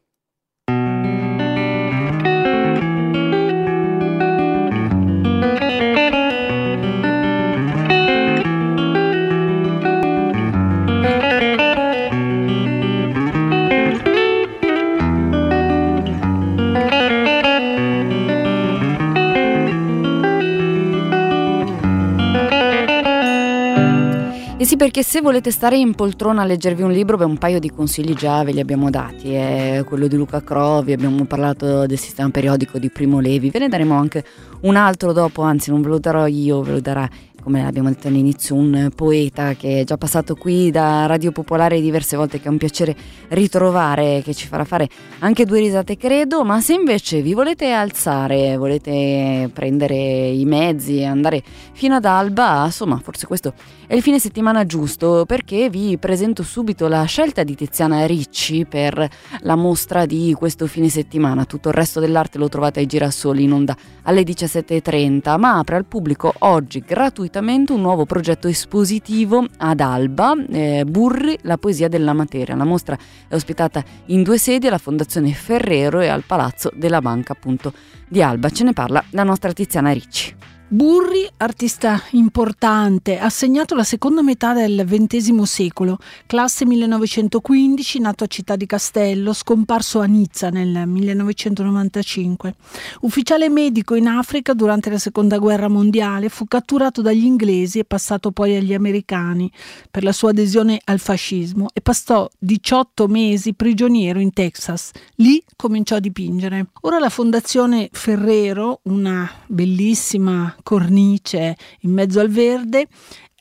Eh 24.61 24.65
sì, 24.65 24.75
perché 24.77 25.05
se 25.05 25.21
volete 25.21 25.53
stare 25.53 25.77
in 25.77 25.95
poltrona 25.95 26.43
a 26.43 26.45
leggervi 26.45 26.83
un 26.83 26.91
libro, 26.91 27.17
beh, 27.17 27.25
un 27.25 27.39
paio 27.39 27.61
di 27.61 27.71
consigli 27.71 28.13
già 28.15 28.43
ve 28.43 28.51
li 28.51 28.59
abbiamo 28.59 28.91
dati. 28.91 29.33
È 29.33 29.85
quello 29.87 30.09
di 30.09 30.17
Luca 30.17 30.43
Crovi, 30.43 30.93
abbiamo 30.93 31.25
parlato 31.27 31.87
del 31.87 31.97
sistema 31.97 32.29
periodico 32.31 32.81
di 32.81 32.91
Primo 32.91 33.21
Levi, 33.21 33.51
ve 33.51 33.61
ne 33.61 33.69
daremo 33.69 33.95
anche 33.95 34.25
un 34.63 34.75
altro 34.75 35.13
dopo, 35.13 35.43
anzi 35.43 35.71
non 35.71 35.81
ve 35.81 35.89
lo 35.91 36.01
darò 36.01 36.27
io, 36.27 36.63
ve 36.63 36.73
lo 36.73 36.81
darà 36.81 37.09
come 37.49 37.65
abbiamo 37.65 37.89
detto 37.89 38.09
all'inizio, 38.09 38.57
un 38.57 38.91
poeta 38.95 39.55
che 39.55 39.81
è 39.81 39.85
già 39.85 39.97
passato 39.97 40.35
qui 40.35 40.71
da 40.71 41.07
Radio 41.07 41.33
Popolare 41.33 41.81
diverse 41.81 42.15
volte, 42.15 42.41
che 42.41 42.47
è 42.47 42.51
un 42.51 42.59
piacere 42.59 42.95
ritrovare, 43.29 44.21
che 44.23 44.35
ci 44.35 44.47
farà 44.47 44.65
fare 44.65 44.87
anche 45.21 45.47
due 45.47 45.61
risate 45.61 45.97
credo, 45.97 46.45
ma 46.45 46.61
se 46.61 46.75
invece 46.75 47.23
vi 47.23 47.33
volete 47.33 47.73
alzare, 47.73 48.59
volete 48.59 49.49
prendere 49.51 49.97
i 50.29 50.45
mezzi 50.45 50.99
e 50.99 51.07
andare 51.07 51.43
fino 51.73 51.95
ad 51.95 52.05
Alba, 52.05 52.67
insomma 52.67 53.01
forse 53.03 53.27
questo 53.27 53.55
è 53.87 53.95
il 53.95 54.03
fine 54.03 54.19
settimana 54.19 54.67
giusto 54.67 55.25
perché 55.27 55.71
vi 55.71 55.97
presento 55.97 56.43
subito 56.43 56.87
la 56.87 57.05
scelta 57.05 57.45
di 57.45 57.55
Tiziana 57.55 58.05
Ricci 58.05 58.67
per 58.67 59.09
la 59.41 59.57
mostra 59.57 60.05
di 60.05 60.35
questo 60.37 60.67
fine 60.67 60.91
settimana. 60.91 61.47
Tutto 61.47 61.69
il 61.69 61.75
resto 61.75 61.99
dell'arte 61.99 62.37
lo 62.37 62.51
trovate 62.51 62.81
ai 62.81 62.87
Girasoli 62.87 63.45
in 63.45 63.53
onda 63.53 63.75
alle 64.03 64.21
17.30, 64.21 65.39
ma 65.39 65.57
apre 65.57 65.77
al 65.77 65.87
pubblico 65.87 66.35
oggi 66.41 66.81
gratuitamente 66.87 67.37
un 67.74 67.80
nuovo 67.80 68.05
progetto 68.05 68.49
espositivo 68.49 69.47
ad 69.59 69.80
Alba, 69.80 70.34
eh, 70.51 70.84
Burri, 70.86 71.39
la 71.43 71.57
poesia 71.57 71.89
della 71.89 72.12
materia. 72.12 72.57
La 72.57 72.64
mostra 72.64 72.99
è 73.28 73.34
ospitata 73.34 73.82
in 74.07 74.22
due 74.22 74.39
sedi 74.39 74.66
alla 74.66 74.78
Fondazione 74.78 75.32
Ferrero 75.32 76.01
e 76.01 76.09
al 76.09 76.24
Palazzo 76.26 76.70
della 76.74 77.01
Banca 77.01 77.32
appunto 77.32 77.72
di 78.09 78.22
Alba. 78.22 78.51
Ce 78.51 78.64
ne 78.64 78.72
parla 78.72 79.03
la 79.11 79.22
nostra 79.22 79.53
Tiziana 79.53 79.93
Ricci. 79.93 80.58
Burri, 80.71 81.27
artista 81.39 81.99
importante, 82.11 83.19
ha 83.19 83.31
segnato 83.31 83.75
la 83.75 83.85
seconda 83.85 84.21
metà 84.21 84.53
del 84.53 84.85
XX 84.87 85.41
secolo, 85.45 85.99
classe 86.27 86.66
1915, 86.66 88.01
nato 88.01 88.25
a 88.25 88.27
Città 88.27 88.55
di 88.55 88.66
Castello, 88.66 89.33
scomparso 89.33 90.01
a 90.01 90.05
Nizza 90.05 90.51
nel 90.51 90.87
1995. 90.87 92.55
Ufficiale 93.01 93.49
medico 93.49 93.95
in 93.95 94.09
Africa 94.09 94.53
durante 94.53 94.91
la 94.91 94.99
seconda 94.99 95.39
guerra 95.39 95.69
mondiale, 95.69 96.29
fu 96.29 96.45
catturato 96.47 97.01
dagli 97.01 97.25
inglesi 97.25 97.79
e 97.79 97.87
passato 97.87 98.31
poi 98.31 98.55
agli 98.55 98.75
americani 98.75 99.51
per 99.91 100.05
la 100.05 100.12
sua 100.12 100.31
adesione 100.31 100.83
al 100.85 100.99
fascismo 100.99 101.69
e 101.73 101.81
passò 101.81 102.29
18 102.39 103.07
mesi 103.07 103.55
prigioniero 103.55 104.21
in 104.21 104.35
Texas. 104.35 104.91
Lì 105.14 105.43
cominciò 105.57 105.97
a 105.97 106.01
dipingere. 106.01 106.66
Ora 106.83 106.99
la 106.99 107.09
Fondazione 107.09 107.89
Ferrero, 107.91 108.81
una 108.83 109.31
bellissima 109.47 110.57
cornice 110.63 111.57
in 111.81 111.93
mezzo 111.93 112.21
al 112.21 112.29
verde, 112.29 112.87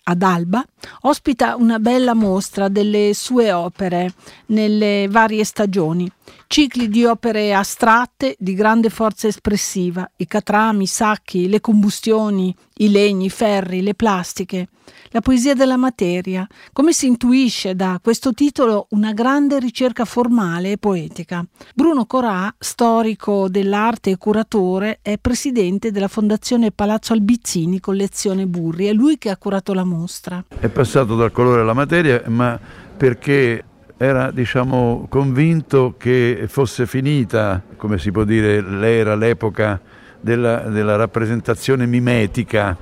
ad 0.03 0.22
Alba, 0.22 0.65
ospita 1.01 1.55
una 1.55 1.80
bella 1.80 2.13
mostra 2.13 2.70
delle 2.70 3.13
sue 3.13 3.51
opere 3.51 4.13
nelle 4.47 5.07
varie 5.09 5.43
stagioni. 5.43 6.09
Cicli 6.47 6.88
di 6.88 7.05
opere 7.05 7.53
astratte 7.53 8.36
di 8.39 8.53
grande 8.53 8.89
forza 8.89 9.28
espressiva, 9.28 10.09
i 10.17 10.28
catrami, 10.28 10.84
i 10.84 10.88
sacchi, 10.88 11.49
le 11.49 11.59
combustioni, 11.59 12.55
i 12.78 12.89
legni, 12.89 13.25
i 13.25 13.30
ferri, 13.30 13.82
le 13.82 13.95
plastiche, 13.95 14.69
la 15.09 15.21
poesia 15.21 15.53
della 15.53 15.78
materia, 15.78 16.47
come 16.73 16.93
si 16.93 17.07
intuisce 17.07 17.75
da 17.75 17.99
questo 18.01 18.34
titolo 18.34 18.88
una 18.91 19.13
grande 19.13 19.59
ricerca 19.59 20.05
formale 20.05 20.71
e 20.71 20.78
poetica. 20.78 21.45
Bruno 21.73 22.05
Corà, 22.05 22.53
storico 22.57 23.49
dell'arte 23.49 24.11
e 24.11 24.17
curatore, 24.17 24.99
è 25.01 25.17
presidente 25.17 25.91
della 25.91 26.07
Fondazione 26.07 26.71
Palazzo 26.71 27.13
Albizzini 27.13 27.80
Collezione 27.80 28.47
Burri, 28.47 28.86
è 28.86 28.93
lui 28.93 29.17
che 29.17 29.30
ha 29.30 29.38
curato 29.38 29.73
la 29.73 29.84
mostra. 29.84 30.43
È 30.59 30.67
passato 30.69 31.15
dal 31.15 31.32
colore 31.32 31.61
alla 31.61 31.73
materia, 31.73 32.23
ma 32.28 32.59
perché 32.97 33.63
era 33.97 34.29
diciamo, 34.29 35.07
convinto 35.09 35.95
che 35.97 36.45
fosse 36.47 36.85
finita, 36.85 37.61
come 37.75 37.97
si 37.97 38.11
può 38.11 38.23
dire, 38.23 38.61
l'era, 38.61 39.15
l'epoca 39.15 39.79
della, 40.21 40.57
della 40.59 40.95
rappresentazione 40.95 41.87
mimetica, 41.87 42.77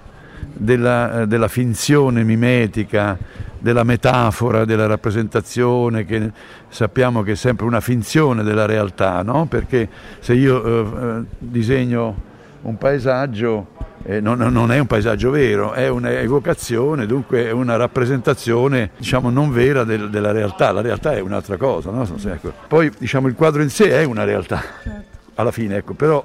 della, 0.53 1.25
della, 1.25 1.47
finzione 1.47 2.23
mimetica, 2.23 3.17
della 3.57 3.83
metafora, 3.83 4.65
della 4.65 4.87
rappresentazione, 4.87 6.03
che 6.03 6.31
sappiamo 6.67 7.23
che 7.23 7.31
è 7.31 7.35
sempre 7.35 7.65
una 7.65 7.79
finzione 7.79 8.43
della 8.43 8.65
realtà, 8.65 9.21
no? 9.23 9.45
perché 9.45 9.87
se 10.19 10.33
io 10.33 11.19
eh, 11.19 11.23
disegno 11.37 12.33
un 12.63 12.77
paesaggio 12.77 13.73
eh, 14.07 14.21
non, 14.21 14.37
non, 14.37 14.71
è 14.71 14.77
un 14.77 14.85
paesaggio 14.85 15.31
vero, 15.31 15.73
è 15.73 15.87
un'evocazione, 15.87 17.07
dunque 17.07 17.47
è 17.47 17.51
una 17.51 17.75
rappresentazione 17.75 18.91
diciamo, 18.97 19.31
non 19.31 19.51
vera 19.51 19.83
del, 19.83 20.11
della 20.11 20.31
realtà, 20.31 20.71
la 20.71 20.81
realtà 20.81 21.13
è 21.13 21.19
un'altra 21.21 21.57
cosa. 21.57 21.89
No? 21.89 22.07
Ecco. 22.23 22.53
Poi 22.67 22.91
diciamo, 22.95 23.27
il 23.27 23.33
quadro 23.33 23.63
in 23.63 23.69
sé 23.71 23.89
è 23.89 24.03
una 24.03 24.23
realtà, 24.23 24.61
certo. 24.83 25.17
alla 25.35 25.49
fine, 25.49 25.77
ecco. 25.77 25.93
però 25.93 26.23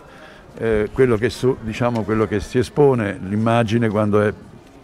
eh, 0.58 0.90
quello, 0.92 1.16
che 1.16 1.30
su, 1.30 1.56
diciamo, 1.62 2.02
quello 2.02 2.26
che 2.26 2.40
si 2.40 2.58
espone, 2.58 3.18
l'immagine 3.26 3.88
quando 3.88 4.20
è 4.20 4.32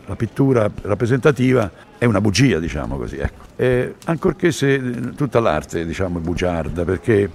la 0.06 0.16
pittura 0.16 0.70
rappresentativa 0.82 1.70
è 1.98 2.06
una 2.06 2.22
bugia, 2.22 2.58
diciamo 2.58 2.96
così. 2.96 3.18
Ecco. 3.18 3.44
Eh, 3.56 3.94
ancorché 4.06 4.52
se 4.52 5.12
tutta 5.14 5.38
l'arte 5.40 5.84
diciamo, 5.84 6.18
è 6.18 6.22
bugiarda, 6.22 6.84
perché 6.84 7.28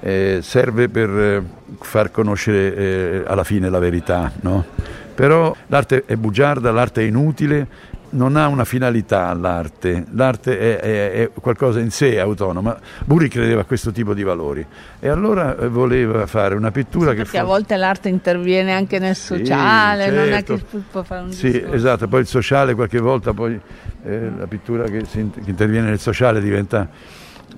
eh, 0.00 0.38
serve 0.42 0.88
per 0.88 1.10
eh, 1.10 1.42
far 1.80 2.10
conoscere 2.10 2.74
eh, 2.74 3.22
alla 3.26 3.44
fine 3.44 3.68
la 3.68 3.78
verità. 3.78 4.32
No? 4.40 5.01
Però 5.14 5.54
l'arte 5.66 6.04
è 6.06 6.16
bugiarda, 6.16 6.70
l'arte 6.72 7.02
è 7.02 7.04
inutile, 7.04 7.66
non 8.12 8.36
ha 8.36 8.46
una 8.48 8.64
finalità 8.64 9.32
l'arte, 9.34 10.04
l'arte 10.10 10.58
è, 10.58 10.78
è, 10.78 11.12
è, 11.12 11.30
qualcosa 11.32 11.80
in 11.80 11.90
sé 11.90 12.18
autonoma. 12.18 12.78
Burri 13.04 13.28
credeva 13.28 13.62
a 13.62 13.64
questo 13.64 13.90
tipo 13.92 14.14
di 14.14 14.22
valori 14.22 14.64
e 14.98 15.08
allora 15.08 15.56
eh, 15.56 15.68
voleva 15.68 16.26
fare 16.26 16.54
una 16.54 16.70
pittura 16.70 17.10
sì, 17.10 17.16
che... 17.16 17.22
Perché 17.22 17.38
fu... 17.38 17.44
a 17.44 17.46
volte 17.46 17.76
l'arte 17.76 18.08
interviene 18.08 18.72
anche 18.72 18.98
nel 18.98 19.16
sociale, 19.16 20.04
sì, 20.04 20.10
certo. 20.10 20.24
non 20.24 20.32
è 20.32 20.42
che 20.42 20.58
certo. 20.58 20.82
può 20.90 21.02
fare 21.02 21.22
un 21.22 21.32
Sì, 21.32 21.50
discorso. 21.50 21.74
esatto, 21.74 22.08
poi 22.08 22.20
il 22.20 22.26
sociale 22.26 22.74
qualche 22.74 22.98
volta 22.98 23.32
poi 23.32 23.58
eh, 24.04 24.30
la 24.36 24.46
pittura 24.46 24.84
che, 24.84 25.04
si, 25.06 25.30
che, 25.32 25.50
interviene 25.50 25.88
nel 25.88 26.00
sociale 26.00 26.40
diventa, 26.40 26.88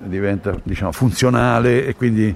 diventa 0.03 0.55
diciamo, 0.63 0.91
funzionale 0.91 1.85
e 1.85 1.95
quindi 1.95 2.33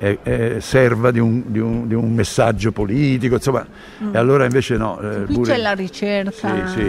è, 0.00 0.18
è 0.22 0.56
serva 0.60 1.10
di 1.10 1.18
un, 1.18 1.42
di, 1.44 1.58
un, 1.58 1.86
di 1.86 1.92
un, 1.92 2.10
messaggio 2.14 2.72
politico, 2.72 3.34
insomma, 3.34 3.66
mm. 4.02 4.14
e 4.14 4.18
allora 4.18 4.44
invece 4.44 4.78
no. 4.78 4.98
Eh, 4.98 5.24
Qui 5.26 5.34
Buri, 5.34 5.50
c'è 5.50 5.56
la 5.58 5.72
ricerca. 5.72 6.66
Sì, 6.68 6.80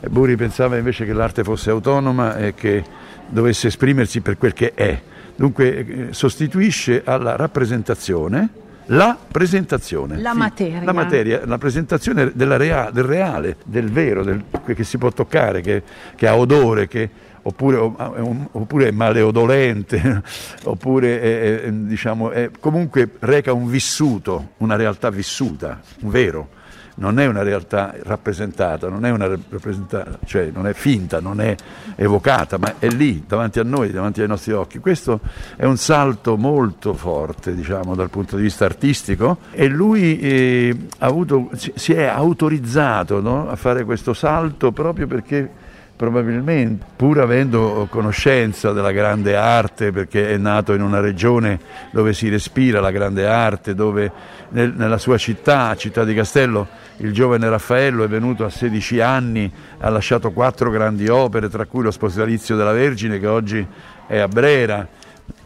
sì. 0.00 0.08
Buri 0.08 0.34
pensava 0.36 0.78
invece 0.78 1.04
che 1.04 1.12
l'arte 1.12 1.44
fosse 1.44 1.68
autonoma 1.68 2.38
e 2.38 2.54
che 2.54 2.82
dovesse 3.28 3.66
esprimersi 3.66 4.22
per 4.22 4.38
quel 4.38 4.54
che 4.54 4.72
è. 4.72 4.98
Dunque 5.36 5.76
eh, 5.76 6.06
sostituisce 6.12 7.02
alla 7.04 7.36
rappresentazione 7.36 8.48
la 8.88 9.16
presentazione. 9.30 10.20
La 10.20 10.34
materia. 10.34 10.82
La 10.82 10.92
materia, 10.92 11.40
la 11.44 11.58
presentazione 11.58 12.32
rea, 12.34 12.90
del 12.90 13.04
reale, 13.04 13.56
del 13.64 13.90
vero, 13.90 14.22
del, 14.22 14.42
che 14.64 14.84
si 14.84 14.98
può 14.98 15.10
toccare, 15.10 15.62
che, 15.62 15.82
che 16.14 16.26
ha 16.26 16.36
odore, 16.36 16.86
che, 16.86 17.08
oppure, 17.46 17.76
oppure, 17.76 18.88
è 18.88 18.90
maleodolente, 18.90 20.22
oppure 20.64 21.20
è, 21.20 21.62
è, 21.62 21.72
diciamo, 21.72 22.30
è, 22.30 22.50
comunque 22.58 23.10
reca 23.20 23.52
un 23.52 23.68
vissuto, 23.68 24.52
una 24.58 24.76
realtà 24.76 25.10
vissuta, 25.10 25.80
un 26.00 26.10
vero. 26.10 26.48
Non 26.96 27.18
è 27.18 27.26
una 27.26 27.42
realtà 27.42 27.92
rappresentata, 28.04 28.88
non 28.88 29.04
è, 29.04 29.10
rappresentata, 29.16 30.16
cioè 30.24 30.50
non 30.54 30.68
è 30.68 30.74
finta, 30.74 31.18
non 31.18 31.40
è 31.40 31.56
evocata, 31.96 32.56
ma 32.56 32.74
è 32.78 32.86
lì, 32.86 33.24
davanti 33.26 33.58
a 33.58 33.64
noi, 33.64 33.90
davanti 33.90 34.20
ai 34.20 34.28
nostri 34.28 34.52
occhi. 34.52 34.78
Questo 34.78 35.18
è 35.56 35.64
un 35.64 35.76
salto 35.76 36.36
molto 36.36 36.94
forte, 36.94 37.52
diciamo, 37.52 37.96
dal 37.96 38.10
punto 38.10 38.36
di 38.36 38.42
vista 38.42 38.64
artistico 38.64 39.38
e 39.50 39.66
lui 39.66 40.20
eh, 40.20 40.76
avuto, 40.98 41.50
si 41.54 41.92
è 41.92 42.04
autorizzato 42.04 43.20
no, 43.20 43.50
a 43.50 43.56
fare 43.56 43.82
questo 43.82 44.14
salto 44.14 44.70
proprio 44.70 45.08
perché 45.08 45.50
probabilmente 45.96 46.84
pur 46.96 47.20
avendo 47.20 47.86
conoscenza 47.88 48.72
della 48.72 48.90
grande 48.90 49.36
arte 49.36 49.92
perché 49.92 50.30
è 50.30 50.36
nato 50.36 50.72
in 50.72 50.82
una 50.82 51.00
regione 51.00 51.58
dove 51.92 52.12
si 52.12 52.28
respira 52.28 52.80
la 52.80 52.90
grande 52.90 53.26
arte, 53.26 53.74
dove 53.74 54.10
nel, 54.50 54.72
nella 54.74 54.98
sua 54.98 55.16
città, 55.18 55.74
città 55.76 56.04
di 56.04 56.14
Castello, 56.14 56.66
il 56.98 57.12
giovane 57.12 57.48
Raffaello 57.48 58.04
è 58.04 58.08
venuto 58.08 58.44
a 58.44 58.50
16 58.50 59.00
anni, 59.00 59.50
ha 59.78 59.88
lasciato 59.88 60.32
quattro 60.32 60.70
grandi 60.70 61.08
opere, 61.08 61.48
tra 61.48 61.66
cui 61.66 61.82
lo 61.82 61.90
Sposalizio 61.90 62.56
della 62.56 62.72
Vergine 62.72 63.20
che 63.20 63.26
oggi 63.26 63.66
è 64.06 64.18
a 64.18 64.28
Brera. 64.28 64.86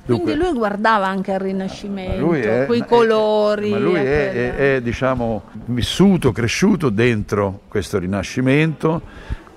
Dunque, 0.05 0.33
Quindi 0.33 0.45
lui 0.49 0.59
guardava 0.59 1.07
anche 1.07 1.33
al 1.33 1.41
Rinascimento, 1.41 2.33
è, 2.33 2.65
quei 2.65 2.85
colori. 2.87 3.71
Ma 3.71 3.79
lui 3.79 3.97
è, 3.97 4.33
è, 4.33 4.55
è 4.77 4.81
diciamo, 4.81 5.43
vissuto, 5.67 6.33
cresciuto 6.33 6.89
dentro 6.89 7.61
questo 7.69 7.99
Rinascimento 7.99 9.03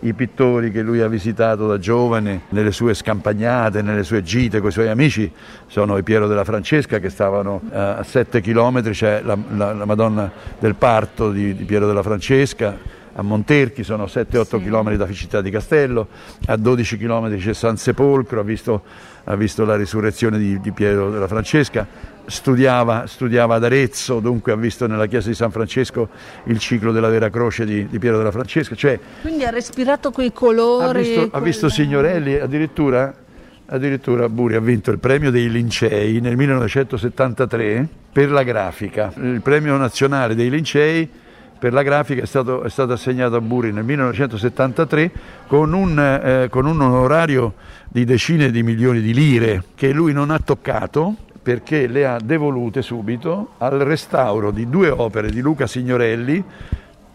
i 0.02 0.14
pittori 0.14 0.72
che 0.72 0.82
lui 0.82 1.02
ha 1.02 1.08
visitato 1.08 1.68
da 1.68 1.78
giovane 1.78 2.41
nelle 2.49 2.72
sue 2.72 2.93
scampagnate, 2.93 3.82
nelle 3.82 4.04
sue 4.04 4.24
gite 4.24 4.60
con 4.60 4.70
i 4.70 4.72
suoi 4.72 4.88
amici 4.88 5.32
sono 5.68 5.97
i 5.97 6.04
Piero 6.04 6.28
della 6.28 6.43
Francesca 6.43 6.99
che 6.99 7.10
stavano 7.10 7.62
eh, 7.72 7.78
a 7.78 8.04
7 8.04 8.41
chilometri, 8.41 8.93
c'è 8.93 9.22
la, 9.22 9.38
la, 9.56 9.74
la, 9.74 9.86
Madonna 9.86 10.32
del 10.58 10.76
Parto 10.76 11.32
di, 11.32 11.56
di, 11.56 11.64
Piero 11.66 11.86
della 11.86 12.02
Francesca, 12.02 12.76
a 13.14 13.22
Monterchi, 13.22 13.84
sono 13.84 14.06
7-8 14.06 14.41
sì. 14.41 14.64
km 14.64 14.95
da 14.95 15.12
Città 15.12 15.41
di 15.41 15.52
Castello, 15.52 16.08
a 16.47 16.56
12 16.56 16.97
km 16.97 17.38
c'è 17.38 17.54
San 17.54 17.78
Sepolcro, 17.78 18.39
ha 18.39 18.43
visto, 18.43 18.84
ha 19.26 19.36
visto 19.36 19.66
la 19.66 19.76
risurrezione 19.76 20.39
di, 20.39 20.60
di, 20.60 20.72
Piero 20.72 21.12
della 21.12 21.28
Francesca, 21.28 21.86
studiava, 22.32 23.05
studiava, 23.05 23.55
ad 23.55 23.63
Arezzo, 23.63 24.19
dunque 24.19 24.51
ha 24.51 24.55
visto 24.55 24.88
nella 24.88 25.05
chiesa 25.05 25.27
di 25.29 25.36
San 25.36 25.51
Francesco 25.51 26.09
il 26.45 26.57
ciclo 26.57 26.91
della 26.91 27.09
Vera 27.09 27.29
Croce 27.29 27.65
di, 27.65 27.88
di 27.88 27.99
Piero 27.99 28.17
della 28.17 28.32
Francesca. 28.32 28.73
Cioè, 28.73 28.99
Quindi 29.21 29.43
ha 29.43 29.51
respirato 29.51 30.09
quei 30.09 30.34
colori. 30.34 30.99
Ha 30.99 31.01
visto, 31.01 31.13
quella... 31.13 31.32
ha 31.34 31.39
visto 31.39 31.69
signorelli, 31.69 32.36
addirittura 32.39 33.13
addirittura 33.73 34.27
Buri 34.27 34.55
ha 34.55 34.59
vinto 34.59 34.91
il 34.91 34.99
premio 34.99 35.32
dei 35.32 35.49
Lincei 35.49 36.19
nel 36.19 36.36
1973 36.36 37.88
per 38.11 38.29
la 38.29 38.43
grafica. 38.43 39.13
Il 39.15 39.41
premio 39.41 39.77
nazionale 39.77 40.36
dei 40.36 40.49
Lincei 40.49 41.09
per 41.57 41.71
la 41.73 41.84
grafica 41.84 42.23
è 42.23 42.25
stato, 42.25 42.63
è 42.63 42.69
stato 42.69 42.93
assegnato 42.93 43.36
a 43.36 43.41
Buri 43.41 43.71
nel 43.71 43.84
1973 43.84 45.11
con 45.47 45.73
un, 45.73 45.97
eh, 45.99 46.47
con 46.49 46.65
un 46.65 46.82
onorario 46.82 47.53
di 47.88 48.03
decine 48.03 48.51
di 48.51 48.63
milioni 48.63 48.99
di 48.99 49.13
lire 49.13 49.63
che 49.75 49.91
lui 49.91 50.11
non 50.11 50.32
ha 50.32 50.39
toccato 50.39 51.15
perché 51.41 51.87
le 51.87 52.05
ha 52.05 52.19
devolute 52.23 52.81
subito 52.81 53.51
al 53.57 53.79
restauro 53.79 54.51
di 54.51 54.69
due 54.69 54.89
opere 54.89 55.29
di 55.29 55.41
Luca 55.41 55.67
Signorelli 55.67 56.43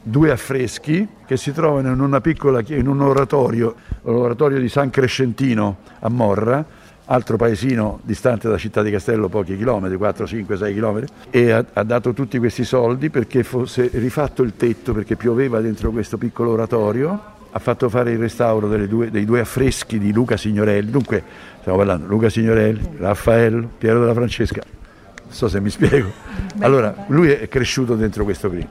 due 0.08 0.30
affreschi 0.30 1.06
che 1.26 1.36
si 1.36 1.52
trovano 1.52 1.88
in, 1.90 2.18
piccola, 2.22 2.62
in 2.64 2.86
un 2.86 3.00
oratorio, 3.00 3.74
l'oratorio 4.02 4.60
di 4.60 4.68
San 4.68 4.88
Crescentino 4.88 5.78
a 5.98 6.08
Morra, 6.08 6.64
altro 7.06 7.36
paesino 7.36 7.98
distante 8.02 8.48
da 8.48 8.56
Città 8.56 8.82
di 8.82 8.92
Castello 8.92 9.28
pochi 9.28 9.56
chilometri, 9.56 9.96
4, 9.96 10.26
5, 10.26 10.56
6 10.56 10.72
chilometri, 10.72 11.12
e 11.30 11.50
ha, 11.50 11.64
ha, 11.72 11.82
dato 11.82 12.12
tutti 12.12 12.38
questi 12.38 12.62
soldi 12.62 13.10
perché 13.10 13.42
fosse 13.42 13.90
rifatto 13.94 14.44
il 14.44 14.54
tetto 14.56 14.92
perché 14.92 15.16
pioveva 15.16 15.60
dentro 15.60 15.90
questo 15.90 16.18
piccolo 16.18 16.52
oratorio, 16.52 17.34
ha 17.56 17.58
fatto 17.58 17.88
fare 17.88 18.12
il 18.12 18.18
restauro 18.18 18.68
due, 18.86 19.10
dei 19.10 19.24
due 19.24 19.40
affreschi 19.40 19.98
di 19.98 20.12
Luca 20.12 20.36
Signorelli, 20.36 20.90
dunque 20.90 21.22
stiamo 21.60 21.78
parlando 21.78 22.06
Luca 22.06 22.28
Signorelli, 22.28 22.96
Raffaello, 22.98 23.70
Piero 23.78 23.98
della 24.00 24.12
Francesca, 24.12 24.60
non 24.62 25.32
so 25.32 25.48
se 25.48 25.58
mi 25.60 25.70
spiego. 25.70 26.12
Allora, 26.60 26.94
lui 27.08 27.30
è 27.30 27.48
cresciuto 27.48 27.94
dentro 27.94 28.24
questo 28.24 28.50
clima 28.50 28.68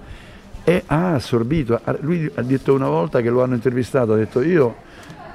e 0.64 0.84
ha 0.86 1.16
assorbito. 1.16 1.82
Lui 2.02 2.30
ha 2.36 2.44
detto 2.44 2.76
una 2.76 2.88
volta 2.88 3.22
che 3.22 3.30
lo 3.30 3.42
hanno 3.42 3.56
intervistato, 3.56 4.14
ha 4.14 4.18
detto 4.18 4.42
io, 4.42 4.76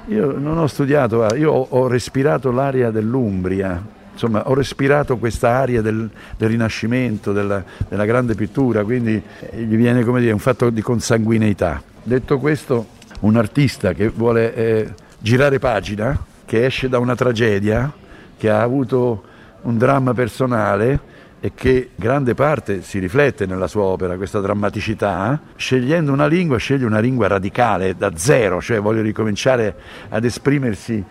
io 0.07 0.31
non 0.37 0.57
ho 0.57 0.67
studiato, 0.67 1.35
io 1.35 1.51
ho, 1.51 1.67
ho, 1.71 1.87
respirato 1.87 2.51
l'aria 2.51 2.89
dell'Umbria, 2.89 3.83
insomma 4.13 4.47
ho 4.47 4.53
respirato 4.53 5.17
questa 5.17 5.57
aria 5.57 5.81
del, 5.81 6.09
del 6.37 6.49
Rinascimento, 6.49 7.33
della, 7.33 7.61
della, 7.89 8.05
grande 8.05 8.33
pittura, 8.33 8.85
quindi 8.85 9.21
gli 9.55 9.75
viene 9.75 10.05
come 10.05 10.21
dire 10.21 10.31
un 10.31 10.39
fatto 10.39 10.69
di 10.69 10.81
consanguineità. 10.81 11.83
Detto 12.01 12.39
questo, 12.39 12.99
un 13.21 13.35
artista 13.35 13.93
che 13.93 14.09
vuole 14.09 14.53
eh, 14.53 14.93
girare 15.17 15.59
pagina, 15.59 16.17
che 16.45 16.65
esce 16.65 16.89
da 16.89 16.99
una 16.99 17.15
tragedia, 17.15 17.91
che 18.37 18.49
ha 18.49 18.61
avuto 18.61 19.23
un 19.61 19.77
dramma 19.77 20.13
personale, 20.13 21.09
e 21.43 21.53
che 21.55 21.89
grande 21.95 22.35
parte 22.35 22.83
si 22.83 22.99
riflette 22.99 23.47
nella 23.47 23.65
sua 23.65 23.81
opera, 23.81 24.15
questa 24.15 24.39
drammaticità, 24.39 25.41
scegliendo 25.55 26.11
una 26.11 26.27
lingua, 26.27 26.57
sceglie 26.57 26.85
una 26.85 26.99
lingua 26.99 27.27
radicale, 27.27 27.95
da 27.97 28.11
zero, 28.15 28.61
cioè 28.61 28.79
voglio 28.79 29.01
ricominciare 29.01 29.75
ad 30.09 30.23
esprimersi 30.23 31.03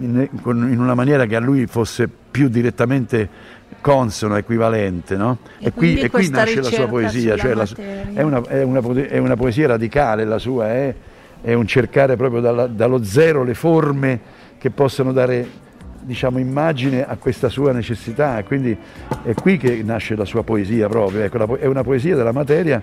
in, 0.00 0.28
in 0.44 0.78
una 0.78 0.94
maniera 0.94 1.24
che 1.24 1.36
a 1.36 1.40
lui 1.40 1.66
fosse 1.66 2.06
più 2.06 2.48
direttamente 2.48 3.56
consono, 3.80 4.36
equivalente. 4.36 5.16
No? 5.16 5.38
E, 5.58 5.68
e, 5.68 5.72
qui, 5.72 5.98
e 5.98 6.10
qui 6.10 6.28
nasce 6.28 6.60
la 6.60 6.70
sua 6.70 6.86
poesia, 6.86 7.38
cioè 7.38 7.54
la, 7.54 7.66
è, 8.12 8.20
una, 8.20 8.42
è, 8.42 8.62
una, 8.62 8.80
è, 9.08 9.16
una, 9.16 9.36
poesia 9.36 9.68
radicale, 9.68 10.26
la 10.26 10.38
sua 10.38 10.68
è, 10.68 10.94
è 11.40 11.52
un 11.54 11.66
cercare 11.66 12.16
proprio 12.16 12.40
dalla, 12.40 12.66
dallo 12.66 13.02
zero 13.04 13.44
le 13.44 13.54
forme 13.54 14.20
che 14.58 14.70
possono 14.70 15.12
dare 15.12 15.66
diciamo, 16.00 16.38
immagine 16.38 17.06
a 17.06 17.16
questa 17.16 17.48
sua 17.48 17.72
necessità, 17.72 18.42
quindi 18.44 18.76
è 19.22 19.34
qui 19.34 19.58
che 19.58 19.82
nasce 19.84 20.16
la 20.16 20.24
sua 20.24 20.42
poesia 20.42 20.88
proprio, 20.88 21.22
ecco, 21.22 21.56
è 21.56 21.66
una 21.66 21.82
poesia 21.82 22.16
della 22.16 22.32
materia 22.32 22.82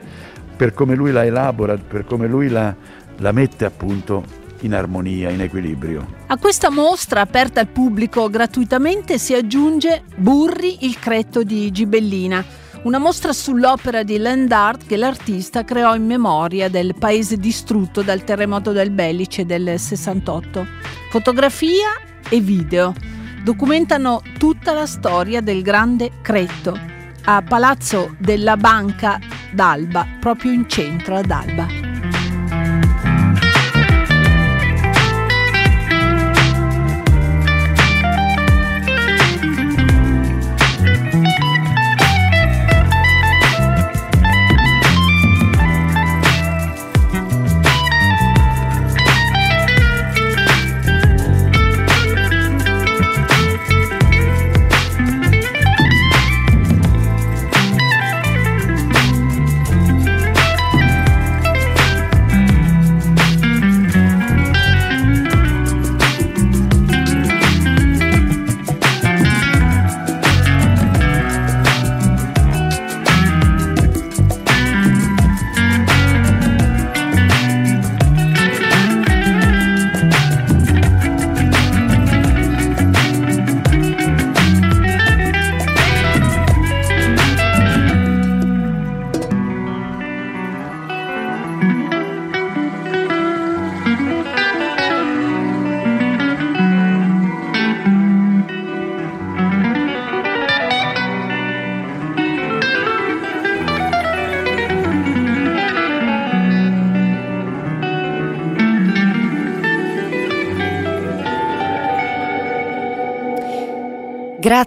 per 0.55 0.73
come 0.73 0.95
lui 0.95 1.11
la 1.11 1.25
elabora, 1.25 1.75
per 1.75 2.05
come 2.05 2.27
lui 2.27 2.49
la, 2.49 2.73
la 3.17 3.31
mette 3.31 3.65
appunto 3.65 4.43
in 4.61 4.73
armonia, 4.73 5.29
in 5.29 5.41
equilibrio. 5.41 6.05
A 6.27 6.37
questa 6.37 6.69
mostra 6.69 7.21
aperta 7.21 7.59
al 7.59 7.67
pubblico 7.67 8.29
gratuitamente 8.29 9.17
si 9.17 9.33
aggiunge 9.33 10.03
Burri, 10.15 10.85
il 10.85 10.99
cretto 10.99 11.43
di 11.43 11.71
Gibellina, 11.71 12.43
una 12.85 12.99
mostra 12.99 13.33
sull'opera 13.33 14.03
di 14.03 14.17
land 14.17 14.51
art 14.51 14.85
che 14.85 14.95
l'artista 14.95 15.63
creò 15.63 15.95
in 15.95 16.05
memoria 16.05 16.69
del 16.69 16.93
paese 16.97 17.37
distrutto 17.37 18.03
dal 18.03 18.23
terremoto 18.23 18.71
del 18.71 18.91
Bellice 18.91 19.45
del 19.45 19.79
68. 19.79 20.65
Fotografia 21.09 21.89
e 22.29 22.39
video 22.41 22.93
documentano 23.43 24.21
tutta 24.37 24.73
la 24.73 24.85
storia 24.85 25.41
del 25.41 25.63
grande 25.63 26.11
Cretto 26.21 26.79
a 27.23 27.41
Palazzo 27.41 28.15
della 28.19 28.55
Banca 28.55 29.19
d'Alba, 29.51 30.05
proprio 30.19 30.51
in 30.51 30.69
centro 30.69 31.15
ad 31.15 31.31
Alba. 31.31 31.84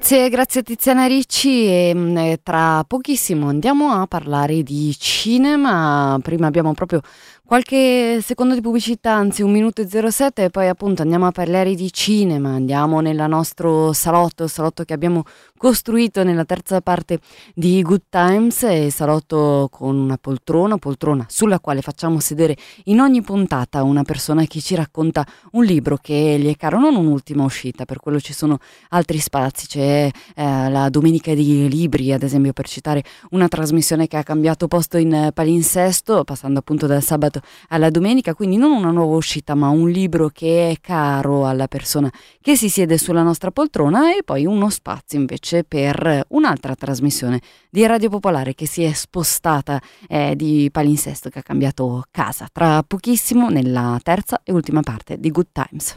Grazie, 0.09 0.31
grazie 0.31 0.63
Tiziana 0.63 1.07
Ricci 1.07 1.67
e 1.67 1.93
mm, 1.95 2.33
tra 2.43 2.83
pochissimo 2.85 3.51
andiamo 3.51 3.91
a 3.91 4.07
parlare 4.07 4.63
di 4.63 4.97
cinema. 4.99 6.19
Prima 6.23 6.47
abbiamo 6.47 6.73
proprio 6.73 7.03
Qualche 7.49 8.21
secondo 8.21 8.53
di 8.53 8.61
pubblicità, 8.61 9.15
anzi 9.15 9.41
un 9.41 9.51
minuto 9.51 9.81
e 9.81 9.89
07 9.89 10.45
e 10.45 10.51
poi 10.51 10.69
appunto 10.69 11.01
andiamo 11.01 11.27
a 11.27 11.31
parlare 11.31 11.75
di 11.75 11.91
cinema, 11.91 12.51
andiamo 12.51 13.01
nel 13.01 13.25
nostro 13.27 13.95
salotto, 13.95 14.47
salotto 14.47 14.85
che 14.85 14.93
abbiamo 14.93 15.25
costruito 15.57 16.23
nella 16.25 16.45
terza 16.45 16.83
parte 16.83 17.21
di 17.55 17.81
Good 17.81 18.03
Times, 18.11 18.65
e 18.65 18.91
salotto 18.91 19.69
con 19.73 19.97
una 19.97 20.19
poltrona, 20.19 20.77
poltrona 20.77 21.25
sulla 21.27 21.59
quale 21.59 21.81
facciamo 21.81 22.21
sedere 22.21 22.55
in 22.85 23.01
ogni 23.01 23.23
puntata 23.23 23.83
una 23.83 24.03
persona 24.03 24.45
che 24.45 24.61
ci 24.61 24.75
racconta 24.75 25.27
un 25.53 25.65
libro 25.65 25.97
che 25.97 26.37
gli 26.39 26.51
è 26.51 26.55
caro, 26.55 26.79
non 26.79 26.97
un'ultima 26.97 27.45
uscita, 27.45 27.87
per 27.87 27.99
quello 27.99 28.21
ci 28.21 28.35
sono 28.35 28.59
altri 28.91 29.21
spazi, 29.21 29.67
c'è 29.67 30.11
eh, 30.37 30.69
la 30.69 30.91
Domenica 30.91 31.33
di 31.33 31.67
Libri 31.67 32.13
ad 32.13 32.23
esempio 32.23 32.53
per 32.53 32.69
citare 32.69 33.03
una 33.31 33.49
trasmissione 33.49 34.07
che 34.07 34.19
ha 34.19 34.23
cambiato 34.23 34.69
posto 34.69 34.99
in 34.99 35.31
palinsesto, 35.33 36.25
passando 36.25 36.59
appunto 36.59 36.87
dal 36.87 37.03
sabato 37.03 37.37
rispetto 37.39 37.57
alla 37.69 37.91
domenica, 37.91 38.35
quindi 38.35 38.57
non 38.57 38.73
una 38.73 38.91
nuova 38.91 39.17
uscita, 39.17 39.55
ma 39.55 39.69
un 39.69 39.89
libro 39.91 40.29
che 40.29 40.71
è 40.71 40.77
caro 40.81 41.47
alla 41.47 41.69
persona 41.69 42.11
che 42.41 42.57
si 42.57 42.69
siede 42.69 42.99
sulla 42.99 43.23
nostra 43.23 43.51
poltrona 43.51 44.17
e 44.17 44.23
poi 44.23 44.47
uno 44.47 44.71
spazio 44.71 45.19
invece 45.19 45.65
per 45.65 46.25
un'altra 46.29 46.75
trasmissione 46.75 47.41
di 47.71 47.87
Radio 47.87 48.09
Popolare 48.09 48.55
che 48.55 48.67
si 48.67 48.83
è 48.83 48.93
spostata 48.93 49.81
eh, 50.09 50.35
di 50.37 50.69
palinsesto, 50.71 51.29
che 51.29 51.41
ha 51.41 51.43
cambiato 51.43 52.05
casa. 52.11 52.49
Tra 52.51 52.83
pochissimo 52.83 53.49
nella 53.49 53.99
terza 54.03 54.41
e 54.43 54.53
ultima 54.53 54.81
parte 54.81 55.19
di 55.19 55.31
Good 55.31 55.49
Times. 55.53 55.97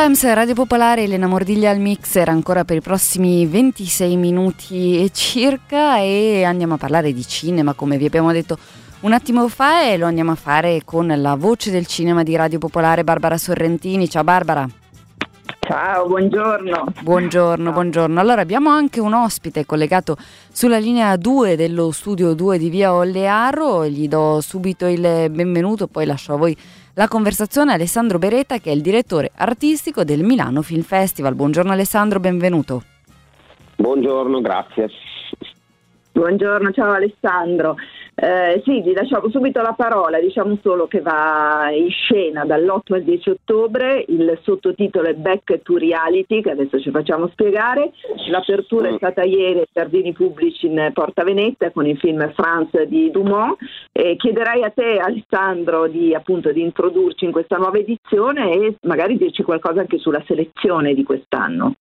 Times 0.00 0.32
Radio 0.32 0.54
Popolare, 0.54 1.02
Elena 1.02 1.26
Mordiglia 1.26 1.70
al 1.70 1.80
mixer 1.80 2.28
ancora 2.28 2.64
per 2.64 2.76
i 2.76 2.80
prossimi 2.80 3.44
26 3.46 4.14
minuti 4.14 5.10
circa 5.12 5.98
e 5.98 6.44
andiamo 6.44 6.74
a 6.74 6.76
parlare 6.76 7.12
di 7.12 7.26
cinema 7.26 7.72
come 7.72 7.98
vi 7.98 8.06
abbiamo 8.06 8.30
detto 8.30 8.56
un 9.00 9.12
attimo 9.12 9.48
fa 9.48 9.90
e 9.90 9.96
lo 9.96 10.06
andiamo 10.06 10.30
a 10.30 10.36
fare 10.36 10.82
con 10.84 11.12
la 11.16 11.34
voce 11.34 11.72
del 11.72 11.86
cinema 11.86 12.22
di 12.22 12.36
Radio 12.36 12.60
Popolare 12.60 13.02
Barbara 13.02 13.36
Sorrentini. 13.36 14.08
Ciao 14.08 14.22
Barbara. 14.22 14.68
Ciao, 15.68 16.06
buongiorno. 16.06 16.86
Buongiorno, 17.02 17.72
buongiorno. 17.72 18.18
Allora 18.18 18.40
abbiamo 18.40 18.70
anche 18.70 19.00
un 19.00 19.12
ospite 19.12 19.66
collegato 19.66 20.16
sulla 20.50 20.78
linea 20.78 21.14
2 21.18 21.56
dello 21.56 21.90
studio 21.90 22.32
2 22.32 22.56
di 22.56 22.70
Via 22.70 22.94
Ollearo, 22.94 23.84
gli 23.84 24.08
do 24.08 24.40
subito 24.40 24.86
il 24.86 25.28
benvenuto, 25.28 25.86
poi 25.86 26.06
lascio 26.06 26.32
a 26.32 26.36
voi 26.38 26.56
la 26.94 27.06
conversazione 27.06 27.74
Alessandro 27.74 28.16
Beretta 28.16 28.56
che 28.56 28.70
è 28.70 28.74
il 28.74 28.80
direttore 28.80 29.30
artistico 29.36 30.04
del 30.04 30.22
Milano 30.22 30.62
Film 30.62 30.80
Festival. 30.80 31.34
Buongiorno 31.34 31.72
Alessandro, 31.72 32.18
benvenuto. 32.18 32.82
Buongiorno, 33.76 34.40
grazie. 34.40 34.88
Buongiorno, 36.12 36.70
ciao 36.70 36.92
Alessandro. 36.92 37.76
Eh, 38.20 38.62
sì, 38.64 38.80
vi 38.80 38.94
lasciamo 38.94 39.30
subito 39.30 39.62
la 39.62 39.74
parola, 39.74 40.18
diciamo 40.18 40.58
solo 40.60 40.88
che 40.88 41.00
va 41.00 41.70
in 41.70 41.88
scena 41.88 42.44
dall'8 42.44 42.94
al 42.94 43.04
10 43.04 43.30
ottobre, 43.30 44.04
il 44.08 44.36
sottotitolo 44.42 45.06
è 45.06 45.14
Back 45.14 45.62
to 45.62 45.78
Reality, 45.78 46.42
che 46.42 46.50
adesso 46.50 46.80
ci 46.80 46.90
facciamo 46.90 47.28
spiegare, 47.28 47.92
l'apertura 48.28 48.88
è 48.88 48.92
mm. 48.92 48.96
stata 48.96 49.22
ieri 49.22 49.60
ai 49.60 49.68
Giardini 49.72 50.12
Pubblici 50.12 50.66
in 50.66 50.90
Porta 50.92 51.22
Venezia 51.22 51.70
con 51.70 51.86
il 51.86 51.96
film 51.96 52.32
France 52.32 52.88
di 52.88 53.08
Dumont 53.12 53.56
e 53.92 54.16
chiederei 54.16 54.64
a 54.64 54.70
te 54.70 54.98
Alessandro 54.98 55.86
di, 55.86 56.12
appunto, 56.12 56.50
di 56.50 56.60
introdurci 56.60 57.24
in 57.24 57.30
questa 57.30 57.56
nuova 57.56 57.78
edizione 57.78 58.50
e 58.50 58.74
magari 58.82 59.16
dirci 59.16 59.44
qualcosa 59.44 59.78
anche 59.78 59.98
sulla 59.98 60.24
selezione 60.26 60.92
di 60.92 61.04
quest'anno. 61.04 61.74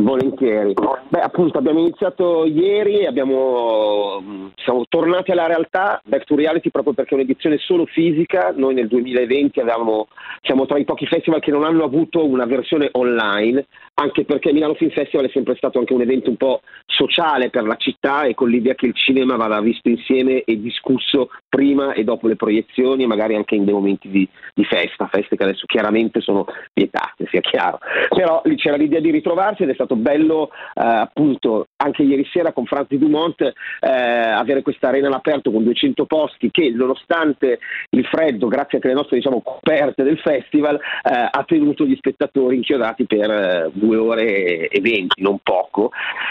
Volentieri. 0.00 0.74
Beh, 1.08 1.20
appunto 1.20 1.58
abbiamo 1.58 1.80
iniziato 1.80 2.44
ieri, 2.44 3.04
abbiamo, 3.04 4.52
siamo 4.56 4.84
tornati 4.88 5.32
alla 5.32 5.46
realtà, 5.46 6.00
Back 6.04 6.24
to 6.24 6.36
Reality 6.36 6.70
proprio 6.70 6.92
perché 6.92 7.12
è 7.12 7.14
un'edizione 7.14 7.58
solo 7.58 7.84
fisica, 7.86 8.52
noi 8.54 8.74
nel 8.74 8.86
2020 8.86 9.58
avevamo, 9.58 10.06
siamo 10.42 10.66
tra 10.66 10.78
i 10.78 10.84
pochi 10.84 11.06
festival 11.06 11.40
che 11.40 11.50
non 11.50 11.64
hanno 11.64 11.82
avuto 11.82 12.24
una 12.24 12.46
versione 12.46 12.90
online, 12.92 13.66
anche 13.94 14.24
perché 14.24 14.52
Milano 14.52 14.74
Film 14.74 14.90
Festival 14.90 15.26
è 15.26 15.30
sempre 15.30 15.56
stato 15.56 15.78
anche 15.78 15.92
un 15.92 16.02
evento 16.02 16.30
un 16.30 16.36
po' 16.36 16.60
sociale 16.86 17.50
per 17.50 17.64
la 17.64 17.76
città 17.76 18.24
e 18.24 18.34
con 18.34 18.48
l'idea 18.48 18.74
che 18.74 18.86
il 18.86 18.94
cinema 18.94 19.36
vada 19.36 19.60
visto 19.60 19.88
insieme 19.88 20.42
e 20.44 20.60
discusso 20.60 21.30
prima 21.48 21.92
e 21.92 22.04
dopo 22.04 22.28
le 22.28 22.36
proiezioni 22.36 23.02
e 23.02 23.06
magari 23.06 23.34
anche 23.34 23.56
in 23.56 23.64
dei 23.64 23.74
momenti 23.74 24.08
di, 24.08 24.28
di 24.54 24.64
festa, 24.64 25.08
feste 25.08 25.36
che 25.36 25.42
adesso 25.42 25.66
chiaramente 25.66 26.20
sono 26.20 26.44
vietate, 26.72 27.26
sia 27.28 27.40
chiaro. 27.40 27.78
Però 28.08 28.40
lì 28.44 28.56
c'era 28.56 28.76
l'idea 28.76 29.00
di 29.00 29.10
ritrovarsi 29.10 29.64
ed 29.64 29.70
è 29.70 29.74
stato 29.74 29.87
bello 29.96 30.50
eh, 30.74 30.82
appunto 30.82 31.66
anche 31.80 32.02
ieri 32.02 32.26
sera 32.32 32.52
con 32.52 32.64
Franz 32.64 32.88
Dumont 32.88 33.40
eh, 33.40 33.52
avere 33.80 34.62
questa 34.62 34.88
arena 34.88 35.06
all'aperto 35.06 35.50
con 35.50 35.62
200 35.64 36.06
posti 36.06 36.50
che 36.50 36.70
nonostante 36.70 37.58
il 37.90 38.04
freddo, 38.06 38.48
grazie 38.48 38.76
anche 38.76 38.88
alle 38.88 38.96
nostre 38.96 39.16
diciamo, 39.16 39.40
coperte 39.40 40.02
del 40.02 40.18
festival, 40.18 40.76
eh, 40.76 41.28
ha 41.30 41.44
tenuto 41.46 41.84
gli 41.84 41.96
spettatori 41.96 42.56
inchiodati 42.56 43.06
per 43.06 43.30
eh, 43.30 43.70
due 43.72 43.96
ore 43.96 44.68
e 44.68 44.80
venti, 44.80 45.22
non 45.22 45.38
poco, 45.42 45.90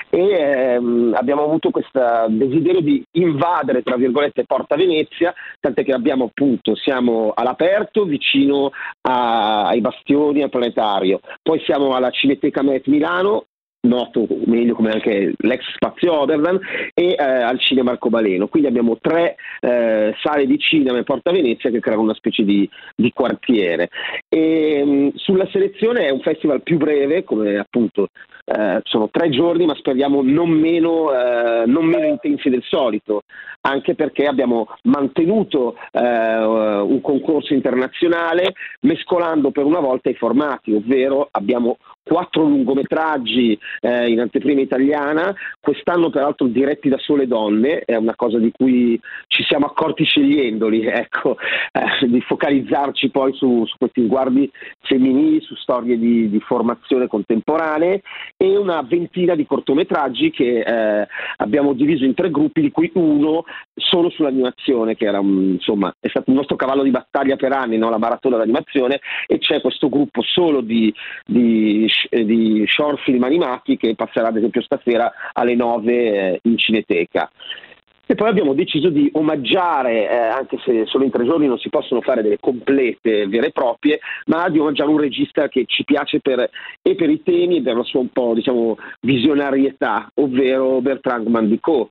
e 0.09 0.19
ehm, 0.19 1.13
abbiamo 1.15 1.43
avuto 1.43 1.69
questo 1.69 2.25
desiderio 2.29 2.81
di 2.81 3.03
invadere, 3.11 3.83
tra 3.83 3.95
virgolette, 3.95 4.45
Porta 4.45 4.75
Venezia, 4.75 5.33
tant'è 5.59 5.83
che 5.83 5.93
abbiamo 5.93 6.25
appunto, 6.25 6.75
siamo 6.75 7.31
all'aperto 7.33 8.03
vicino 8.03 8.71
a, 9.01 9.67
ai 9.67 9.81
bastioni, 9.81 10.41
al 10.41 10.49
planetario, 10.49 11.19
poi 11.41 11.61
siamo 11.61 11.95
alla 11.95 12.09
Cineteca 12.09 12.61
Met 12.63 12.87
Milano, 12.87 13.45
noto 13.87 14.27
meglio 14.45 14.75
come 14.75 14.91
anche 14.91 15.33
l'ex 15.37 15.61
Spazio 15.73 16.19
Oberdan 16.19 16.59
e 16.93 17.15
eh, 17.17 17.23
al 17.23 17.59
Cinema 17.59 17.91
Arcobaleno. 17.91 18.47
Quindi 18.47 18.67
abbiamo 18.67 18.97
tre 18.99 19.35
eh, 19.61 20.13
sale 20.21 20.45
di 20.45 20.59
cinema 20.59 20.97
in 20.97 21.03
Porta 21.03 21.31
Venezia 21.31 21.69
che 21.69 21.79
creano 21.79 22.03
una 22.03 22.13
specie 22.13 22.43
di, 22.43 22.69
di 22.95 23.11
quartiere. 23.11 23.89
E, 24.29 24.83
mh, 24.83 24.89
mm, 24.89 25.07
sulla 25.15 25.47
selezione 25.51 26.05
è 26.05 26.09
un 26.09 26.21
festival 26.21 26.61
più 26.61 26.77
breve, 26.77 27.23
come 27.23 27.57
appunto 27.57 28.09
eh, 28.45 28.79
sono 28.83 29.09
tre 29.09 29.29
giorni, 29.29 29.65
ma 29.65 29.75
speriamo 29.75 30.21
non 30.21 30.49
meno, 30.49 31.11
eh, 31.11 31.65
non 31.65 31.85
meno 31.85 32.05
intensi 32.05 32.49
del 32.49 32.63
solito, 32.63 33.23
anche 33.61 33.95
perché 33.95 34.25
abbiamo 34.25 34.67
mantenuto 34.83 35.75
eh, 35.91 36.37
un 36.37 37.01
concorso 37.01 37.53
internazionale 37.53 38.53
mescolando 38.81 39.51
per 39.51 39.65
una 39.65 39.79
volta 39.79 40.09
i 40.09 40.15
formati, 40.15 40.73
ovvero 40.73 41.27
abbiamo 41.31 41.77
quattro 42.07 42.43
lungometraggi 42.43 43.57
eh, 43.81 44.09
in 44.09 44.19
anteprima 44.19 44.61
italiana, 44.61 45.35
quest'anno 45.59 46.09
peraltro 46.09 46.47
diretti 46.47 46.89
da 46.89 46.97
sole 46.97 47.27
donne, 47.27 47.79
è 47.79 47.95
una 47.95 48.15
cosa 48.15 48.39
di 48.39 48.51
cui 48.51 48.99
ci 49.27 49.43
siamo 49.43 49.65
accorti 49.65 50.05
scegliendoli, 50.05 50.85
ecco, 50.87 51.37
eh, 51.71 52.07
di 52.07 52.21
focalizzarci 52.21 53.09
poi 53.09 53.33
su, 53.33 53.65
su, 53.65 53.75
questi 53.77 54.05
sguardi 54.05 54.49
femminili, 54.81 55.41
su 55.41 55.55
storie 55.55 55.97
di, 55.97 56.29
di, 56.29 56.39
formazione 56.39 57.07
contemporanee 57.07 58.01
e 58.37 58.57
una 58.57 58.81
ventina 58.81 59.35
di 59.35 59.45
cortometraggi 59.45 60.31
che 60.31 60.59
eh, 60.59 61.07
abbiamo 61.37 61.73
diviso 61.73 62.05
in 62.05 62.13
tre 62.13 62.31
gruppi, 62.31 62.61
di 62.61 62.71
cui 62.71 62.89
uno 62.93 63.43
solo 63.75 64.09
sull'animazione, 64.09 64.95
che 64.95 65.05
era 65.05 65.19
insomma, 65.19 65.93
è 65.99 66.07
stato 66.07 66.29
il 66.29 66.37
nostro 66.37 66.55
cavallo 66.55 66.83
di 66.83 66.91
battaglia 66.91 67.35
per 67.35 67.51
anni, 67.51 67.77
no? 67.77 67.89
la 67.89 67.97
maratona 67.97 68.37
d'animazione, 68.37 69.01
e 69.27 69.39
c'è 69.39 69.61
questo 69.61 69.89
gruppo 69.89 70.21
solo 70.21 70.61
di, 70.61 70.93
di 71.25 71.85
di 72.09 72.63
short 72.67 72.99
film 73.01 73.23
animati 73.23 73.77
che 73.77 73.95
passerà 73.95 74.27
ad 74.27 74.37
esempio 74.37 74.61
stasera 74.61 75.11
alle 75.33 75.55
9 75.55 75.93
eh, 75.93 76.39
in 76.43 76.57
Cineteca. 76.57 77.29
E 78.09 78.15
poi 78.15 78.29
abbiamo 78.29 78.53
deciso 78.53 78.87
di 78.87 79.09
omaggiare, 79.15 80.09
eh, 80.09 80.15
anche 80.15 80.57
se 80.63 80.85
solo 80.85 81.03
in 81.03 81.11
tre 81.11 81.25
giorni 81.25 81.45
non 81.45 81.57
si 81.57 81.67
possono 81.67 81.99
fare 81.99 82.21
delle 82.21 82.39
complete 82.39 83.27
vere 83.27 83.47
e 83.47 83.51
proprie, 83.51 83.99
ma 84.27 84.47
di 84.47 84.59
omaggiare 84.59 84.89
un 84.89 84.97
regista 84.97 85.49
che 85.49 85.65
ci 85.67 85.83
piace 85.83 86.21
per, 86.21 86.49
e 86.81 86.95
per 86.95 87.09
i 87.09 87.21
temi 87.21 87.57
e 87.57 87.61
per 87.61 87.75
la 87.75 87.83
sua 87.83 87.99
un 87.99 88.07
po' 88.07 88.33
diciamo, 88.33 88.77
visionarietà, 89.01 90.09
ovvero 90.15 90.79
Bertrand 90.79 91.27
Mandicot, 91.27 91.89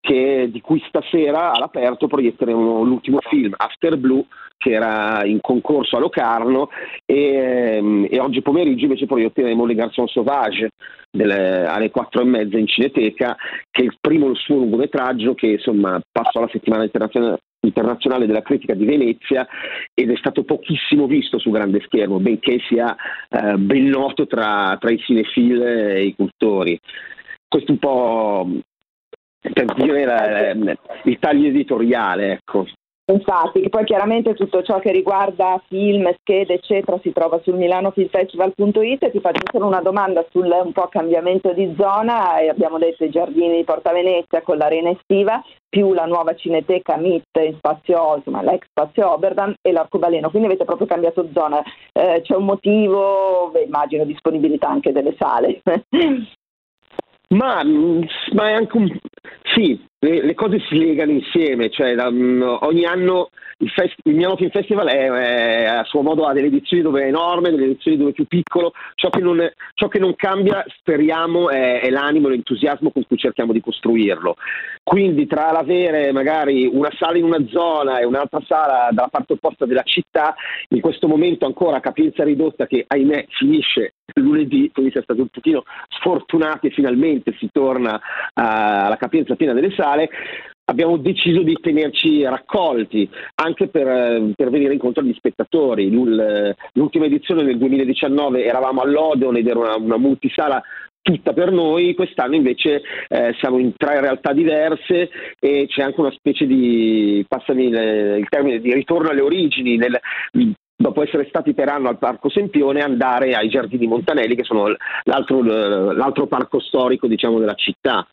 che, 0.00 0.48
di 0.50 0.60
cui 0.60 0.82
stasera 0.88 1.52
all'aperto 1.52 2.06
proietteremo 2.06 2.82
l'ultimo 2.82 3.18
film, 3.20 3.54
After 3.56 3.96
Blue, 3.96 4.24
che 4.56 4.72
era 4.72 5.24
in 5.24 5.40
concorso 5.40 5.96
a 5.96 6.00
Locarno 6.00 6.68
e, 7.04 8.08
e 8.10 8.20
oggi 8.20 8.42
pomeriggio 8.42 8.84
invece 8.84 9.06
proietteremo 9.06 9.64
Le 9.64 9.74
Garçons 9.74 10.10
Sauvage 10.10 10.70
delle, 11.10 11.64
alle 11.64 11.90
quattro 11.90 12.22
e 12.22 12.24
mezza 12.24 12.58
in 12.58 12.66
Cineteca, 12.66 13.36
che 13.70 13.82
è 13.82 13.84
il 13.84 13.96
primo 14.00 14.34
suo 14.34 14.56
lungometraggio 14.56 15.34
che 15.34 15.46
insomma 15.46 16.00
passò 16.10 16.40
alla 16.40 16.50
settimana 16.50 16.84
internazionale 16.84 17.38
internazionale 17.60 18.26
della 18.26 18.42
critica 18.42 18.74
di 18.74 18.84
Venezia 18.84 19.46
ed 19.92 20.10
è 20.10 20.16
stato 20.16 20.44
pochissimo 20.44 21.06
visto 21.06 21.38
su 21.38 21.50
grande 21.50 21.80
schermo, 21.84 22.20
benché 22.20 22.60
sia 22.68 22.94
eh, 23.28 23.56
ben 23.56 23.88
noto 23.88 24.26
tra, 24.26 24.76
tra 24.78 24.90
i 24.90 24.98
cinefil 24.98 25.62
e 25.62 26.04
i 26.04 26.14
cultori. 26.14 26.78
Questo 27.48 27.72
un 27.72 27.78
po' 27.78 28.48
per 29.52 29.74
dire 29.74 30.04
la, 30.04 30.74
il 31.04 31.18
taglio 31.18 31.48
editoriale, 31.48 32.32
ecco. 32.32 32.66
Infatti, 33.10 33.62
che 33.62 33.70
poi 33.70 33.84
chiaramente 33.84 34.34
tutto 34.34 34.62
ciò 34.62 34.80
che 34.80 34.92
riguarda 34.92 35.62
film, 35.66 36.12
schede, 36.20 36.54
eccetera, 36.54 36.98
si 37.02 37.10
trova 37.10 37.40
sul 37.42 37.54
milanofilmfestival.it 37.54 39.02
e 39.02 39.10
ti 39.10 39.20
faccio 39.20 39.44
solo 39.50 39.66
una 39.66 39.80
domanda 39.80 40.26
sul 40.30 40.44
un 40.44 40.72
po' 40.72 40.88
cambiamento 40.88 41.54
di 41.54 41.74
zona. 41.78 42.34
abbiamo 42.50 42.76
detto 42.76 43.04
i 43.04 43.10
giardini 43.10 43.56
di 43.56 43.64
Porta 43.64 43.92
Venezia 43.92 44.42
con 44.42 44.58
l'arena 44.58 44.90
estiva, 44.90 45.42
più 45.70 45.94
la 45.94 46.04
nuova 46.04 46.34
cineteca 46.34 46.98
MIT 46.98 47.36
in 47.46 47.54
spazio, 47.56 48.16
insomma 48.16 48.42
l'ex 48.42 48.66
spazio 48.68 49.10
Oberdan 49.10 49.54
e 49.62 49.72
l'arcobaleno, 49.72 50.28
quindi 50.28 50.48
avete 50.48 50.66
proprio 50.66 50.86
cambiato 50.86 51.30
zona. 51.32 51.62
Eh, 51.94 52.20
c'è 52.20 52.36
un 52.36 52.44
motivo, 52.44 53.48
beh, 53.50 53.62
immagino 53.62 54.04
disponibilità 54.04 54.68
anche 54.68 54.92
delle 54.92 55.14
sale. 55.18 55.62
Ma, 57.30 57.62
ma, 57.62 58.48
è 58.48 58.52
anche 58.52 58.76
un... 58.78 58.98
Sì, 59.58 59.87
le, 60.00 60.22
le, 60.22 60.34
cose 60.34 60.60
si 60.68 60.78
legano 60.78 61.10
insieme, 61.10 61.70
cioè 61.70 61.94
um, 62.06 62.58
ogni 62.60 62.84
anno 62.84 63.30
il, 63.58 63.70
fest- 63.70 63.98
il 64.04 64.14
Milano 64.14 64.36
Film 64.36 64.50
Festival 64.50 64.86
è, 64.86 65.10
è, 65.10 65.64
a 65.64 65.82
suo 65.84 66.02
modo 66.02 66.24
ha 66.24 66.32
delle 66.32 66.46
edizioni 66.46 66.84
dove 66.84 67.02
è 67.02 67.06
enorme, 67.06 67.50
delle 67.50 67.64
edizioni 67.64 67.96
dove 67.96 68.10
è 68.10 68.12
più 68.12 68.26
piccolo, 68.26 68.72
ciò 68.94 69.10
che 69.10 69.20
non, 69.20 69.50
ciò 69.74 69.88
che 69.88 69.98
non 69.98 70.14
cambia 70.14 70.64
speriamo 70.78 71.48
è, 71.48 71.80
è, 71.80 71.90
l'animo, 71.90 72.28
l'entusiasmo 72.28 72.92
con 72.92 73.04
cui 73.08 73.16
cerchiamo 73.16 73.52
di 73.52 73.60
costruirlo. 73.60 74.36
Quindi 74.84 75.26
tra 75.26 75.50
l'avere 75.50 76.12
magari 76.12 76.64
una 76.66 76.90
sala 76.96 77.18
in 77.18 77.24
una 77.24 77.44
zona 77.48 77.98
e 77.98 78.04
un'altra 78.04 78.40
sala 78.46 78.88
dalla 78.92 79.08
parte 79.08 79.32
opposta 79.32 79.66
della 79.66 79.82
città, 79.82 80.36
in 80.68 80.80
questo 80.80 81.08
momento 81.08 81.44
ancora 81.44 81.78
a 81.78 81.80
capienza 81.80 82.22
ridotta 82.22 82.68
che 82.68 82.84
ahimè 82.86 83.26
finisce 83.30 83.94
lunedì, 84.14 84.70
quindi 84.72 84.92
è 84.92 85.02
stati 85.02 85.20
un 85.20 85.28
pochino 85.28 85.64
sfortunati 85.88 86.68
e 86.68 86.70
finalmente 86.70 87.34
si 87.38 87.48
torna 87.52 88.00
alla 88.32 88.96
capienza 88.96 89.34
piena 89.34 89.52
delle 89.52 89.72
sale 89.74 89.87
sociale, 89.88 90.08
abbiamo 90.66 90.98
deciso 90.98 91.42
di 91.42 91.56
tenerci 91.60 92.22
raccolti 92.24 93.08
anche 93.36 93.68
per, 93.68 93.88
eh, 93.88 94.32
per, 94.36 94.50
venire 94.50 94.74
incontro 94.74 95.02
agli 95.02 95.14
spettatori. 95.14 95.90
L'ultima 95.90 97.06
edizione 97.06 97.42
nel 97.42 97.58
2019 97.58 98.44
eravamo 98.44 98.82
all'Odeon 98.82 99.36
ed 99.36 99.46
era 99.46 99.58
una, 99.58 99.76
una 99.76 99.96
multisala 99.96 100.62
tutta 101.00 101.32
per 101.32 101.50
noi, 101.52 101.94
quest'anno 101.94 102.34
invece 102.34 102.82
eh, 103.08 103.34
siamo 103.38 103.56
in 103.56 103.72
tre 103.76 103.98
realtà 104.00 104.34
diverse 104.34 105.08
e 105.38 105.66
c'è 105.66 105.80
anche 105.80 106.00
una 106.00 106.10
specie 106.10 106.46
di, 106.46 107.24
passami 107.26 107.68
il 107.68 108.26
termine, 108.28 108.60
di 108.60 108.74
ritorno 108.74 109.08
alle 109.08 109.22
origini, 109.22 109.78
nel, 109.78 109.98
dopo 110.76 111.02
essere 111.02 111.24
stati 111.28 111.54
per 111.54 111.70
anno 111.70 111.88
al 111.88 111.96
Parco 111.96 112.28
Sempione, 112.28 112.82
andare 112.82 113.32
ai 113.32 113.48
Giardini 113.48 113.86
Montanelli, 113.86 114.34
che 114.34 114.44
sono 114.44 114.66
l'altro, 115.04 115.40
l'altro 115.40 116.26
parco 116.26 116.60
storico 116.60 117.06
diciamo, 117.06 117.38
della 117.38 117.54
città 117.54 118.06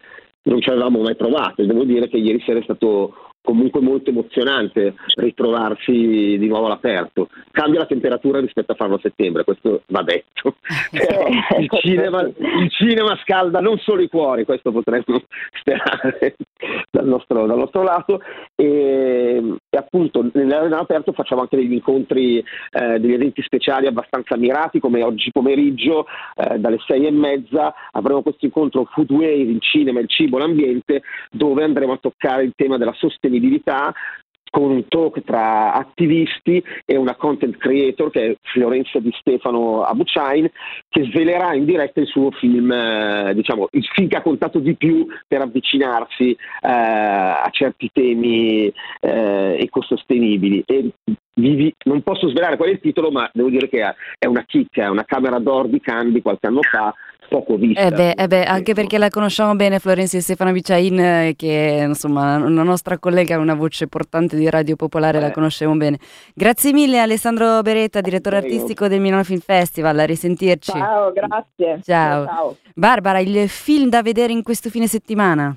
non 0.45 0.61
ci 0.61 0.69
avevamo 0.69 1.01
mai 1.01 1.15
provato. 1.15 1.65
Devo 1.65 1.83
dire 1.83 2.07
che 2.07 2.17
ieri 2.17 2.41
sera 2.45 2.59
è 2.59 2.63
stato 2.63 3.34
comunque 3.45 3.79
molto 3.79 4.09
emozionante 4.09 4.95
ritrovarsi 5.15 6.37
di 6.37 6.47
nuovo 6.47 6.65
all'aperto. 6.65 7.29
Cambia 7.51 7.79
la 7.79 7.85
temperatura 7.85 8.41
rispetto 8.41 8.73
a 8.73 8.75
farlo 8.75 8.95
a 8.95 8.99
settembre, 9.01 9.45
questo 9.45 9.83
va 9.87 10.01
detto. 10.03 10.57
il, 11.59 11.69
cinema, 11.79 12.21
il, 12.21 12.69
cinema, 12.71 13.17
scalda 13.23 13.59
non 13.59 13.77
solo 13.77 14.01
i 14.01 14.09
cuori, 14.09 14.43
questo 14.43 14.71
potremmo 14.71 15.21
sperare 15.59 16.35
dal 16.89 17.07
nostro, 17.07 17.45
dal 17.45 17.57
nostro 17.57 17.83
lato. 17.83 18.21
E, 18.55 19.55
e 19.69 19.77
appunto 19.77 20.29
nell'arena 20.33 20.79
aperto 20.79 21.13
facciamo 21.13 21.41
anche 21.41 21.55
degli 21.55 21.73
incontri, 21.73 22.39
eh, 22.39 22.99
degli 22.99 23.13
eventi 23.13 23.41
speciali 23.43 23.87
abbastanza 23.87 24.35
mirati, 24.37 24.79
come 24.79 25.03
oggi 25.03 25.31
pomeriggio 25.31 26.07
eh, 26.35 26.57
dalle 26.57 26.79
sei 26.85 27.05
e 27.05 27.11
mezza 27.11 27.73
avremo 27.91 28.21
questo 28.21 28.45
incontro 28.45 28.85
Food 28.91 29.11
Wave, 29.11 29.35
il 29.35 29.61
cinema, 29.61 29.99
il 29.99 30.09
cibo, 30.09 30.37
l'ambiente, 30.37 31.03
dove 31.31 31.63
andremo 31.63 31.93
a 31.93 31.97
toccare 31.97 32.43
il 32.43 32.53
tema 32.55 32.77
della 32.77 32.93
sostenibilità 32.93 33.34
con 34.55 34.71
un 34.71 34.87
talk 34.87 35.21
tra 35.25 35.73
attivisti 35.73 36.63
e 36.85 36.95
una 36.95 37.15
content 37.15 37.57
creator 37.57 38.09
che 38.09 38.25
è 38.25 38.35
Florenza 38.41 38.99
Di 38.99 39.13
Stefano 39.19 39.81
Abuchain 39.81 40.49
che 40.87 41.03
svelerà 41.11 41.53
in 41.53 41.65
diretta 41.65 41.99
il 41.99 42.07
suo 42.07 42.31
film, 42.31 42.71
eh, 42.71 43.33
diciamo, 43.35 43.67
il 43.71 43.85
film 43.93 44.07
che 44.07 44.15
ha 44.15 44.21
contato 44.21 44.59
di 44.59 44.75
più 44.75 45.05
per 45.27 45.41
avvicinarsi 45.41 46.31
eh, 46.31 46.37
a 46.61 47.49
certi 47.51 47.89
temi 47.91 48.71
eh, 49.01 49.57
ecosostenibili. 49.59 50.63
E 50.65 50.91
vivi, 51.33 51.73
non 51.83 52.01
posso 52.01 52.29
svelare 52.29 52.55
qual 52.55 52.69
è 52.69 52.71
il 52.71 52.79
titolo, 52.79 53.11
ma 53.11 53.29
devo 53.33 53.49
dire 53.49 53.67
che 53.67 53.81
è 54.17 54.25
una 54.25 54.45
chicca, 54.45 54.83
è 54.83 54.89
una 54.89 55.03
camera 55.03 55.37
d'or 55.37 55.67
di 55.67 55.81
Candy 55.81 56.21
qualche 56.21 56.47
anno 56.47 56.61
fa 56.61 56.93
poco 57.27 57.55
vista. 57.55 57.81
Eh 57.81 57.91
beh, 57.91 58.11
eh 58.11 58.27
beh, 58.27 58.43
anche 58.45 58.73
perché 58.73 58.97
la 58.97 59.09
conosciamo 59.09 59.55
bene 59.55 59.79
Florencia 59.79 60.19
Stefano 60.19 60.51
Biciain, 60.51 60.99
eh, 60.99 61.33
che 61.35 61.83
insomma 61.87 62.37
una 62.37 62.63
nostra 62.63 62.97
collega, 62.97 63.37
una 63.37 63.55
voce 63.55 63.87
portante 63.87 64.35
di 64.35 64.49
Radio 64.49 64.75
Popolare, 64.75 65.17
eh. 65.17 65.21
la 65.21 65.31
conosciamo 65.31 65.75
bene. 65.75 65.99
Grazie 66.33 66.73
mille 66.73 66.99
Alessandro 66.99 67.61
Beretta, 67.61 68.01
direttore 68.01 68.39
Prego. 68.39 68.53
artistico 68.53 68.87
del 68.87 69.01
Milano 69.01 69.23
Film 69.23 69.39
Festival, 69.39 69.99
a 69.99 70.05
risentirci. 70.05 70.71
Ciao, 70.71 71.11
grazie. 71.11 71.81
Ciao. 71.83 72.25
Ciao. 72.25 72.55
Barbara, 72.73 73.19
il 73.19 73.49
film 73.49 73.89
da 73.89 74.01
vedere 74.01 74.31
in 74.33 74.43
questo 74.43 74.69
fine 74.69 74.87
settimana? 74.87 75.55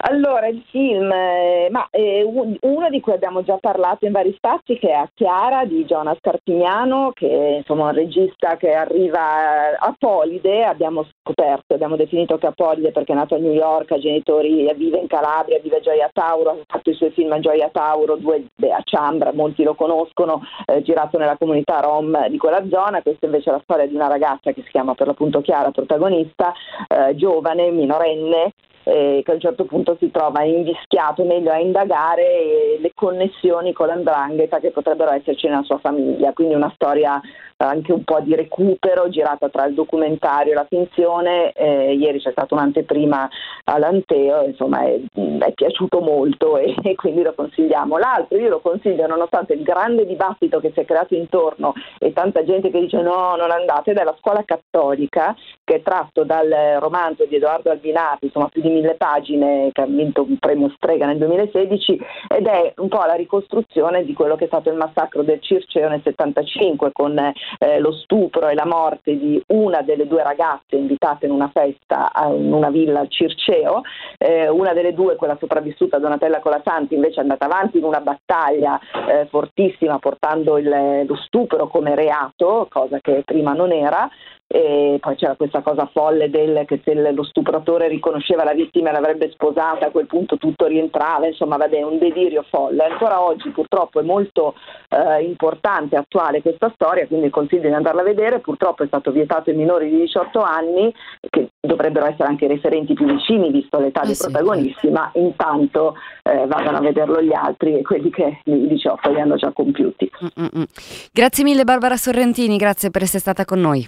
Allora, 0.00 0.46
il 0.46 0.62
film, 0.70 1.10
eh, 1.10 1.66
ma 1.72 1.88
eh, 1.90 2.22
uno 2.22 2.88
di 2.88 3.00
cui 3.00 3.14
abbiamo 3.14 3.42
già 3.42 3.56
parlato 3.58 4.06
in 4.06 4.12
vari 4.12 4.32
spazi, 4.36 4.78
che 4.78 4.90
è 4.90 4.92
A 4.92 5.10
Chiara 5.12 5.64
di 5.64 5.84
Jonas 5.86 6.18
Carpignano, 6.20 7.10
che 7.12 7.28
è 7.28 7.56
insomma, 7.56 7.86
un 7.86 7.94
regista 7.94 8.56
che 8.56 8.74
arriva 8.74 9.76
a 9.76 9.96
Polide, 9.98 10.64
abbiamo 10.64 11.04
scoperto, 11.20 11.74
abbiamo 11.74 11.96
definito 11.96 12.38
che 12.38 12.46
Apolide 12.46 12.92
perché 12.92 13.10
è 13.10 13.16
nato 13.16 13.34
a 13.34 13.38
New 13.38 13.50
York, 13.50 13.90
ha 13.90 13.98
genitori, 13.98 14.72
vive 14.76 14.98
in 14.98 15.08
Calabria, 15.08 15.58
vive 15.58 15.78
a 15.78 15.80
Gioia 15.80 16.08
Tauro, 16.12 16.50
ha 16.50 16.56
fatto 16.64 16.90
i 16.90 16.94
suoi 16.94 17.10
film 17.10 17.32
a 17.32 17.40
Gioia 17.40 17.68
Tauro, 17.68 18.14
due 18.18 18.44
beh, 18.54 18.70
a 18.70 18.82
Ciambra, 18.84 19.32
molti 19.32 19.64
lo 19.64 19.74
conoscono, 19.74 20.42
eh, 20.66 20.80
girato 20.82 21.18
nella 21.18 21.36
comunità 21.36 21.80
rom 21.80 22.28
di 22.28 22.38
quella 22.38 22.64
zona, 22.70 23.02
questa 23.02 23.26
invece 23.26 23.50
è 23.50 23.52
la 23.52 23.60
storia 23.64 23.88
di 23.88 23.96
una 23.96 24.06
ragazza 24.06 24.52
che 24.52 24.62
si 24.62 24.70
chiama 24.70 24.94
per 24.94 25.08
l'appunto 25.08 25.40
Chiara, 25.40 25.72
protagonista, 25.72 26.52
eh, 26.86 27.16
giovane, 27.16 27.72
minorenne, 27.72 28.52
eh, 28.88 29.22
che 29.22 29.30
a 29.30 29.34
un 29.34 29.40
certo 29.40 29.64
punto 29.64 29.96
si 29.98 30.10
trova 30.10 30.42
invischiato 30.42 31.24
meglio 31.24 31.52
a 31.52 31.58
indagare 31.58 32.78
le 32.80 32.92
connessioni 32.94 33.72
con 33.72 33.88
l'andrangheta 33.88 34.60
che 34.60 34.70
potrebbero 34.70 35.12
esserci 35.12 35.46
nella 35.46 35.62
sua 35.62 35.78
famiglia, 35.78 36.32
quindi 36.32 36.54
una 36.54 36.72
storia 36.74 37.20
anche 37.64 37.92
un 37.92 38.04
po' 38.04 38.20
di 38.20 38.34
recupero 38.34 39.08
girata 39.08 39.48
tra 39.48 39.66
il 39.66 39.74
documentario 39.74 40.52
e 40.52 40.54
la 40.54 40.66
finzione. 40.68 41.52
Eh, 41.52 41.94
ieri 41.94 42.20
c'è 42.20 42.30
stata 42.30 42.54
un'anteprima 42.54 43.28
all'Anteo, 43.64 44.44
insomma 44.44 44.82
è, 44.82 45.00
è 45.38 45.52
piaciuto 45.52 46.00
molto 46.00 46.56
e, 46.56 46.74
e, 46.82 46.94
quindi 46.94 47.22
lo 47.22 47.34
consigliamo. 47.34 47.98
L'altro 47.98 48.38
io 48.38 48.48
lo 48.48 48.60
consiglio 48.60 49.06
nonostante 49.06 49.54
il 49.54 49.62
grande 49.62 50.06
dibattito 50.06 50.60
che 50.60 50.70
si 50.72 50.80
è 50.80 50.84
creato 50.84 51.14
intorno 51.14 51.72
e 51.98 52.12
tanta 52.12 52.44
gente 52.44 52.70
che 52.70 52.80
dice 52.80 53.02
no, 53.02 53.34
non 53.36 53.50
andate, 53.50 53.90
ed 53.90 53.98
è 53.98 54.04
la 54.04 54.16
scuola 54.18 54.44
cattolica 54.44 55.34
che 55.64 55.76
è 55.76 55.82
tratto 55.82 56.24
dal 56.24 56.76
romanzo 56.78 57.24
di 57.24 57.36
Edoardo 57.36 57.70
Albinati, 57.70 58.26
insomma 58.26 58.48
più 58.48 58.62
di 58.62 58.70
mille 58.78 58.94
pagine, 58.94 59.70
che 59.72 59.82
ha 59.82 59.86
vinto 59.86 60.22
un 60.22 60.36
premio 60.38 60.70
Strega 60.76 61.06
nel 61.06 61.18
2016 61.18 62.00
ed 62.28 62.46
è 62.46 62.72
un 62.76 62.88
po' 62.88 63.04
la 63.04 63.14
ricostruzione 63.14 64.04
di 64.04 64.12
quello 64.12 64.36
che 64.36 64.44
è 64.44 64.46
stato 64.46 64.70
il 64.70 64.76
massacro 64.76 65.22
del 65.22 65.40
Circeo 65.40 65.88
nel 65.88 66.00
75 66.02 66.92
con 66.92 67.18
eh, 67.18 67.78
lo 67.78 67.92
stupro 67.92 68.48
e 68.48 68.54
la 68.54 68.66
morte 68.66 69.18
di 69.18 69.42
una 69.48 69.82
delle 69.82 70.06
due 70.06 70.22
ragazze 70.22 70.76
invitate 70.76 71.26
in 71.26 71.32
una 71.32 71.50
festa 71.52 72.10
in 72.30 72.52
una 72.52 72.70
villa 72.70 73.00
al 73.00 73.10
Circeo, 73.10 73.82
eh, 74.18 74.48
una 74.48 74.72
delle 74.72 74.94
due, 74.94 75.16
quella 75.16 75.36
sopravvissuta 75.38 75.98
Donatella 75.98 76.40
Colasanti, 76.40 76.94
invece 76.94 77.16
è 77.16 77.22
andata 77.22 77.46
avanti 77.46 77.78
in 77.78 77.84
una 77.84 78.00
battaglia 78.00 78.78
eh, 79.08 79.26
fortissima 79.26 79.98
portando 79.98 80.58
il, 80.58 81.04
lo 81.06 81.16
stupro 81.16 81.68
come 81.68 81.94
reato, 81.94 82.66
cosa 82.70 82.98
che 83.00 83.22
prima 83.24 83.52
non 83.52 83.72
era, 83.72 84.08
e 84.50 84.96
poi 84.98 85.14
c'era 85.16 85.34
questa 85.34 85.60
cosa 85.60 85.90
folle 85.92 86.30
del 86.30 86.64
che 86.66 86.80
se 86.82 86.94
lo 86.94 87.22
stupratore 87.22 87.86
riconosceva 87.86 88.44
la 88.44 88.54
vittima 88.54 88.88
e 88.88 88.92
l'avrebbe 88.92 89.30
sposata 89.30 89.86
a 89.86 89.90
quel 89.90 90.06
punto 90.06 90.38
tutto 90.38 90.64
rientrava 90.64 91.26
insomma 91.26 91.58
vabbè 91.58 91.82
un 91.82 91.98
delirio 91.98 92.42
folle 92.48 92.84
ancora 92.84 93.22
oggi 93.22 93.50
purtroppo 93.50 94.00
è 94.00 94.02
molto 94.02 94.54
eh, 94.88 95.22
importante 95.22 95.96
e 95.96 95.98
attuale 95.98 96.40
questa 96.40 96.72
storia 96.74 97.06
quindi 97.06 97.28
consiglio 97.28 97.68
di 97.68 97.74
andarla 97.74 98.00
a 98.00 98.04
vedere 98.04 98.38
purtroppo 98.38 98.84
è 98.84 98.86
stato 98.86 99.10
vietato 99.10 99.50
ai 99.50 99.56
minori 99.56 99.90
di 99.90 99.98
18 99.98 100.40
anni 100.40 100.94
che 101.28 101.50
dovrebbero 101.60 102.06
essere 102.06 102.28
anche 102.28 102.46
referenti 102.46 102.94
più 102.94 103.04
vicini 103.04 103.50
visto 103.50 103.78
l'età 103.78 104.00
eh 104.00 104.06
dei 104.06 104.14
sì, 104.14 104.22
protagonisti 104.22 104.86
sì. 104.86 104.88
ma 104.88 105.10
intanto 105.12 105.94
eh, 106.22 106.46
vadano 106.46 106.78
a 106.78 106.80
vederlo 106.80 107.20
gli 107.20 107.34
altri 107.34 107.76
e 107.76 107.82
quelli 107.82 108.08
che 108.08 108.40
i 108.44 108.66
18 108.66 109.10
li 109.10 109.20
hanno 109.20 109.36
già 109.36 109.52
compiuti 109.52 110.10
Mm-mm. 110.40 110.64
grazie 111.12 111.44
mille 111.44 111.64
Barbara 111.64 111.98
Sorrentini 111.98 112.56
grazie 112.56 112.88
per 112.88 113.02
essere 113.02 113.18
stata 113.18 113.44
con 113.44 113.60
noi 113.60 113.86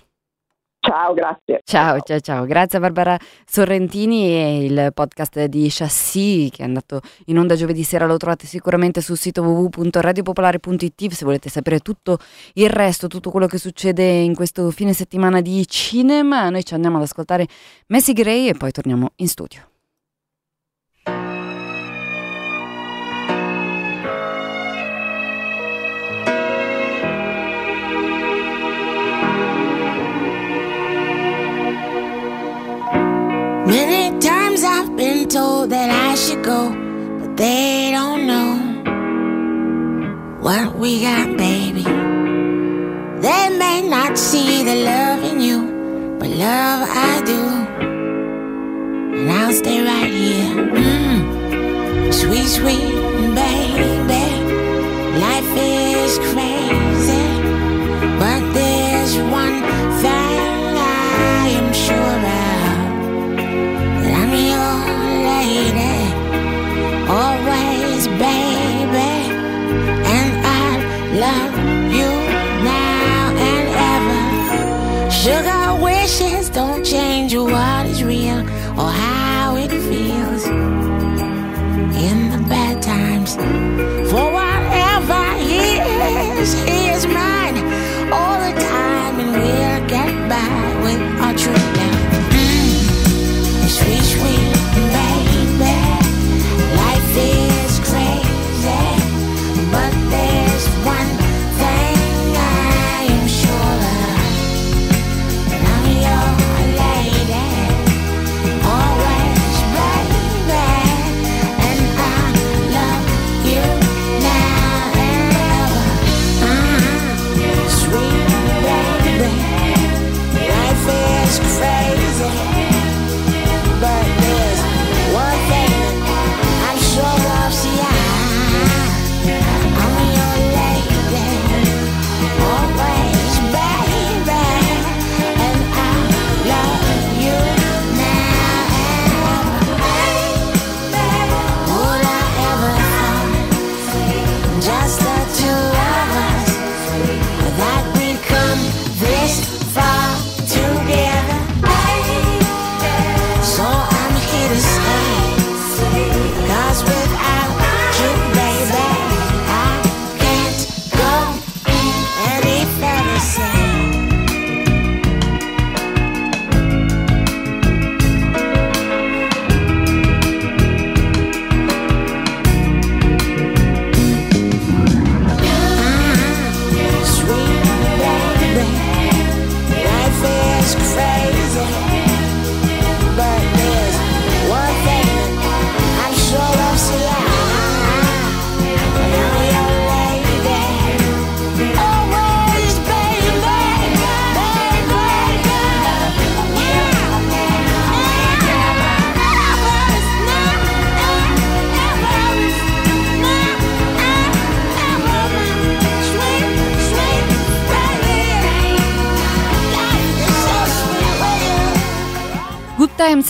Ciao, 0.80 1.12
grazie. 1.12 1.60
Ciao, 1.62 2.00
ciao, 2.00 2.20
ciao. 2.20 2.46
Grazie 2.46 2.78
a 2.78 2.80
Barbara 2.80 3.18
Sorrentini 3.44 4.28
e 4.28 4.64
il 4.64 4.90
podcast 4.94 5.44
di 5.44 5.68
Chassis 5.70 6.50
che 6.50 6.62
è 6.62 6.64
andato 6.64 7.02
in 7.26 7.38
onda 7.38 7.54
giovedì 7.54 7.82
sera 7.82 8.06
lo 8.06 8.16
trovate 8.16 8.46
sicuramente 8.46 9.02
sul 9.02 9.18
sito 9.18 9.42
www.radiopopolare.it 9.42 11.10
se 11.12 11.24
volete 11.26 11.50
sapere 11.50 11.80
tutto 11.80 12.18
il 12.54 12.70
resto, 12.70 13.08
tutto 13.08 13.30
quello 13.30 13.46
che 13.46 13.58
succede 13.58 14.02
in 14.04 14.34
questo 14.34 14.70
fine 14.70 14.94
settimana 14.94 15.42
di 15.42 15.66
cinema. 15.66 16.48
Noi 16.48 16.64
ci 16.64 16.72
andiamo 16.72 16.96
ad 16.96 17.02
ascoltare 17.02 17.46
Messi 17.88 18.14
Gray 18.14 18.48
e 18.48 18.54
poi 18.54 18.70
torniamo 18.72 19.10
in 19.16 19.28
studio. 19.28 19.69
I 36.11 36.16
should 36.16 36.42
go, 36.42 36.70
but 37.20 37.36
they 37.36 37.92
don't 37.92 38.26
know 38.26 38.50
what 40.40 40.74
we 40.74 41.02
got, 41.02 41.36
baby. 41.36 41.84
They 43.26 43.44
may 43.56 43.86
not 43.88 44.18
see 44.18 44.64
the 44.64 44.74
love 44.90 45.22
in 45.22 45.40
you, 45.40 46.16
but 46.18 46.28
love 46.30 46.88
I 46.90 47.22
do. 47.24 47.42
And 49.18 49.30
I'll 49.30 49.52
stay 49.52 49.84
right 49.84 50.12
here. 50.12 50.52
Mm. 50.82 52.12
Sweet, 52.12 52.48
sweet 52.58 52.90
baby. 53.38 54.26
Life 55.26 55.52
is 55.54 56.18
crazy, 56.32 57.26
but 58.18 58.42
there's 58.52 59.16
one 59.30 59.79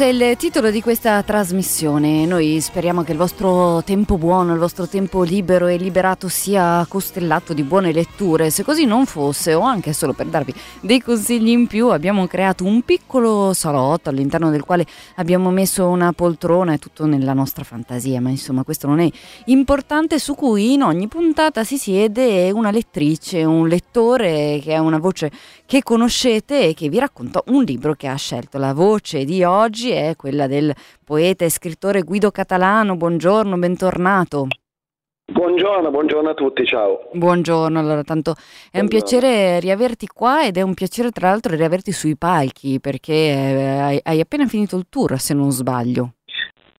Times 0.00 0.20
è 0.20 0.24
il 0.30 0.36
titolo 0.38 0.70
di 0.70 0.80
questa 0.80 1.22
trasmissione. 1.22 2.24
Noi 2.24 2.58
speriamo 2.60 3.02
che 3.02 3.12
il 3.12 3.18
vostro 3.18 3.82
tempo 3.84 4.16
buono, 4.16 4.54
il 4.54 4.58
vostro 4.58 4.86
tempo 4.86 5.22
libero 5.22 5.66
e 5.66 5.76
liberato 5.76 6.26
sia 6.28 6.86
costellato 6.88 7.52
di 7.52 7.62
buone 7.62 7.92
letture. 7.92 8.48
Se 8.48 8.64
così 8.64 8.86
non 8.86 9.04
fosse, 9.04 9.52
o 9.52 9.60
anche 9.60 9.92
solo 9.92 10.14
per 10.14 10.26
darvi 10.26 10.54
dei 10.80 11.02
consigli 11.02 11.48
in 11.48 11.66
più, 11.66 11.88
abbiamo 11.88 12.26
creato 12.26 12.64
un 12.64 12.80
piccolo 12.82 13.52
salotto 13.52 14.08
all'interno 14.08 14.48
del 14.50 14.64
quale 14.64 14.86
abbiamo 15.16 15.50
messo 15.50 15.86
una 15.86 16.12
poltrona, 16.12 16.72
è 16.72 16.78
tutto 16.78 17.04
nella 17.04 17.34
nostra 17.34 17.62
fantasia, 17.62 18.22
ma 18.22 18.30
insomma 18.30 18.64
questo 18.64 18.86
non 18.86 19.00
è 19.00 19.10
importante, 19.46 20.18
su 20.18 20.34
cui 20.34 20.72
in 20.72 20.82
ogni 20.82 21.08
puntata 21.08 21.62
si 21.62 21.76
siede 21.76 22.50
una 22.50 22.70
lettrice, 22.70 23.44
un 23.44 23.68
lettore 23.68 24.60
che 24.62 24.72
è 24.72 24.78
una 24.78 24.98
voce 24.98 25.30
che 25.70 25.84
conoscete 25.84 26.66
e 26.66 26.74
che 26.74 26.88
vi 26.88 26.98
racconta 26.98 27.40
un 27.46 27.62
libro 27.62 27.94
che 27.94 28.08
ha 28.08 28.16
scelto. 28.16 28.58
La 28.58 28.74
voce 28.74 29.24
di 29.24 29.44
oggi 29.44 29.90
è 29.92 30.16
quella 30.16 30.48
del 30.48 30.74
poeta 31.04 31.44
e 31.44 31.48
scrittore 31.48 32.02
Guido 32.02 32.32
Catalano. 32.32 32.96
Buongiorno, 32.96 33.56
bentornato. 33.56 34.48
Buongiorno, 35.30 35.92
buongiorno 35.92 36.30
a 36.30 36.34
tutti, 36.34 36.66
ciao. 36.66 37.08
Buongiorno, 37.12 37.78
allora 37.78 38.02
tanto 38.02 38.32
è 38.32 38.80
un 38.80 38.88
Buongiorno. 38.88 39.20
piacere 39.20 39.60
riaverti 39.60 40.08
qua 40.08 40.44
ed 40.44 40.56
è 40.56 40.62
un 40.62 40.74
piacere 40.74 41.12
tra 41.12 41.28
l'altro 41.28 41.54
riaverti 41.54 41.92
sui 41.92 42.16
palchi 42.16 42.80
perché 42.80 43.12
eh, 43.12 43.78
hai, 43.78 44.00
hai 44.02 44.18
appena 44.18 44.48
finito 44.48 44.76
il 44.76 44.86
tour 44.88 45.20
se 45.20 45.34
non 45.34 45.52
sbaglio. 45.52 46.14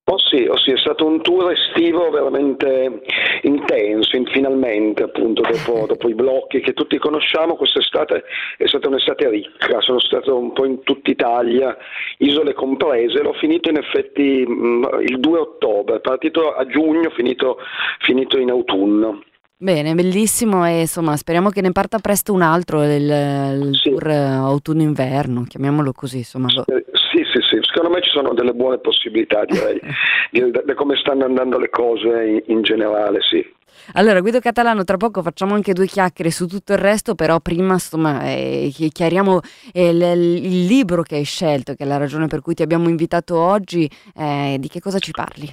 Oh 0.03 0.18
sì, 0.18 0.48
oh 0.49 0.57
sì, 0.57 0.72
è 0.72 0.78
stato 0.78 1.06
un 1.06 1.22
tour 1.22 1.52
estivo 1.52 2.10
veramente 2.10 3.02
intenso, 3.44 4.15
in- 4.15 4.26
finalmente 4.26 5.03
appunto 5.03 5.44
dopo, 5.44 5.86
dopo 5.88 6.10
i 6.10 6.15
blocchi 6.15 6.60
che 6.60 6.73
tutti 6.73 6.98
conosciamo, 6.98 7.56
quest'estate 7.56 8.23
è 8.57 8.68
stata 8.68 8.88
un'estate 8.88 9.30
ricca, 9.30 9.80
sono 9.80 9.99
stato 9.99 10.36
un 10.36 10.53
po' 10.53 10.65
in 10.65 10.82
tutta 10.84 11.11
Italia, 11.11 11.78
isole 12.18 12.53
comprese, 12.53 13.22
l'ho 13.22 13.34
finito 13.34 13.69
in 13.69 13.78
effetti 13.78 14.44
mh, 14.45 15.02
il 15.07 15.19
2 15.19 15.40
ottobre, 15.40 15.99
partito 15.99 16.52
a 16.52 16.65
giugno, 16.65 17.11
finito, 17.11 17.57
finito 17.99 18.40
in 18.40 18.49
autunno. 18.49 19.22
Bene, 19.61 19.94
bellissimo 19.94 20.65
e 20.65 20.80
insomma 20.80 21.15
speriamo 21.15 21.52
che 21.52 21.61
ne 21.61 21.72
parta 21.72 21.99
presto 21.99 22.34
un 22.34 22.41
altro, 22.41 22.82
il, 22.82 22.90
il 23.03 23.80
tour 23.80 24.07
eh, 24.07 24.15
autunno-inverno, 24.15 25.44
chiamiamolo 25.44 25.91
così, 25.91 26.18
insomma. 26.18 26.48
Eh, 26.65 26.84
Sì, 27.12 27.24
sì, 27.32 27.40
sì, 27.48 27.58
secondo 27.62 27.90
me 27.90 28.02
ci 28.02 28.10
sono 28.10 28.34
delle 28.34 28.54
buone 28.54 28.78
possibilità, 28.80 29.44
direi, 29.46 29.80
di- 30.32 30.50
da, 30.52 30.62
da 30.64 30.74
come 30.76 30.96
stanno 30.96 31.26
andando 31.26 31.58
le 31.58 31.70
cose 31.70 32.08
in, 32.08 32.42
in 32.48 32.62
generale, 32.62 33.20
sì. 33.22 33.46
Allora, 33.94 34.22
Guido 34.22 34.40
Catalano, 34.40 34.84
tra 34.84 34.96
poco 34.98 35.22
facciamo 35.22 35.54
anche 35.56 35.74
due 35.74 35.88
chiacchiere 35.88 36.30
su 36.30 36.46
tutto 36.48 36.74
il 36.74 36.78
resto, 36.80 37.16
però 37.16 37.40
prima 37.40 37.74
insomma 37.74 38.22
eh, 38.24 38.70
chi- 38.72 38.90
chiariamo 38.90 39.40
eh, 39.74 39.94
l- 39.94 40.02
il 40.44 40.66
libro 40.66 41.02
che 41.02 41.16
hai 41.16 41.24
scelto, 41.24 41.74
che 41.74 41.84
è 41.84 41.88
la 41.88 41.98
ragione 41.98 42.28
per 42.28 42.42
cui 42.42 42.54
ti 42.54 42.62
abbiamo 42.62 42.88
invitato 42.90 43.38
oggi, 43.38 43.90
eh, 44.16 44.58
di 44.60 44.68
che 44.68 44.80
cosa 44.80 45.00
ci 45.00 45.12
parli? 45.12 45.52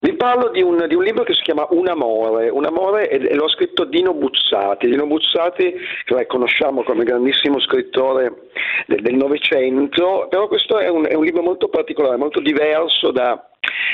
Vi 0.00 0.14
parlo 0.14 0.50
di 0.50 0.62
un, 0.62 0.84
di 0.86 0.94
un 0.94 1.02
libro 1.02 1.24
che 1.24 1.34
si 1.34 1.42
chiama 1.42 1.66
Un 1.70 1.88
amore, 1.88 2.50
Un 2.50 2.64
amore 2.64 3.08
e, 3.08 3.34
lo 3.34 3.46
ha 3.46 3.48
scritto 3.48 3.84
Dino 3.84 4.14
Buzzati. 4.14 4.88
Dino 4.88 5.06
Buzzati, 5.06 5.74
che 6.04 6.14
noi 6.14 6.26
conosciamo 6.26 6.84
come 6.84 7.02
grandissimo 7.02 7.58
scrittore 7.58 8.50
del 8.86 9.16
Novecento, 9.16 10.28
però 10.30 10.46
questo 10.46 10.78
è 10.78 10.88
un, 10.88 11.04
è 11.04 11.14
un 11.14 11.24
libro 11.24 11.42
molto 11.42 11.68
particolare, 11.68 12.16
molto 12.16 12.38
diverso 12.38 13.10
da, 13.10 13.44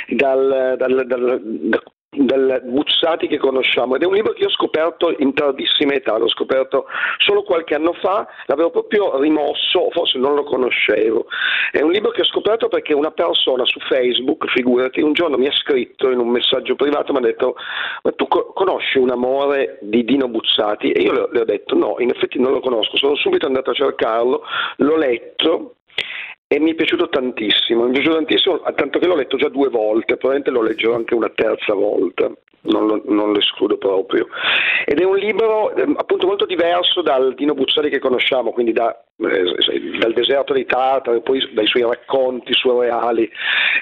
dal- 0.08 0.74
dal- 0.76 1.06
dal- 1.06 1.40
da 1.42 1.82
del 2.16 2.62
Buzzati 2.64 3.26
che 3.26 3.38
conosciamo 3.38 3.96
ed 3.96 4.02
è 4.02 4.06
un 4.06 4.14
libro 4.14 4.32
che 4.32 4.42
io 4.42 4.48
ho 4.48 4.52
scoperto 4.52 5.14
in 5.18 5.34
tardissima 5.34 5.94
età, 5.94 6.16
l'ho 6.16 6.28
scoperto 6.28 6.86
solo 7.18 7.42
qualche 7.42 7.74
anno 7.74 7.92
fa, 7.94 8.26
l'avevo 8.46 8.70
proprio 8.70 9.20
rimosso, 9.20 9.88
forse 9.90 10.18
non 10.18 10.34
lo 10.34 10.44
conoscevo. 10.44 11.26
È 11.70 11.80
un 11.80 11.90
libro 11.90 12.10
che 12.10 12.22
ho 12.22 12.24
scoperto 12.24 12.68
perché 12.68 12.94
una 12.94 13.10
persona 13.10 13.64
su 13.64 13.80
Facebook, 13.80 14.46
figurati, 14.50 15.00
un 15.00 15.12
giorno 15.12 15.36
mi 15.36 15.46
ha 15.46 15.52
scritto 15.52 16.10
in 16.10 16.18
un 16.18 16.28
messaggio 16.28 16.74
privato, 16.74 17.12
mi 17.12 17.18
ha 17.18 17.22
detto 17.22 17.56
ma 18.02 18.12
tu 18.12 18.26
co- 18.28 18.52
conosci 18.52 18.98
un 18.98 19.10
amore 19.10 19.78
di 19.82 20.04
Dino 20.04 20.28
Buzzati? 20.28 20.92
E 20.92 21.02
io 21.02 21.28
le 21.30 21.40
ho 21.40 21.44
detto 21.44 21.74
no, 21.74 21.96
in 21.98 22.10
effetti 22.10 22.38
non 22.38 22.52
lo 22.52 22.60
conosco, 22.60 22.96
sono 22.96 23.16
subito 23.16 23.46
andato 23.46 23.70
a 23.70 23.74
cercarlo, 23.74 24.42
l'ho 24.76 24.96
letto 24.96 25.74
e 26.54 26.60
mi 26.60 26.70
è 26.70 26.74
piaciuto 26.74 27.08
tantissimo, 27.08 27.82
mi 27.82 27.88
è 27.88 27.92
piaciuto 27.94 28.14
tantissimo, 28.14 28.62
tanto 28.76 29.00
che 29.00 29.06
l'ho 29.06 29.16
letto 29.16 29.36
già 29.36 29.48
due 29.48 29.68
volte, 29.68 30.16
probabilmente 30.16 30.50
lo 30.50 30.62
leggerò 30.62 30.94
anche 30.94 31.14
una 31.14 31.30
terza 31.34 31.74
volta, 31.74 32.30
non 32.64 32.86
lo, 32.86 33.02
non 33.06 33.32
lo 33.32 33.38
escludo 33.38 33.76
proprio. 33.76 34.28
Ed 34.84 35.00
è 35.00 35.04
un 35.04 35.16
libro 35.16 35.74
eh, 35.74 35.82
appunto 35.96 36.26
molto 36.26 36.46
diverso 36.46 37.02
dal 37.02 37.34
Dino 37.34 37.54
Buzzari 37.54 37.90
che 37.90 37.98
conosciamo, 37.98 38.52
quindi 38.52 38.72
da, 38.72 38.94
eh, 39.18 39.98
dal 39.98 40.12
deserto 40.12 40.52
dei 40.52 40.66
Tartari, 40.66 41.22
poi 41.22 41.52
dai 41.52 41.66
suoi 41.66 41.82
racconti 41.82 42.52
surreali, 42.52 43.30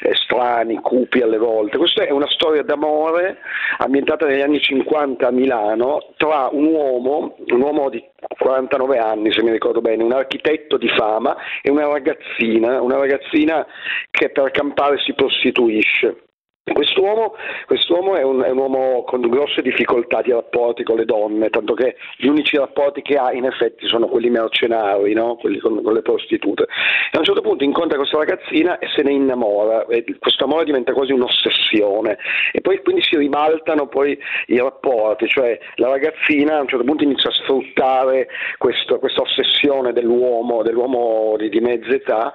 eh, 0.03 0.15
strani, 0.15 0.81
cupi 0.81 1.21
alle 1.21 1.39
volte. 1.39 1.79
Questa 1.79 2.05
è 2.05 2.11
una 2.11 2.29
storia 2.29 2.63
d'amore 2.63 3.39
ambientata 3.79 4.27
negli 4.27 4.43
anni 4.43 4.61
50 4.61 5.27
a 5.27 5.31
Milano 5.31 6.13
tra 6.17 6.49
un 6.51 6.67
uomo, 6.67 7.37
un 7.47 7.61
uomo 7.61 7.89
di 7.89 8.03
49 8.39 8.99
anni 8.99 9.33
se 9.33 9.43
mi 9.43 9.51
ricordo 9.51 9.81
bene, 9.81 10.03
un 10.03 10.13
architetto 10.13 10.77
di 10.77 10.89
fama 10.89 11.37
e 11.61 11.71
una 11.71 11.89
ragazzina, 11.89 12.81
una 12.81 12.99
ragazzina 12.99 13.67
che 14.11 14.31
per 14.31 14.51
campare 14.51 14.99
si 14.99 15.13
prostituisce. 15.15 16.17
Quest'uomo, 16.65 17.35
quest'uomo 17.67 18.15
è, 18.15 18.23
un, 18.23 18.41
è, 18.41 18.51
un, 18.51 18.59
uomo 18.59 19.03
con 19.03 19.21
grosse 19.23 19.63
difficoltà 19.63 20.23
di 20.23 20.31
rapporti 20.31 20.85
con 20.85 20.97
le 20.97 21.05
donne, 21.05 21.51
tanto 21.51 21.75
che 21.75 21.97
gli 22.19 22.29
unici 22.29 22.57
rapporti 22.57 23.03
che 23.03 23.17
ha 23.17 23.33
in 23.33 23.47
effetti 23.47 23.89
sono 23.89 24.07
quelli 24.07 24.31
mercenari, 24.31 25.13
no? 25.13 25.35
quelli 25.35 25.59
con, 25.59 25.83
con, 25.83 25.93
le 25.93 26.03
prostitute. 26.03 26.63
E 26.63 27.17
a 27.17 27.19
un 27.19 27.25
certo 27.25 27.41
punto 27.41 27.65
incontra 27.65 27.99
questa 27.99 28.19
ragazzina 28.19 28.79
e 28.79 28.87
se 28.95 29.03
ne 29.03 29.11
innamora, 29.11 29.85
questo 30.21 30.45
amore 30.45 30.63
diventa 30.65 30.93
quasi 30.93 31.11
un'ossessione 31.11 32.17
e 32.53 32.61
poi 32.61 32.81
quindi 32.81 33.03
si 33.03 33.17
ribaltano 33.17 33.89
poi 33.89 34.17
i 34.47 34.59
rapporti, 34.59 35.27
cioè 35.27 35.59
la 35.77 35.89
ragazzina 35.89 36.59
a 36.59 36.61
un 36.61 36.69
certo 36.69 36.85
punto 36.85 37.03
inizia 37.03 37.31
a 37.31 37.33
sfruttare 37.33 38.29
questo, 38.59 39.01
questa 39.01 39.23
ossessione 39.23 39.93
dell'uomo, 39.93 40.63
dell'uomo 40.63 41.35
di, 41.39 41.49
di 41.49 41.59
mezza 41.59 41.91
età 41.91 42.33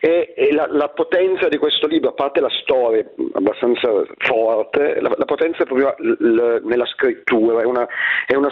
e, 0.00 0.32
e 0.34 0.50
la, 0.54 0.66
la 0.70 0.88
potenza 0.88 1.48
di 1.48 1.58
questo 1.58 1.86
libro, 1.86 2.08
a 2.08 2.14
parte 2.14 2.40
la 2.40 2.48
storia 2.48 3.04
abbastanza 3.34 3.64
abbastanza 3.66 4.14
forte, 4.18 5.00
la, 5.00 5.12
la 5.16 5.24
potenza 5.24 5.62
è 5.62 5.66
proprio 5.66 5.94
l, 5.98 6.10
l, 6.18 6.60
nella 6.64 6.86
scrittura, 6.86 7.62
è 7.62 7.64
una, 7.64 7.86
è, 8.26 8.34
una 8.34 8.50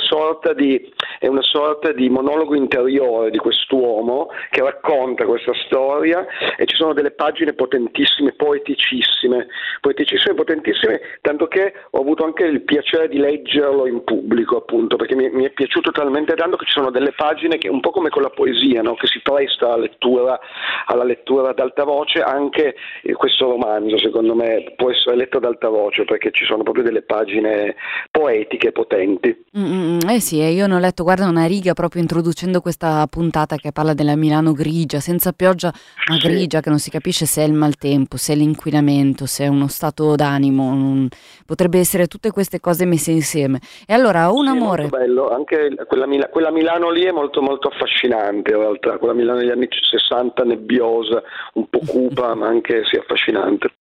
di, 0.55 0.93
è 1.19 1.27
una, 1.27 1.43
sorta 1.43 1.93
di, 1.93 2.09
monologo 2.09 2.55
interiore 2.55 3.31
di 3.31 3.39
quest'uomo 3.39 4.29
che 4.51 4.63
racconta 4.63 5.25
questa 5.25 5.53
storia 5.67 6.27
e 6.57 6.67
ci 6.67 6.77
sono 6.77 6.93
delle 6.93 7.13
pagine 7.13 7.53
potentissime, 7.53 8.33
poeticissime, 8.33 9.47
poeticissime, 9.81 10.35
potentissime, 10.35 11.01
tanto 11.21 11.47
che 11.47 11.73
ho 11.91 12.01
avuto 12.01 12.25
anche 12.25 12.45
il 12.45 12.63
piacere 12.63 13.09
di 13.09 13.19
leggerlo 13.19 13.87
in 13.87 14.03
pubblico 14.05 14.57
appunto, 14.57 14.97
perché 14.97 15.15
mi, 15.15 15.31
mi 15.31 15.45
è 15.45 15.51
piaciuto 15.51 15.91
talmente 15.91 16.35
tanto 16.35 16.57
che 16.57 16.67
ci 16.67 16.73
sono 16.73 16.91
delle 16.91 17.13
pagine 17.13 17.59
che 17.59 17.69
un 17.69 17.81
po' 17.81 17.91
come 17.91 18.09
con 18.09 18.23
la 18.23 18.31
poesia, 18.31 18.83
no? 18.83 18.95
che 18.95 19.07
si 19.07 19.21
presta 19.23 19.67
alla 19.67 19.83
lettura, 19.83 20.39
alla 20.87 21.05
lettura 21.05 21.51
ad 21.51 21.59
alta 21.59 21.85
voce, 21.85 22.21
anche 22.21 22.75
questo 23.15 23.51
romanzo 23.51 23.99
secondo 23.99 24.35
me 24.35 24.73
può 24.77 24.91
essere 24.91 25.04
essere 25.05 25.17
letto 25.17 25.37
ad 25.37 25.45
alta 25.45 25.69
voce 25.69 26.05
perché 26.05 26.31
ci 26.33 26.45
sono 26.45 26.63
proprio 26.63 26.85
delle 26.85 27.03
pagine 27.03 27.77
poetiche 28.11 28.73
potenti. 28.73 29.45
Mm, 29.57 29.99
eh 30.09 30.21
sì, 30.21 30.41
io 30.41 30.67
ne 30.67 30.75
ho 30.75 30.79
letto, 30.79 31.03
guarda, 31.03 31.27
una 31.27 31.45
riga 31.45 31.75
proprio 31.75 32.01
introducendo 32.01 32.61
questa 32.61 33.07
puntata 33.09 33.57
che 33.57 33.73
parla 33.73 33.95
della 33.95 34.17
Milano 34.17 34.53
grigia, 34.53 35.01
senza 35.01 35.33
pioggia, 35.33 35.73
ma 36.09 36.17
sì. 36.17 36.27
grigia, 36.27 36.61
che 36.61 36.71
non 36.71 36.79
si 36.79 36.91
capisce 36.91 37.27
se 37.27 37.43
è 37.43 37.47
il 37.47 37.53
maltempo, 37.53 38.17
se 38.17 38.33
è 38.33 38.37
l'inquinamento, 38.37 39.27
se 39.27 39.45
è 39.45 39.49
uno 39.49 39.69
stato 39.69 40.15
d'animo, 40.15 41.09
potrebbe 41.47 41.79
essere 41.79 42.07
tutte 42.07 42.31
queste 42.31 42.61
cose 42.61 42.85
messe 42.85 43.11
insieme. 43.11 43.61
E 43.87 43.93
allora, 43.93 44.31
un 44.31 44.47
sì, 44.47 44.51
amore... 44.51 44.89
Bello, 44.89 45.31
anche 45.31 45.75
quella, 45.87 46.07
Mila... 46.07 46.29
quella, 46.29 46.51
Milano 46.51 46.91
lì 46.91 47.03
è 47.03 47.13
molto 47.13 47.41
molto 47.43 47.69
affascinante 47.69 48.53
in 48.53 48.59
realtà, 48.59 48.99
quella 48.99 49.15
Milano 49.15 49.39
degli 49.39 49.51
anni 49.51 49.69
60 49.71 50.45
nebbiosa, 50.45 51.23
un 51.55 51.69
po' 51.69 51.81
cupa, 51.87 52.35
ma 52.35 52.47
anche 52.47 52.83
sì, 52.85 52.97
affascinante. 52.97 53.73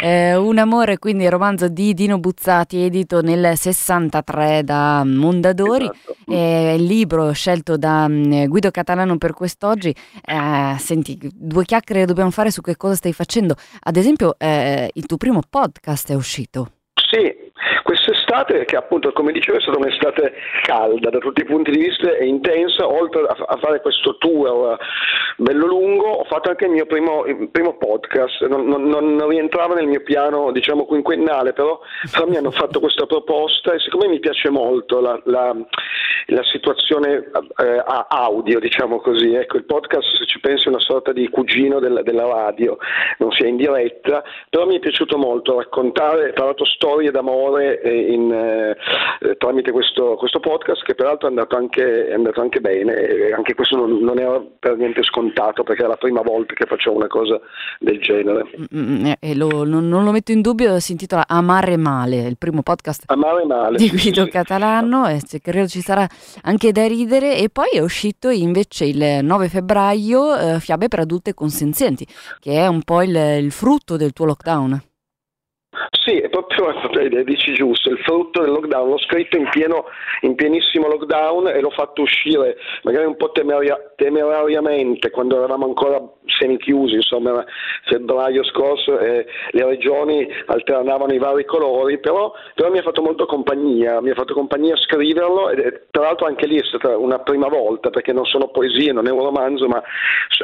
Eh, 0.00 0.34
un 0.46 0.58
amore, 0.58 0.98
quindi 0.98 1.24
il 1.24 1.30
romanzo 1.30 1.68
di 1.68 1.94
Dino 1.94 2.18
Buzzati, 2.18 2.82
edito 2.84 3.20
nel 3.20 3.56
63 3.56 4.62
da 4.64 5.02
Mondadori, 5.04 5.84
esatto. 5.84 6.16
eh, 6.28 6.74
il 6.76 6.84
libro 6.84 7.32
scelto 7.32 7.76
da 7.76 8.06
um, 8.08 8.46
Guido 8.46 8.70
Catalano 8.70 9.16
per 9.18 9.32
quest'oggi. 9.32 9.94
Eh, 10.24 10.78
senti, 10.78 11.18
due 11.32 11.64
chiacchiere 11.64 12.04
dobbiamo 12.04 12.30
fare 12.30 12.50
su 12.50 12.60
che 12.60 12.76
cosa 12.76 12.94
stai 12.94 13.12
facendo. 13.12 13.54
Ad 13.80 13.96
esempio, 13.96 14.36
eh, 14.38 14.90
il 14.92 15.06
tuo 15.06 15.16
primo 15.16 15.40
podcast 15.48 16.10
è 16.10 16.14
uscito. 16.14 16.70
Sì, 16.94 17.32
quest'estate, 18.34 18.64
che 18.64 18.76
appunto 18.76 19.12
come 19.12 19.32
dicevo 19.32 19.58
è 19.58 19.60
stata 19.60 19.78
un'estate 19.78 20.32
calda 20.62 21.10
da 21.10 21.18
tutti 21.18 21.42
i 21.42 21.44
punti 21.44 21.70
di 21.70 21.78
vista 21.78 22.10
e 22.10 22.26
intensa, 22.26 22.86
oltre 22.86 23.22
a, 23.22 23.56
fare 23.56 23.80
questo 23.80 24.16
tour 24.18 24.76
bello 25.36 25.66
lungo, 25.66 26.06
ho 26.06 26.24
fatto 26.24 26.50
anche 26.50 26.66
il 26.66 26.72
mio 26.72 26.86
primo, 26.86 27.24
il 27.24 27.48
primo 27.50 27.76
podcast, 27.76 28.46
non, 28.46 28.66
non, 28.66 28.88
non, 28.88 29.28
rientrava 29.28 29.74
nel 29.74 29.86
mio 29.86 30.02
piano 30.02 30.52
diciamo 30.52 30.84
quinquennale, 30.84 31.52
però, 31.52 31.80
però, 32.10 32.26
mi 32.26 32.36
hanno 32.36 32.50
fatto 32.50 32.80
questa 32.80 33.06
proposta 33.06 33.72
e 33.72 33.80
siccome 33.80 34.08
mi 34.08 34.20
piace 34.20 34.50
molto 34.50 35.00
la, 35.00 35.20
la, 35.24 35.54
la 36.26 36.42
situazione 36.44 37.30
eh, 37.56 37.82
audio, 38.08 38.60
diciamo 38.60 39.00
così, 39.00 39.34
ecco 39.34 39.56
il 39.56 39.64
podcast 39.64 40.16
se 40.16 40.26
ci 40.26 40.40
pensi 40.40 40.66
è 40.66 40.68
una 40.68 40.80
sorta 40.80 41.12
di 41.12 41.28
cugino 41.28 41.80
della, 41.80 42.02
della 42.02 42.26
radio, 42.26 42.76
non 43.18 43.32
sia 43.32 43.48
in 43.48 43.56
diretta, 43.56 44.22
però 44.48 44.66
mi 44.66 44.76
è 44.76 44.80
piaciuto 44.80 45.16
molto 45.18 45.58
raccontare, 45.58 46.32
tra 46.32 46.44
l'altro 46.44 46.64
storie 46.64 47.10
d'amore 47.10 47.80
in, 47.84 48.23
eh, 48.32 48.76
tramite 49.38 49.70
questo, 49.70 50.14
questo, 50.16 50.40
podcast 50.40 50.82
che 50.84 50.94
peraltro 50.94 51.26
è 51.26 51.30
andato 51.30 51.56
anche, 51.56 52.08
è 52.08 52.12
andato 52.12 52.40
anche 52.40 52.60
bene 52.60 52.94
e 52.94 53.32
anche 53.32 53.54
questo 53.54 53.76
non, 53.76 53.98
non, 53.98 54.18
era 54.18 54.42
per 54.58 54.76
niente 54.76 55.02
scontato 55.02 55.62
perché 55.62 55.84
è 55.84 55.86
la 55.86 55.96
prima 55.96 56.22
volta 56.22 56.54
che 56.54 56.66
facevo 56.66 56.96
una 56.96 57.06
cosa 57.06 57.40
del 57.78 58.00
genere. 58.00 58.44
Mm, 58.74 58.80
mm, 58.80 59.06
eh, 59.06 59.16
e 59.20 59.34
lo, 59.34 59.64
non, 59.64 59.88
non, 59.88 60.04
lo 60.04 60.12
metto 60.12 60.32
in 60.32 60.40
dubbio, 60.40 60.78
si 60.80 60.92
intitola 60.92 61.24
Amare 61.26 61.76
Male, 61.76 62.26
il 62.26 62.36
primo 62.38 62.62
podcast 62.62 63.04
Amare 63.06 63.44
Male, 63.44 63.76
di 63.76 63.88
Guido 63.88 64.24
sì, 64.24 64.30
Catalano 64.30 65.06
sì. 65.18 65.36
e 65.36 65.40
credo 65.40 65.66
ci 65.66 65.80
sarà 65.80 66.06
anche 66.42 66.72
da 66.72 66.86
ridere 66.86 67.36
e 67.36 67.48
poi 67.50 67.70
è 67.72 67.80
uscito 67.80 68.30
invece 68.30 68.84
il 68.84 69.20
9 69.22 69.48
febbraio 69.48 70.36
eh, 70.36 70.60
Fiabe 70.60 70.88
per 70.88 71.00
adulte 71.00 71.34
consenzienti 71.34 72.06
che 72.40 72.52
è 72.52 72.66
un 72.66 72.82
po' 72.82 73.02
il, 73.02 73.14
il 73.14 73.50
frutto 73.50 73.96
del 73.96 74.12
tuo 74.12 74.26
lockdown. 74.26 74.92
Sì, 76.04 76.18
è 76.18 76.28
proprio, 76.28 76.66
dici 77.24 77.54
giusto, 77.54 77.88
il 77.88 77.98
frutto 78.00 78.42
del 78.42 78.50
lockdown, 78.50 78.90
l'ho 78.90 78.98
scritto 78.98 79.38
in, 79.38 79.48
pieno, 79.48 79.86
in 80.20 80.34
pienissimo 80.34 80.86
lockdown 80.86 81.48
e 81.48 81.60
l'ho 81.60 81.70
fatto 81.70 82.02
uscire 82.02 82.58
magari 82.82 83.06
un 83.06 83.16
po' 83.16 83.30
temeria, 83.30 83.78
temerariamente 83.96 85.08
quando 85.08 85.38
eravamo 85.38 85.64
ancora 85.64 86.02
semichiusi, 86.26 86.96
insomma 86.96 87.30
era 87.30 87.44
febbraio 87.86 88.44
scorso 88.44 88.98
e 88.98 89.24
le 89.52 89.64
regioni 89.64 90.28
alternavano 90.44 91.14
i 91.14 91.18
vari 91.18 91.46
colori, 91.46 91.98
però, 91.98 92.32
però 92.54 92.70
mi 92.70 92.78
ha 92.78 92.82
fatto 92.82 93.00
molto 93.00 93.24
compagnia, 93.24 94.02
mi 94.02 94.10
ha 94.10 94.14
fatto 94.14 94.34
compagnia 94.34 94.76
scriverlo 94.76 95.48
e 95.50 95.86
tra 95.90 96.02
l'altro 96.02 96.26
anche 96.26 96.46
lì 96.46 96.58
è 96.58 96.64
stata 96.64 96.98
una 96.98 97.20
prima 97.20 97.48
volta 97.48 97.88
perché 97.88 98.12
non 98.12 98.26
sono 98.26 98.48
poesie, 98.48 98.92
non 98.92 99.06
è 99.06 99.10
un 99.10 99.22
romanzo, 99.22 99.68
ma 99.68 99.82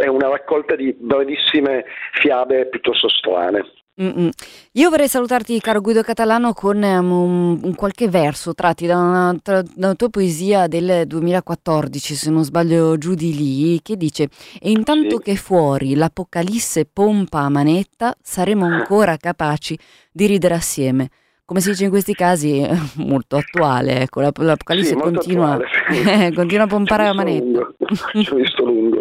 è 0.01 0.07
una 0.07 0.29
raccolta 0.29 0.75
di 0.75 0.95
brevissime 0.99 1.85
fiabe 2.13 2.67
piuttosto 2.69 3.11
strane. 3.11 3.80
Mm-mm. 4.01 4.31
Io 4.73 4.89
vorrei 4.89 5.09
salutarti, 5.09 5.61
caro 5.61 5.83
Guido 5.83 6.03
Catalano, 6.03 6.55
con 6.55 6.83
um, 6.83 7.61
un, 7.63 7.75
qualche 7.75 8.09
verso 8.09 8.55
tratti 8.55 8.87
da 8.87 8.97
una, 8.97 9.37
tra, 9.43 9.61
da 9.61 9.89
una, 9.89 9.95
tua 9.95 10.09
poesia 10.09 10.67
del 10.69 11.07
2014, 11.07 12.15
se 12.15 12.31
non 12.31 12.43
sbaglio 12.43 12.97
giù 12.97 13.15
di 13.15 13.37
lì, 13.37 13.81
che 13.83 13.99
dice: 13.99 14.31
E 14.59 14.71
intanto 14.71 15.19
che 15.19 15.37
fuori 15.37 15.95
l'apocalisse 15.95 16.87
pompa 16.87 17.41
a 17.41 17.51
manetta, 17.51 18.17
saremo 18.23 18.65
ancora 18.65 19.19
capaci 19.19 19.79
di 20.11 20.27
ridere 20.27 20.55
assieme 20.55 21.11
come 21.51 21.63
si 21.63 21.71
dice 21.71 21.83
in 21.83 21.91
questi 21.91 22.15
casi, 22.15 22.65
molto 23.05 23.35
attuale. 23.35 24.03
Ecco, 24.03 24.21
l'Apocalisse 24.21 24.91
sì, 24.91 24.95
continua, 24.95 25.55
attuale, 25.55 26.31
continua, 26.33 26.65
a 26.65 26.69
pompare 26.69 27.03
la 27.03 27.13
manetta. 27.13 27.67
Ci 28.23 28.33
ho 28.33 28.37
visto 28.37 28.65
lungo. 28.65 29.01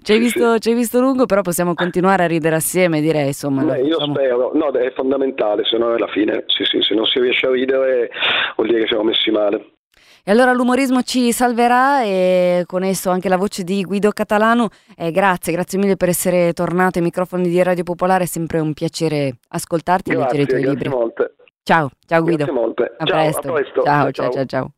Ci 0.00 0.12
hai 0.12 0.18
visto, 0.18 0.54
sì. 0.58 0.72
visto, 0.72 1.00
lungo, 1.00 1.26
però 1.26 1.42
possiamo 1.42 1.74
continuare 1.74 2.24
a 2.24 2.26
ridere 2.26 2.54
assieme, 2.54 3.02
direi. 3.02 3.26
Insomma, 3.26 3.64
Beh, 3.64 3.82
io 3.82 4.00
spero, 4.00 4.52
no, 4.54 4.70
è 4.70 4.90
fondamentale, 4.94 5.66
se 5.66 5.76
no 5.76 5.92
alla 5.92 6.08
fine, 6.08 6.44
sì, 6.46 6.64
sì, 6.64 6.80
se 6.80 6.94
non 6.94 7.04
si 7.04 7.20
riesce 7.20 7.46
a 7.46 7.50
ridere 7.50 8.08
vuol 8.56 8.68
dire 8.68 8.80
che 8.80 8.86
siamo 8.86 9.02
messi 9.02 9.30
male. 9.30 9.72
E 10.24 10.30
allora 10.30 10.52
l'umorismo 10.52 11.02
ci 11.02 11.32
salverà 11.32 12.04
e 12.04 12.62
con 12.64 12.84
esso 12.84 13.10
anche 13.10 13.28
la 13.28 13.36
voce 13.36 13.64
di 13.64 13.82
Guido 13.82 14.12
Catalano. 14.12 14.68
Eh, 14.96 15.10
grazie, 15.10 15.52
grazie 15.52 15.78
mille 15.78 15.96
per 15.96 16.08
essere 16.08 16.52
tornato 16.52 16.98
ai 16.98 17.04
microfoni 17.04 17.48
di 17.48 17.62
Radio 17.62 17.82
Popolare, 17.82 18.24
è 18.24 18.26
sempre 18.28 18.60
un 18.60 18.72
piacere 18.72 19.38
ascoltarti 19.48 20.12
grazie, 20.12 20.24
e 20.24 20.38
leggere 20.38 20.42
i 20.42 20.46
tuoi 20.46 20.60
grazie 20.62 20.78
libri. 20.78 20.88
Molte. 20.88 21.31
Ciao, 21.64 21.90
ciao 22.06 22.22
Guido. 22.22 22.44
Grazie 22.44 22.52
molte. 22.52 22.94
A 22.98 23.04
Ciao, 23.04 23.16
presto. 23.22 23.48
a 23.48 23.52
presto. 23.52 23.82
Ciao, 23.82 23.84
Ciao, 23.84 24.10
ciao, 24.10 24.30
ciao, 24.30 24.44
ciao. 24.46 24.72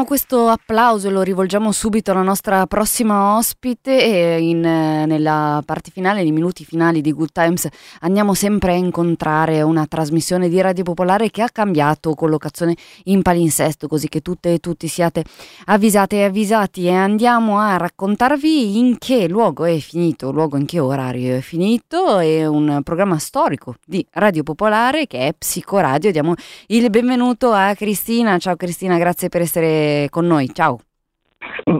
Prendiamo 0.00 0.04
questo 0.04 0.48
applauso 0.48 1.08
e 1.08 1.10
lo 1.10 1.22
rivolgiamo 1.22 1.72
subito 1.72 2.10
alla 2.10 2.22
nostra 2.22 2.66
prossima 2.66 3.36
ospite 3.36 3.92
in, 3.92 4.64
eh, 4.64 5.06
nella 5.06 5.62
parte 5.64 5.90
finale, 5.90 6.22
nei 6.22 6.32
minuti 6.32 6.64
finali 6.64 7.00
di 7.00 7.12
Good 7.12 7.32
Times 7.32 7.68
andiamo 8.00 8.34
sempre 8.34 8.72
a 8.72 8.76
incontrare 8.76 9.62
una 9.62 9.86
trasmissione 9.86 10.48
di 10.48 10.60
Radio 10.60 10.84
Popolare 10.84 11.30
che 11.30 11.42
ha 11.42 11.48
cambiato 11.50 12.14
collocazione 12.14 12.76
in 13.04 13.22
palinsesto 13.22 13.88
così 13.88 14.08
che 14.08 14.20
tutte 14.20 14.54
e 14.54 14.58
tutti 14.58 14.88
siate 14.88 15.24
avvisate 15.66 16.16
e 16.16 16.24
avvisati 16.24 16.86
e 16.86 16.94
andiamo 16.94 17.58
a 17.58 17.76
raccontarvi 17.76 18.78
in 18.78 18.96
che 18.98 19.28
luogo 19.28 19.64
è 19.64 19.78
finito, 19.78 20.30
luogo 20.30 20.56
in 20.56 20.66
che 20.66 20.78
orario 20.78 21.36
è 21.36 21.40
finito, 21.40 22.18
è 22.18 22.46
un 22.46 22.80
programma 22.84 23.18
storico 23.18 23.76
di 23.84 24.04
Radio 24.12 24.42
Popolare 24.42 25.06
che 25.06 25.26
è 25.26 25.34
Psicoradio. 25.36 26.10
Diamo 26.10 26.34
il 26.68 26.88
benvenuto 26.90 27.52
a 27.52 27.74
Cristina. 27.74 28.38
Ciao 28.38 28.56
Cristina, 28.56 28.96
grazie 28.98 29.28
per 29.28 29.42
essere 29.42 29.89
con 30.10 30.26
noi. 30.26 30.48
Ciao. 30.52 30.78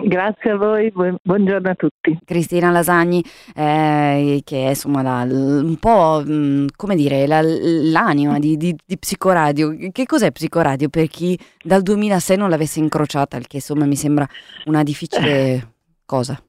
Grazie 0.04 0.52
a 0.52 0.56
voi, 0.56 0.90
bu- 0.90 1.16
buongiorno 1.22 1.68
a 1.70 1.74
tutti. 1.74 2.18
Cristina 2.24 2.70
Lasagni, 2.70 3.22
eh, 3.54 4.40
che 4.44 4.64
è 4.66 4.68
insomma 4.70 5.02
la- 5.02 5.22
un 5.22 5.76
po' 5.78 6.22
mh, 6.24 6.66
come 6.76 6.94
dire 6.96 7.26
la- 7.26 7.42
l'anima 7.42 8.38
di, 8.38 8.56
di- 8.56 8.76
di 8.84 8.98
Psicoradio. 8.98 9.76
Che 9.92 10.06
cos'è 10.06 10.30
Psicoradio 10.32 10.88
per 10.88 11.08
chi 11.08 11.38
dal 11.62 11.82
2006 11.82 12.36
non 12.36 12.48
l'avesse 12.50 12.78
incrociata, 12.78 13.36
il 13.36 13.46
che 13.46 13.56
insomma 13.56 13.84
mi 13.84 13.96
sembra 13.96 14.26
una 14.66 14.82
difficile 14.82 15.72
cosa. 16.10 16.42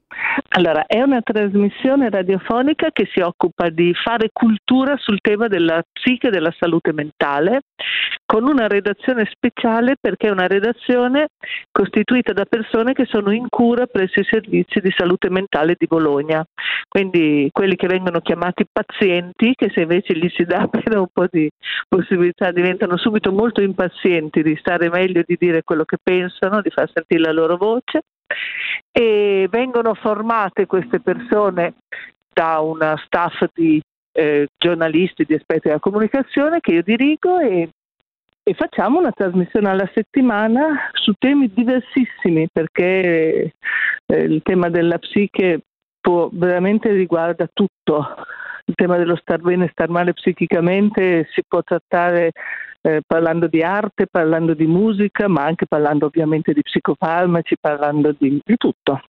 Allora, 0.54 0.86
è 0.86 1.00
una 1.00 1.22
trasmissione 1.22 2.10
radiofonica 2.10 2.90
che 2.90 3.08
si 3.12 3.20
occupa 3.20 3.70
di 3.70 3.94
fare 3.94 4.30
cultura 4.32 4.96
sul 4.98 5.20
tema 5.20 5.46
della 5.46 5.82
psiche 5.90 6.28
e 6.28 6.30
della 6.30 6.52
salute 6.58 6.92
mentale, 6.92 7.60
con 8.26 8.44
una 8.44 8.66
redazione 8.66 9.24
speciale 9.30 9.94
perché 10.00 10.28
è 10.28 10.30
una 10.30 10.48
redazione 10.48 11.28
costituita 11.70 12.32
da 12.32 12.44
persone 12.44 12.92
che 12.92 13.06
sono 13.06 13.30
in 13.30 13.46
cura 13.48 13.86
presso 13.86 14.20
i 14.20 14.26
servizi 14.28 14.80
di 14.80 14.92
salute 14.94 15.30
mentale 15.30 15.76
di 15.78 15.86
Bologna. 15.86 16.44
Quindi 16.88 17.48
quelli 17.52 17.76
che 17.76 17.86
vengono 17.86 18.20
chiamati 18.20 18.66
pazienti, 18.70 19.54
che 19.54 19.70
se 19.72 19.82
invece 19.82 20.16
gli 20.18 20.28
si 20.34 20.44
dà 20.44 20.58
appena 20.68 21.00
un 21.00 21.08
po' 21.12 21.26
di 21.30 21.48
possibilità 21.88 22.50
diventano 22.50 22.96
subito 22.96 23.32
molto 23.32 23.62
impazienti 23.62 24.42
di 24.42 24.56
stare 24.56 24.90
meglio, 24.90 25.22
di 25.24 25.36
dire 25.38 25.62
quello 25.62 25.84
che 25.84 25.98
pensano, 26.02 26.60
di 26.60 26.70
far 26.70 26.90
sentire 26.92 27.22
la 27.22 27.32
loro 27.32 27.56
voce 27.56 28.00
e 28.90 29.46
vengono 29.50 29.94
formate 29.94 30.66
queste 30.66 31.00
persone 31.00 31.74
da 32.32 32.60
una 32.60 33.00
staff 33.04 33.44
di 33.54 33.80
eh, 34.12 34.48
giornalisti, 34.56 35.24
di 35.24 35.34
esperti 35.34 35.68
della 35.68 35.80
comunicazione 35.80 36.60
che 36.60 36.72
io 36.74 36.82
dirigo 36.82 37.38
e, 37.38 37.68
e 38.42 38.54
facciamo 38.54 38.98
una 38.98 39.12
trasmissione 39.12 39.68
alla 39.68 39.90
settimana 39.94 40.90
su 40.92 41.12
temi 41.18 41.50
diversissimi 41.52 42.48
perché 42.52 43.52
eh, 44.06 44.16
il 44.16 44.42
tema 44.42 44.68
della 44.68 44.98
psiche 44.98 45.60
può, 46.00 46.28
veramente 46.32 46.90
riguarda 46.90 47.48
tutto 47.52 48.16
il 48.66 48.74
tema 48.74 48.96
dello 48.96 49.16
star 49.16 49.40
bene 49.40 49.66
e 49.66 49.70
star 49.72 49.88
male 49.88 50.12
psichicamente 50.12 51.28
si 51.32 51.42
può 51.46 51.62
trattare 51.62 52.32
eh, 52.82 53.00
parlando 53.06 53.46
di 53.46 53.62
arte, 53.62 54.06
parlando 54.06 54.54
di 54.54 54.66
musica, 54.66 55.28
ma 55.28 55.44
anche 55.44 55.66
parlando 55.66 56.06
ovviamente 56.06 56.52
di 56.52 56.62
psicofarmaci, 56.62 57.56
parlando 57.60 58.14
di, 58.18 58.40
di 58.44 58.56
tutto. 58.56 59.00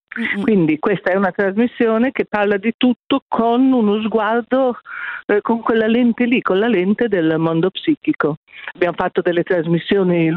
Quindi 0.43 0.79
questa 0.79 1.11
è 1.11 1.17
una 1.17 1.31
trasmissione 1.31 2.11
che 2.11 2.27
parla 2.27 2.59
di 2.59 2.75
tutto 2.77 3.23
con 3.27 3.73
uno 3.73 4.03
sguardo, 4.03 4.79
eh, 5.27 5.41
con 5.41 5.61
quella 5.61 5.87
lente 5.87 6.27
lì, 6.27 6.43
con 6.43 6.59
la 6.59 6.69
lente 6.69 7.09
del 7.09 7.39
mondo 7.39 7.71
psichico. 7.71 8.37
Abbiamo 8.75 8.95
fatto 8.97 9.23
delle 9.23 9.43
trasmissioni, 9.43 10.33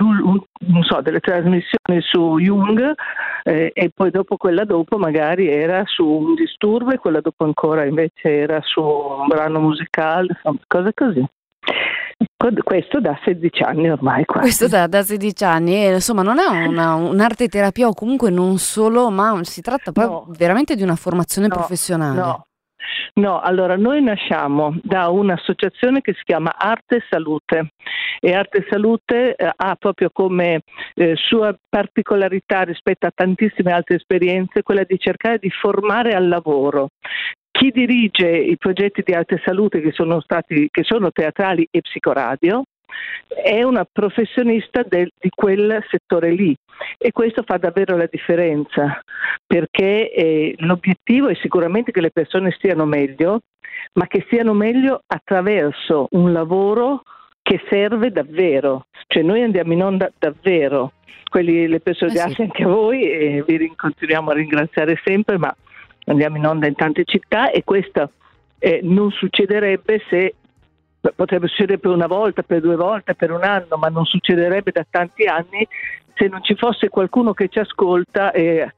so, 0.83 1.01
delle 1.01 1.19
trasmissioni 1.19 2.01
su 2.01 2.37
Jung 2.39 2.93
eh, 3.43 3.71
e 3.73 3.91
poi 3.93 4.11
dopo 4.11 4.37
quella 4.37 4.63
dopo 4.63 4.97
magari 4.97 5.49
era 5.49 5.83
su 5.85 6.07
un 6.07 6.35
disturbo 6.35 6.91
e 6.91 6.97
quella 6.97 7.19
dopo 7.19 7.43
ancora 7.43 7.85
invece 7.85 8.29
era 8.29 8.61
su 8.61 8.81
un 8.81 9.27
brano 9.27 9.59
musicale, 9.59 10.27
insomma, 10.29 10.59
cose 10.67 10.93
così. 10.93 11.25
Questo 12.63 12.99
da 12.99 13.17
16 13.23 13.63
anni 13.63 13.89
ormai 13.89 14.23
quasi. 14.25 14.41
Questo 14.41 14.67
da, 14.67 14.87
da 14.87 15.01
16 15.01 15.43
anni, 15.43 15.73
e, 15.85 15.93
insomma, 15.93 16.21
non 16.21 16.37
è 16.39 16.67
una, 16.67 16.93
un'arte 16.93 17.47
terapia 17.47 17.87
o 17.87 17.93
comunque 17.93 18.29
non 18.29 18.57
solo, 18.57 19.09
ma 19.09 19.43
si 19.43 19.61
tratta 19.61 19.91
poi 19.91 20.05
No. 20.05 20.25
veramente 20.37 20.75
di 20.75 20.83
una 20.83 20.95
formazione 20.95 21.47
No, 21.47 21.55
professionale. 21.55 22.19
No. 22.19 22.45
No, 23.15 23.39
allora 23.39 23.75
noi 23.77 24.03
nasciamo 24.03 24.77
da 24.83 25.09
un'associazione 25.09 26.01
che 26.01 26.13
si 26.13 26.21
chiama 26.23 26.53
Arte 26.55 26.97
e 26.97 27.03
Salute 27.09 27.69
e 28.19 28.33
Arte 28.33 28.59
e 28.59 28.67
Salute 28.69 29.35
eh, 29.35 29.51
ha 29.55 29.75
proprio 29.75 30.09
come 30.11 30.61
eh, 30.93 31.15
sua 31.15 31.55
particolarità 31.67 32.61
rispetto 32.63 33.07
a 33.07 33.11
tantissime 33.15 33.71
altre 33.71 33.95
esperienze 33.95 34.63
quella 34.63 34.83
di 34.83 34.99
cercare 34.99 35.39
di 35.39 35.49
formare 35.49 36.13
al 36.13 36.27
lavoro. 36.27 36.89
Chi 37.57 37.71
dirige 37.71 38.27
i 38.27 38.57
progetti 38.57 39.01
di 39.01 39.13
Arte 39.13 39.35
e 39.35 39.41
Salute 39.45 39.79
che 39.79 39.93
sono, 39.93 40.19
stati, 40.19 40.67
che 40.69 40.83
sono 40.83 41.09
teatrali 41.13 41.65
e 41.71 41.79
psicoradio 41.79 42.63
è 43.29 43.63
una 43.63 43.87
professionista 43.89 44.83
del- 44.83 45.09
di 45.17 45.29
quel 45.33 45.81
settore 45.89 46.31
lì. 46.31 46.53
E 46.97 47.13
questo 47.13 47.43
fa 47.45 47.55
davvero 47.55 47.95
la 47.95 48.09
differenza 48.11 48.99
perché 49.47 50.11
eh, 50.11 50.55
l'obiettivo 50.57 51.29
è 51.29 51.35
sicuramente 51.35 51.93
che 51.93 52.01
le 52.01 52.11
persone 52.11 52.51
stiano 52.51 52.83
meglio, 52.83 53.39
ma 53.93 54.05
che 54.07 54.23
stiano 54.25 54.51
meglio 54.51 54.99
attraverso 55.07 56.07
un 56.11 56.33
lavoro 56.33 57.03
che 57.41 57.61
serve 57.69 58.11
davvero, 58.11 58.87
cioè 59.07 59.23
noi 59.23 59.43
andiamo 59.43 59.71
in 59.71 59.81
onda 59.81 60.11
davvero, 60.19 60.91
quelli, 61.29 61.69
le 61.69 61.79
persone 61.79 62.11
Eh 62.11 62.29
sì. 62.31 62.41
anche 62.41 62.63
a 62.63 62.67
voi 62.67 63.03
e 63.09 63.43
vi 63.47 63.71
continuiamo 63.73 64.31
a 64.31 64.33
ringraziare 64.33 64.99
sempre, 65.05 65.37
ma 65.37 65.55
andiamo 66.05 66.37
in 66.37 66.45
onda 66.45 66.67
in 66.67 66.75
tante 66.75 67.03
città 67.05 67.51
e 67.51 67.63
questo 67.63 68.11
eh, 68.59 68.79
non 68.83 69.11
succederebbe 69.11 70.01
se 70.09 70.35
potrebbe 71.15 71.47
succedere 71.47 71.77
per 71.77 71.91
una 71.91 72.07
volta, 72.07 72.41
per 72.41 72.61
due 72.61 72.75
volte, 72.75 73.13
per 73.13 73.31
un 73.31 73.43
anno, 73.43 73.77
ma 73.77 73.89
non 73.89 74.05
succederebbe 74.05 74.71
da 74.71 74.85
tanti 74.89 75.25
anni 75.25 75.67
se 76.15 76.27
non 76.27 76.43
ci 76.43 76.55
fosse 76.55 76.89
qualcuno 76.89 77.33
che 77.33 77.49
ci 77.49 77.59
ascolta 77.59 78.31
e, 78.31 78.73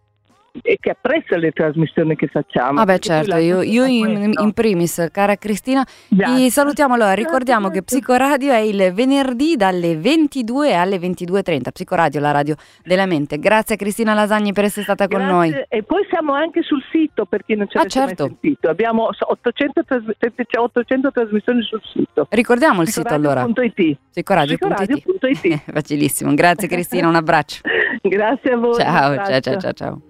e 0.61 0.77
che 0.79 0.91
apprezza 0.91 1.37
le 1.37 1.51
trasmissioni 1.51 2.15
che 2.15 2.27
facciamo. 2.27 2.73
Vabbè 2.73 2.91
poi 2.93 3.01
certo, 3.01 3.35
io, 3.37 3.61
io 3.61 3.85
in, 3.85 4.33
in 4.37 4.53
primis, 4.53 5.07
cara 5.11 5.35
Cristina, 5.35 5.85
Grazie. 6.07 6.35
ti 6.35 6.49
salutiamo 6.49 6.93
allora, 6.93 7.13
ricordiamo 7.13 7.69
che 7.69 7.83
Psicoradio 7.83 8.51
è 8.51 8.57
il 8.59 8.91
venerdì 8.93 9.55
dalle 9.55 9.97
22 9.97 10.73
alle 10.75 10.97
22.30, 10.97 11.71
Psicoradio, 11.71 12.19
la 12.19 12.31
radio 12.31 12.55
della 12.83 13.05
mente. 13.05 13.39
Grazie 13.39 13.75
Cristina 13.75 14.13
Lasagni 14.13 14.53
per 14.53 14.65
essere 14.65 14.83
stata 14.83 15.07
con 15.07 15.23
noi. 15.25 15.49
Grazie. 15.49 15.67
E 15.69 15.83
poi 15.83 16.05
siamo 16.09 16.33
anche 16.33 16.61
sul 16.63 16.81
sito 16.91 17.25
per 17.25 17.43
chi 17.45 17.55
non 17.55 17.67
ci 17.69 17.77
Ah, 17.77 17.81
avesse 17.81 17.99
mai 17.99 18.07
certo. 18.07 18.25
sentito. 18.25 18.69
Abbiamo 18.69 19.09
800, 19.19 19.83
trasmi- 19.85 20.15
800 20.57 21.11
trasmissioni 21.11 21.61
sul 21.63 21.81
sito. 21.93 22.27
Ricordiamo 22.29 22.81
il 22.81 22.89
sito 22.89 23.13
allora. 23.13 23.43
Psicoradio.it. 23.45 23.97
Psicoradio.it. 24.11 25.63
Facilissimo, 25.71 26.33
grazie 26.35 26.67
Cristina, 26.67 27.07
un 27.07 27.15
abbraccio. 27.15 27.61
Grazie 28.07 28.53
a 28.53 28.57
voi. 28.57 28.75
Ciao, 28.75 29.15
ciao, 29.15 29.39
ciao, 29.39 29.57
ciao, 29.59 29.73
ciao. 29.73 30.01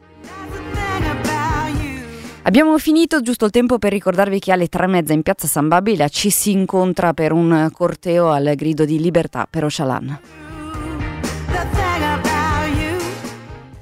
Abbiamo 2.47 2.77
finito 2.77 3.19
giusto 3.19 3.43
il 3.43 3.51
tempo 3.51 3.77
per 3.77 3.91
ricordarvi 3.91 4.39
che 4.39 4.53
alle 4.53 4.69
tre 4.69 4.85
e 4.85 4.87
mezza 4.87 5.11
in 5.11 5.21
piazza 5.21 5.47
San 5.47 5.67
Babila 5.67 6.07
ci 6.07 6.29
si 6.29 6.51
incontra 6.51 7.13
per 7.13 7.33
un 7.33 7.69
corteo 7.73 8.29
al 8.29 8.53
grido 8.55 8.85
di 8.85 9.01
libertà 9.01 9.45
per 9.49 9.65
Ocalan. 9.65 10.19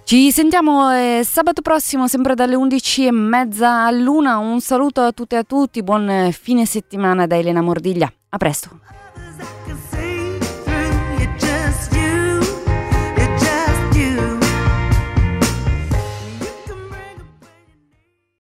Ci 0.04 0.32
sentiamo 0.32 0.92
eh, 0.92 1.22
sabato 1.24 1.62
prossimo, 1.62 2.08
sempre 2.08 2.34
dalle 2.34 2.56
11 2.56 3.06
e 3.06 3.12
mezza 3.12 3.86
all'una. 3.86 4.40
Un 4.40 4.60
saluto 4.62 5.02
a 5.02 5.12
tutte 5.12 5.36
e 5.36 5.40
a 5.40 5.44
tutti, 5.44 5.84
buon 5.84 6.10
eh, 6.10 6.32
fine 6.32 6.66
settimana 6.66 7.28
da 7.28 7.38
Elena 7.38 7.62
Mordiglia. 7.62 8.12
A 8.30 8.38
presto. 8.38 8.80